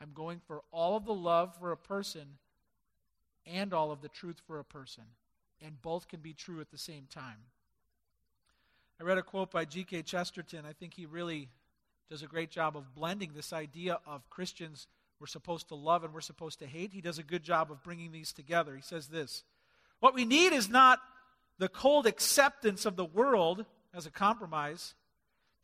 I'm 0.00 0.12
going 0.12 0.40
for 0.46 0.62
all 0.70 0.96
of 0.96 1.04
the 1.04 1.14
love 1.14 1.56
for 1.58 1.72
a 1.72 1.76
person 1.76 2.38
and 3.46 3.72
all 3.72 3.90
of 3.90 4.00
the 4.00 4.08
truth 4.08 4.40
for 4.46 4.58
a 4.58 4.64
person. 4.64 5.04
And 5.64 5.80
both 5.80 6.08
can 6.08 6.20
be 6.20 6.34
true 6.34 6.60
at 6.60 6.70
the 6.70 6.78
same 6.78 7.06
time. 7.12 7.38
I 9.00 9.04
read 9.04 9.18
a 9.18 9.22
quote 9.22 9.50
by 9.50 9.64
G.K. 9.64 10.02
Chesterton. 10.02 10.64
I 10.66 10.72
think 10.72 10.94
he 10.94 11.06
really 11.06 11.48
does 12.10 12.22
a 12.22 12.26
great 12.26 12.50
job 12.50 12.76
of 12.76 12.94
blending 12.94 13.32
this 13.34 13.52
idea 13.52 13.98
of 14.06 14.28
Christians 14.30 14.86
we're 15.20 15.26
supposed 15.26 15.68
to 15.68 15.74
love 15.74 16.04
and 16.04 16.12
we're 16.12 16.20
supposed 16.20 16.58
to 16.58 16.66
hate. 16.66 16.92
He 16.92 17.00
does 17.00 17.18
a 17.18 17.22
good 17.22 17.42
job 17.42 17.70
of 17.70 17.82
bringing 17.82 18.12
these 18.12 18.32
together. 18.32 18.74
He 18.76 18.82
says 18.82 19.08
this 19.08 19.42
What 20.00 20.14
we 20.14 20.24
need 20.24 20.52
is 20.52 20.68
not 20.68 21.00
the 21.58 21.68
cold 21.68 22.06
acceptance 22.06 22.84
of 22.84 22.96
the 22.96 23.04
world 23.04 23.64
as 23.94 24.06
a 24.06 24.10
compromise, 24.10 24.94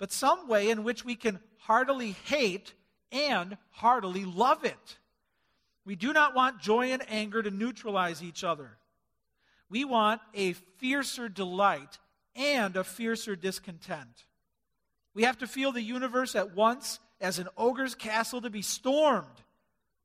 but 0.00 0.10
some 0.10 0.48
way 0.48 0.70
in 0.70 0.82
which 0.82 1.04
we 1.04 1.14
can 1.14 1.38
heartily 1.58 2.16
hate 2.24 2.72
and 3.12 3.56
heartily 3.70 4.24
love 4.24 4.64
it. 4.64 4.98
We 5.84 5.94
do 5.94 6.12
not 6.12 6.34
want 6.34 6.60
joy 6.60 6.90
and 6.92 7.02
anger 7.08 7.42
to 7.42 7.50
neutralize 7.50 8.22
each 8.22 8.42
other. 8.42 8.78
We 9.68 9.84
want 9.84 10.22
a 10.34 10.54
fiercer 10.78 11.28
delight 11.28 11.98
and 12.34 12.76
a 12.76 12.82
fiercer 12.82 13.36
discontent. 13.36 14.24
We 15.14 15.24
have 15.24 15.38
to 15.38 15.46
feel 15.46 15.70
the 15.70 15.82
universe 15.82 16.34
at 16.34 16.56
once 16.56 16.98
as 17.20 17.38
an 17.38 17.48
ogre's 17.56 17.94
castle 17.94 18.40
to 18.40 18.50
be 18.50 18.62
stormed, 18.62 19.26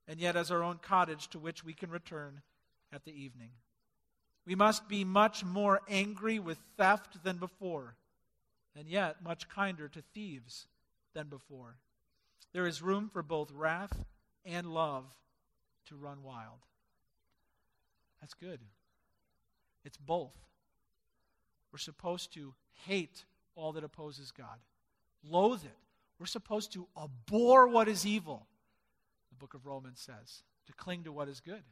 and 0.07 0.19
yet 0.19 0.35
as 0.35 0.51
our 0.51 0.61
own 0.61 0.79
cottage 0.81 1.29
to 1.29 1.39
which 1.39 1.63
we 1.63 1.73
can 1.73 1.89
return 1.89 2.41
at 2.91 3.05
the 3.05 3.13
evening. 3.13 3.51
We 4.45 4.55
must 4.55 4.89
be 4.89 5.05
much 5.05 5.45
more 5.45 5.81
angry 5.87 6.37
with 6.39 6.57
theft 6.77 7.23
than 7.23 7.37
before 7.37 7.95
and 8.77 8.87
yet 8.87 9.23
much 9.23 9.47
kinder 9.49 9.87
to 9.87 10.01
thieves 10.13 10.67
than 11.13 11.27
before. 11.27 11.77
There 12.53 12.67
is 12.67 12.81
room 12.81 13.09
for 13.11 13.23
both 13.23 13.51
wrath 13.51 14.05
and 14.45 14.73
love 14.73 15.05
to 15.87 15.95
run 15.95 16.23
wild. 16.23 16.59
That's 18.21 18.33
good. 18.33 18.59
It's 19.83 19.97
both. 19.97 20.33
We're 21.71 21.79
supposed 21.79 22.33
to 22.33 22.53
hate 22.85 23.25
all 23.55 23.73
that 23.73 23.83
opposes 23.83 24.31
God, 24.31 24.59
loathe 25.29 25.63
it. 25.63 25.77
We're 26.19 26.25
supposed 26.25 26.73
to 26.73 26.87
abhor 26.97 27.67
what 27.67 27.87
is 27.87 28.05
evil, 28.05 28.47
the 29.29 29.35
book 29.35 29.53
of 29.53 29.65
Romans 29.65 29.99
says, 29.99 30.43
to 30.67 30.73
cling 30.73 31.03
to 31.03 31.11
what 31.11 31.27
is 31.27 31.41
good. 31.41 31.63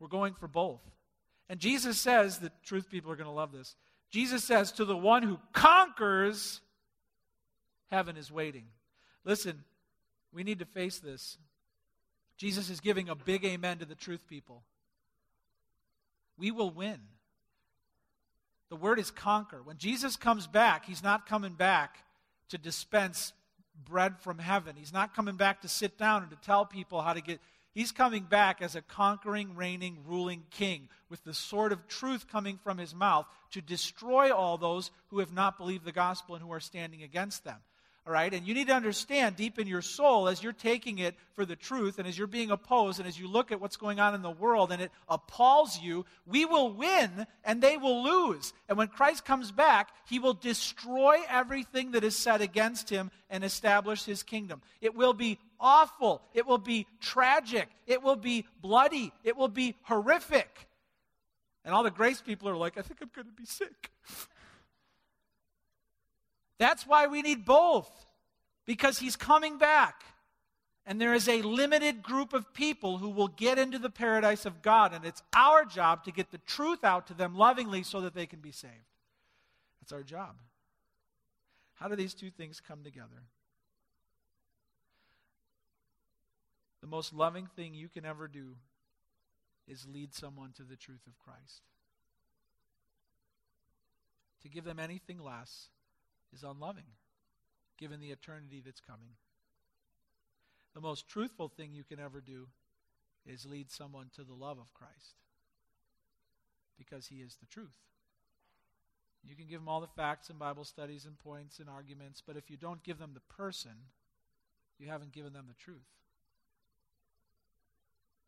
We're 0.00 0.08
going 0.08 0.34
for 0.34 0.48
both. 0.48 0.80
And 1.48 1.60
Jesus 1.60 1.98
says 1.98 2.38
that 2.38 2.62
truth 2.64 2.90
people 2.90 3.12
are 3.12 3.16
going 3.16 3.28
to 3.28 3.32
love 3.32 3.52
this. 3.52 3.76
Jesus 4.12 4.44
says, 4.44 4.70
To 4.72 4.84
the 4.84 4.96
one 4.96 5.22
who 5.22 5.40
conquers, 5.52 6.60
heaven 7.90 8.16
is 8.16 8.30
waiting. 8.30 8.66
Listen, 9.24 9.64
we 10.32 10.44
need 10.44 10.60
to 10.60 10.66
face 10.66 10.98
this. 10.98 11.38
Jesus 12.36 12.70
is 12.70 12.80
giving 12.80 13.08
a 13.08 13.14
big 13.14 13.44
amen 13.44 13.78
to 13.78 13.86
the 13.86 13.94
truth 13.94 14.26
people. 14.28 14.62
We 16.36 16.50
will 16.50 16.70
win. 16.70 16.98
The 18.68 18.76
word 18.76 18.98
is 18.98 19.10
conquer. 19.10 19.62
When 19.62 19.78
Jesus 19.78 20.16
comes 20.16 20.46
back, 20.46 20.84
he's 20.84 21.02
not 21.02 21.26
coming 21.26 21.54
back 21.54 21.98
to 22.50 22.58
dispense 22.58 23.32
bread 23.84 24.18
from 24.18 24.38
heaven. 24.38 24.76
He's 24.76 24.92
not 24.92 25.14
coming 25.14 25.36
back 25.36 25.62
to 25.62 25.68
sit 25.68 25.96
down 25.98 26.22
and 26.22 26.30
to 26.30 26.36
tell 26.36 26.66
people 26.66 27.00
how 27.00 27.14
to 27.14 27.20
get 27.20 27.40
He's 27.74 27.92
coming 27.92 28.24
back 28.24 28.60
as 28.60 28.76
a 28.76 28.82
conquering, 28.82 29.56
reigning, 29.56 29.98
ruling 30.06 30.44
king 30.50 30.88
with 31.08 31.24
the 31.24 31.32
sword 31.32 31.72
of 31.72 31.88
truth 31.88 32.26
coming 32.28 32.58
from 32.62 32.76
his 32.78 32.94
mouth 32.94 33.26
to 33.52 33.62
destroy 33.62 34.30
all 34.30 34.58
those 34.58 34.90
who 35.08 35.20
have 35.20 35.32
not 35.32 35.56
believed 35.56 35.84
the 35.84 35.92
gospel 35.92 36.34
and 36.34 36.44
who 36.44 36.52
are 36.52 36.60
standing 36.60 37.02
against 37.02 37.44
them. 37.44 37.58
All 38.04 38.12
right? 38.12 38.34
And 38.34 38.44
you 38.44 38.52
need 38.52 38.66
to 38.66 38.74
understand 38.74 39.36
deep 39.36 39.60
in 39.60 39.68
your 39.68 39.80
soul 39.80 40.26
as 40.26 40.42
you're 40.42 40.52
taking 40.52 40.98
it 40.98 41.14
for 41.34 41.46
the 41.46 41.54
truth 41.54 42.00
and 42.00 42.08
as 42.08 42.18
you're 42.18 42.26
being 42.26 42.50
opposed 42.50 42.98
and 42.98 43.06
as 43.06 43.18
you 43.18 43.28
look 43.28 43.52
at 43.52 43.60
what's 43.60 43.76
going 43.76 44.00
on 44.00 44.14
in 44.16 44.22
the 44.22 44.30
world 44.30 44.72
and 44.72 44.82
it 44.82 44.90
appalls 45.08 45.80
you, 45.80 46.04
we 46.26 46.44
will 46.44 46.72
win 46.72 47.26
and 47.44 47.62
they 47.62 47.76
will 47.76 48.02
lose. 48.02 48.52
And 48.68 48.76
when 48.76 48.88
Christ 48.88 49.24
comes 49.24 49.52
back, 49.52 49.90
he 50.08 50.18
will 50.18 50.34
destroy 50.34 51.18
everything 51.28 51.92
that 51.92 52.02
is 52.02 52.16
set 52.16 52.40
against 52.40 52.90
him 52.90 53.12
and 53.30 53.44
establish 53.44 54.04
his 54.04 54.24
kingdom. 54.24 54.62
It 54.80 54.96
will 54.96 55.14
be 55.14 55.38
awful. 55.62 56.20
It 56.34 56.46
will 56.46 56.58
be 56.58 56.86
tragic. 57.00 57.68
It 57.86 58.02
will 58.02 58.16
be 58.16 58.44
bloody. 58.60 59.12
It 59.24 59.36
will 59.36 59.48
be 59.48 59.76
horrific. 59.84 60.68
And 61.64 61.74
all 61.74 61.84
the 61.84 61.90
grace 61.90 62.20
people 62.20 62.48
are 62.48 62.56
like, 62.56 62.76
I 62.76 62.82
think 62.82 63.00
I'm 63.00 63.10
going 63.14 63.28
to 63.28 63.32
be 63.32 63.46
sick. 63.46 63.90
That's 66.58 66.86
why 66.86 67.06
we 67.06 67.22
need 67.22 67.44
both, 67.44 67.90
because 68.66 68.98
he's 68.98 69.16
coming 69.16 69.58
back. 69.58 70.02
And 70.84 71.00
there 71.00 71.14
is 71.14 71.28
a 71.28 71.42
limited 71.42 72.02
group 72.02 72.32
of 72.32 72.52
people 72.52 72.98
who 72.98 73.08
will 73.08 73.28
get 73.28 73.58
into 73.58 73.78
the 73.78 73.90
paradise 73.90 74.44
of 74.44 74.62
God, 74.62 74.92
and 74.92 75.04
it's 75.04 75.22
our 75.34 75.64
job 75.64 76.04
to 76.04 76.12
get 76.12 76.32
the 76.32 76.38
truth 76.38 76.82
out 76.82 77.06
to 77.06 77.14
them 77.14 77.36
lovingly 77.36 77.84
so 77.84 78.00
that 78.00 78.14
they 78.14 78.26
can 78.26 78.40
be 78.40 78.50
saved. 78.50 78.72
That's 79.80 79.92
our 79.92 80.02
job. 80.02 80.34
How 81.74 81.88
do 81.88 81.96
these 81.96 82.14
two 82.14 82.30
things 82.30 82.60
come 82.60 82.82
together? 82.82 83.22
The 86.82 86.88
most 86.88 87.14
loving 87.14 87.46
thing 87.46 87.74
you 87.74 87.88
can 87.88 88.04
ever 88.04 88.28
do 88.28 88.56
is 89.68 89.86
lead 89.86 90.12
someone 90.14 90.52
to 90.56 90.64
the 90.64 90.76
truth 90.76 91.06
of 91.06 91.18
Christ. 91.18 91.62
To 94.42 94.48
give 94.48 94.64
them 94.64 94.80
anything 94.80 95.22
less 95.22 95.68
is 96.34 96.42
unloving, 96.42 96.96
given 97.78 98.00
the 98.00 98.10
eternity 98.10 98.60
that's 98.64 98.80
coming. 98.80 99.14
The 100.74 100.80
most 100.80 101.08
truthful 101.08 101.48
thing 101.48 101.72
you 101.72 101.84
can 101.84 102.00
ever 102.00 102.20
do 102.20 102.48
is 103.24 103.46
lead 103.46 103.70
someone 103.70 104.10
to 104.16 104.24
the 104.24 104.34
love 104.34 104.58
of 104.58 104.74
Christ 104.74 105.14
because 106.76 107.06
he 107.06 107.16
is 107.16 107.36
the 107.36 107.46
truth. 107.46 107.78
You 109.22 109.36
can 109.36 109.46
give 109.46 109.60
them 109.60 109.68
all 109.68 109.80
the 109.80 109.86
facts 109.86 110.30
and 110.30 110.38
Bible 110.38 110.64
studies 110.64 111.04
and 111.04 111.16
points 111.16 111.60
and 111.60 111.68
arguments, 111.68 112.20
but 112.26 112.36
if 112.36 112.50
you 112.50 112.56
don't 112.56 112.82
give 112.82 112.98
them 112.98 113.12
the 113.14 113.34
person, 113.34 113.70
you 114.80 114.88
haven't 114.88 115.12
given 115.12 115.32
them 115.32 115.44
the 115.46 115.54
truth. 115.54 115.86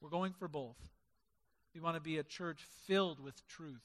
We're 0.04 0.10
going 0.10 0.34
for 0.34 0.48
both. 0.48 0.76
We 1.74 1.80
want 1.80 1.96
to 1.96 2.00
be 2.00 2.18
a 2.18 2.22
church 2.22 2.60
filled 2.86 3.20
with 3.20 3.48
truth, 3.48 3.80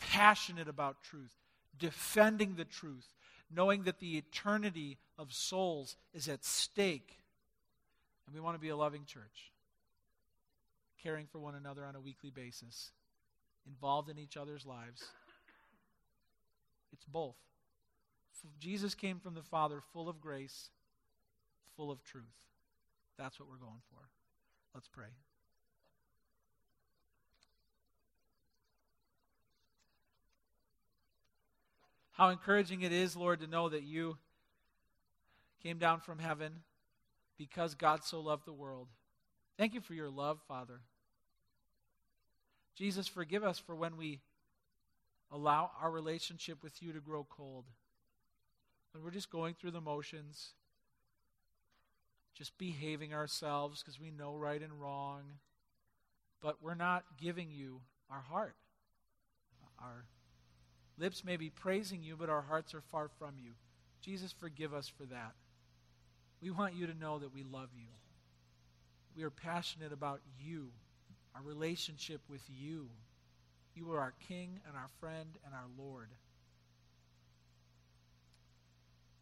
passionate 0.00 0.66
about 0.66 1.04
truth, 1.04 1.36
defending 1.78 2.56
the 2.56 2.64
truth, 2.64 3.06
knowing 3.48 3.84
that 3.84 4.00
the 4.00 4.16
eternity 4.18 4.98
of 5.16 5.32
souls 5.32 5.94
is 6.12 6.26
at 6.26 6.44
stake. 6.44 7.16
And 8.26 8.34
we 8.34 8.40
want 8.40 8.56
to 8.56 8.60
be 8.60 8.70
a 8.70 8.76
loving 8.76 9.04
church, 9.04 9.52
caring 11.00 11.26
for 11.30 11.38
one 11.38 11.54
another 11.54 11.84
on 11.84 11.94
a 11.94 12.00
weekly 12.00 12.30
basis, 12.30 12.90
involved 13.64 14.10
in 14.10 14.18
each 14.18 14.36
other's 14.36 14.66
lives. 14.66 15.04
It's 16.92 17.04
both. 17.04 17.36
Jesus 18.58 18.96
came 18.96 19.20
from 19.20 19.34
the 19.34 19.42
Father 19.42 19.80
full 19.92 20.08
of 20.08 20.20
grace, 20.20 20.70
full 21.76 21.92
of 21.92 22.02
truth. 22.02 22.24
That's 23.16 23.38
what 23.38 23.48
we're 23.48 23.64
going 23.64 23.82
for. 23.92 24.08
Let's 24.74 24.88
pray. 24.88 25.06
How 32.12 32.28
encouraging 32.28 32.82
it 32.82 32.92
is, 32.92 33.16
Lord, 33.16 33.40
to 33.40 33.46
know 33.46 33.68
that 33.68 33.82
you 33.82 34.18
came 35.62 35.78
down 35.78 36.00
from 36.00 36.18
heaven 36.18 36.60
because 37.38 37.74
God 37.74 38.04
so 38.04 38.20
loved 38.20 38.46
the 38.46 38.52
world. 38.52 38.88
Thank 39.56 39.74
you 39.74 39.80
for 39.80 39.94
your 39.94 40.10
love, 40.10 40.40
Father. 40.46 40.80
Jesus, 42.74 43.06
forgive 43.06 43.44
us 43.44 43.58
for 43.58 43.74
when 43.74 43.96
we 43.96 44.20
allow 45.30 45.70
our 45.80 45.90
relationship 45.90 46.62
with 46.62 46.82
you 46.82 46.92
to 46.92 47.00
grow 47.00 47.26
cold. 47.28 47.64
When 48.92 49.02
we're 49.02 49.10
just 49.10 49.30
going 49.30 49.54
through 49.54 49.70
the 49.70 49.80
motions, 49.80 50.50
just 52.34 52.56
behaving 52.58 53.14
ourselves 53.14 53.82
because 53.82 54.00
we 54.00 54.10
know 54.10 54.34
right 54.34 54.60
and 54.60 54.80
wrong, 54.80 55.22
but 56.42 56.62
we're 56.62 56.74
not 56.74 57.04
giving 57.20 57.50
you 57.50 57.80
our 58.10 58.20
heart, 58.20 58.56
our 59.78 60.04
Lips 60.98 61.24
may 61.24 61.36
be 61.36 61.50
praising 61.50 62.02
you, 62.02 62.16
but 62.16 62.28
our 62.28 62.42
hearts 62.42 62.74
are 62.74 62.82
far 62.90 63.08
from 63.18 63.34
you. 63.42 63.52
Jesus, 64.02 64.32
forgive 64.32 64.74
us 64.74 64.88
for 64.88 65.04
that. 65.04 65.32
We 66.42 66.50
want 66.50 66.74
you 66.74 66.86
to 66.86 66.98
know 66.98 67.18
that 67.18 67.34
we 67.34 67.44
love 67.44 67.68
you. 67.76 67.88
We 69.16 69.22
are 69.22 69.30
passionate 69.30 69.92
about 69.92 70.20
you, 70.40 70.68
our 71.34 71.42
relationship 71.42 72.20
with 72.28 72.42
you. 72.48 72.88
You 73.74 73.90
are 73.92 74.00
our 74.00 74.14
King 74.28 74.60
and 74.66 74.76
our 74.76 74.88
friend 75.00 75.28
and 75.44 75.54
our 75.54 75.68
Lord. 75.78 76.08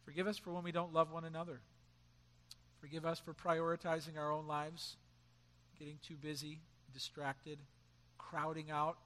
Forgive 0.03 0.27
us 0.27 0.37
for 0.37 0.51
when 0.51 0.63
we 0.63 0.71
don't 0.71 0.93
love 0.93 1.11
one 1.11 1.25
another. 1.25 1.61
Forgive 2.79 3.05
us 3.05 3.19
for 3.19 3.33
prioritizing 3.33 4.17
our 4.17 4.31
own 4.31 4.47
lives, 4.47 4.95
getting 5.77 5.99
too 6.05 6.15
busy, 6.15 6.59
distracted, 6.93 7.59
crowding 8.17 8.71
out 8.71 8.97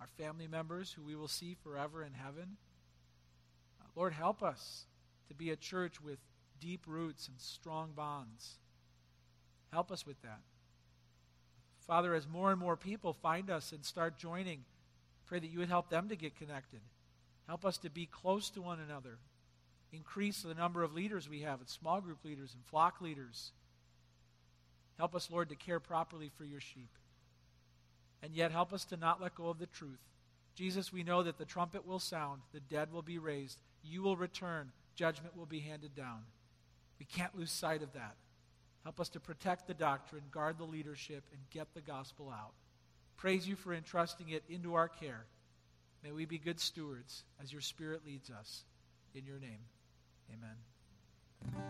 our 0.00 0.08
family 0.18 0.46
members 0.46 0.92
who 0.92 1.02
we 1.02 1.14
will 1.14 1.28
see 1.28 1.56
forever 1.62 2.02
in 2.02 2.12
heaven. 2.12 2.56
Uh, 3.80 3.86
Lord, 3.94 4.12
help 4.12 4.42
us 4.42 4.84
to 5.28 5.34
be 5.34 5.50
a 5.50 5.56
church 5.56 6.00
with 6.00 6.18
deep 6.60 6.84
roots 6.86 7.28
and 7.28 7.40
strong 7.40 7.92
bonds. 7.94 8.58
Help 9.72 9.90
us 9.90 10.06
with 10.06 10.20
that. 10.22 10.40
Father, 11.86 12.14
as 12.14 12.26
more 12.26 12.50
and 12.50 12.60
more 12.60 12.76
people 12.76 13.12
find 13.12 13.50
us 13.50 13.72
and 13.72 13.84
start 13.84 14.16
joining, 14.16 14.64
pray 15.26 15.38
that 15.38 15.50
you 15.50 15.58
would 15.58 15.68
help 15.68 15.90
them 15.90 16.08
to 16.08 16.16
get 16.16 16.36
connected. 16.36 16.80
Help 17.46 17.64
us 17.64 17.76
to 17.78 17.90
be 17.90 18.06
close 18.06 18.50
to 18.50 18.62
one 18.62 18.80
another. 18.80 19.18
Increase 19.92 20.42
the 20.42 20.54
number 20.54 20.82
of 20.82 20.94
leaders 20.94 21.28
we 21.28 21.40
have, 21.40 21.60
small 21.66 22.00
group 22.00 22.24
leaders 22.24 22.54
and 22.54 22.64
flock 22.64 23.00
leaders. 23.00 23.52
Help 24.96 25.14
us, 25.14 25.30
Lord, 25.30 25.50
to 25.50 25.56
care 25.56 25.80
properly 25.80 26.30
for 26.36 26.44
your 26.44 26.60
sheep 26.60 26.88
and 28.24 28.34
yet 28.34 28.50
help 28.50 28.72
us 28.72 28.86
to 28.86 28.96
not 28.96 29.20
let 29.20 29.34
go 29.34 29.48
of 29.48 29.58
the 29.58 29.66
truth. 29.66 30.00
Jesus, 30.54 30.90
we 30.90 31.02
know 31.02 31.22
that 31.22 31.36
the 31.36 31.44
trumpet 31.44 31.86
will 31.86 31.98
sound, 31.98 32.40
the 32.54 32.60
dead 32.60 32.90
will 32.90 33.02
be 33.02 33.18
raised, 33.18 33.58
you 33.82 34.00
will 34.00 34.16
return, 34.16 34.72
judgment 34.94 35.36
will 35.36 35.46
be 35.46 35.60
handed 35.60 35.94
down. 35.94 36.22
We 36.98 37.04
can't 37.04 37.36
lose 37.36 37.50
sight 37.50 37.82
of 37.82 37.92
that. 37.92 38.16
Help 38.82 38.98
us 38.98 39.10
to 39.10 39.20
protect 39.20 39.66
the 39.66 39.74
doctrine, 39.74 40.22
guard 40.30 40.56
the 40.56 40.64
leadership, 40.64 41.24
and 41.32 41.40
get 41.50 41.74
the 41.74 41.82
gospel 41.82 42.30
out. 42.30 42.54
Praise 43.18 43.46
you 43.46 43.56
for 43.56 43.74
entrusting 43.74 44.30
it 44.30 44.44
into 44.48 44.74
our 44.74 44.88
care. 44.88 45.26
May 46.02 46.12
we 46.12 46.24
be 46.24 46.38
good 46.38 46.60
stewards 46.60 47.24
as 47.42 47.52
your 47.52 47.62
Spirit 47.62 48.06
leads 48.06 48.30
us. 48.30 48.64
In 49.14 49.26
your 49.26 49.38
name, 49.38 49.60
amen. 50.32 51.64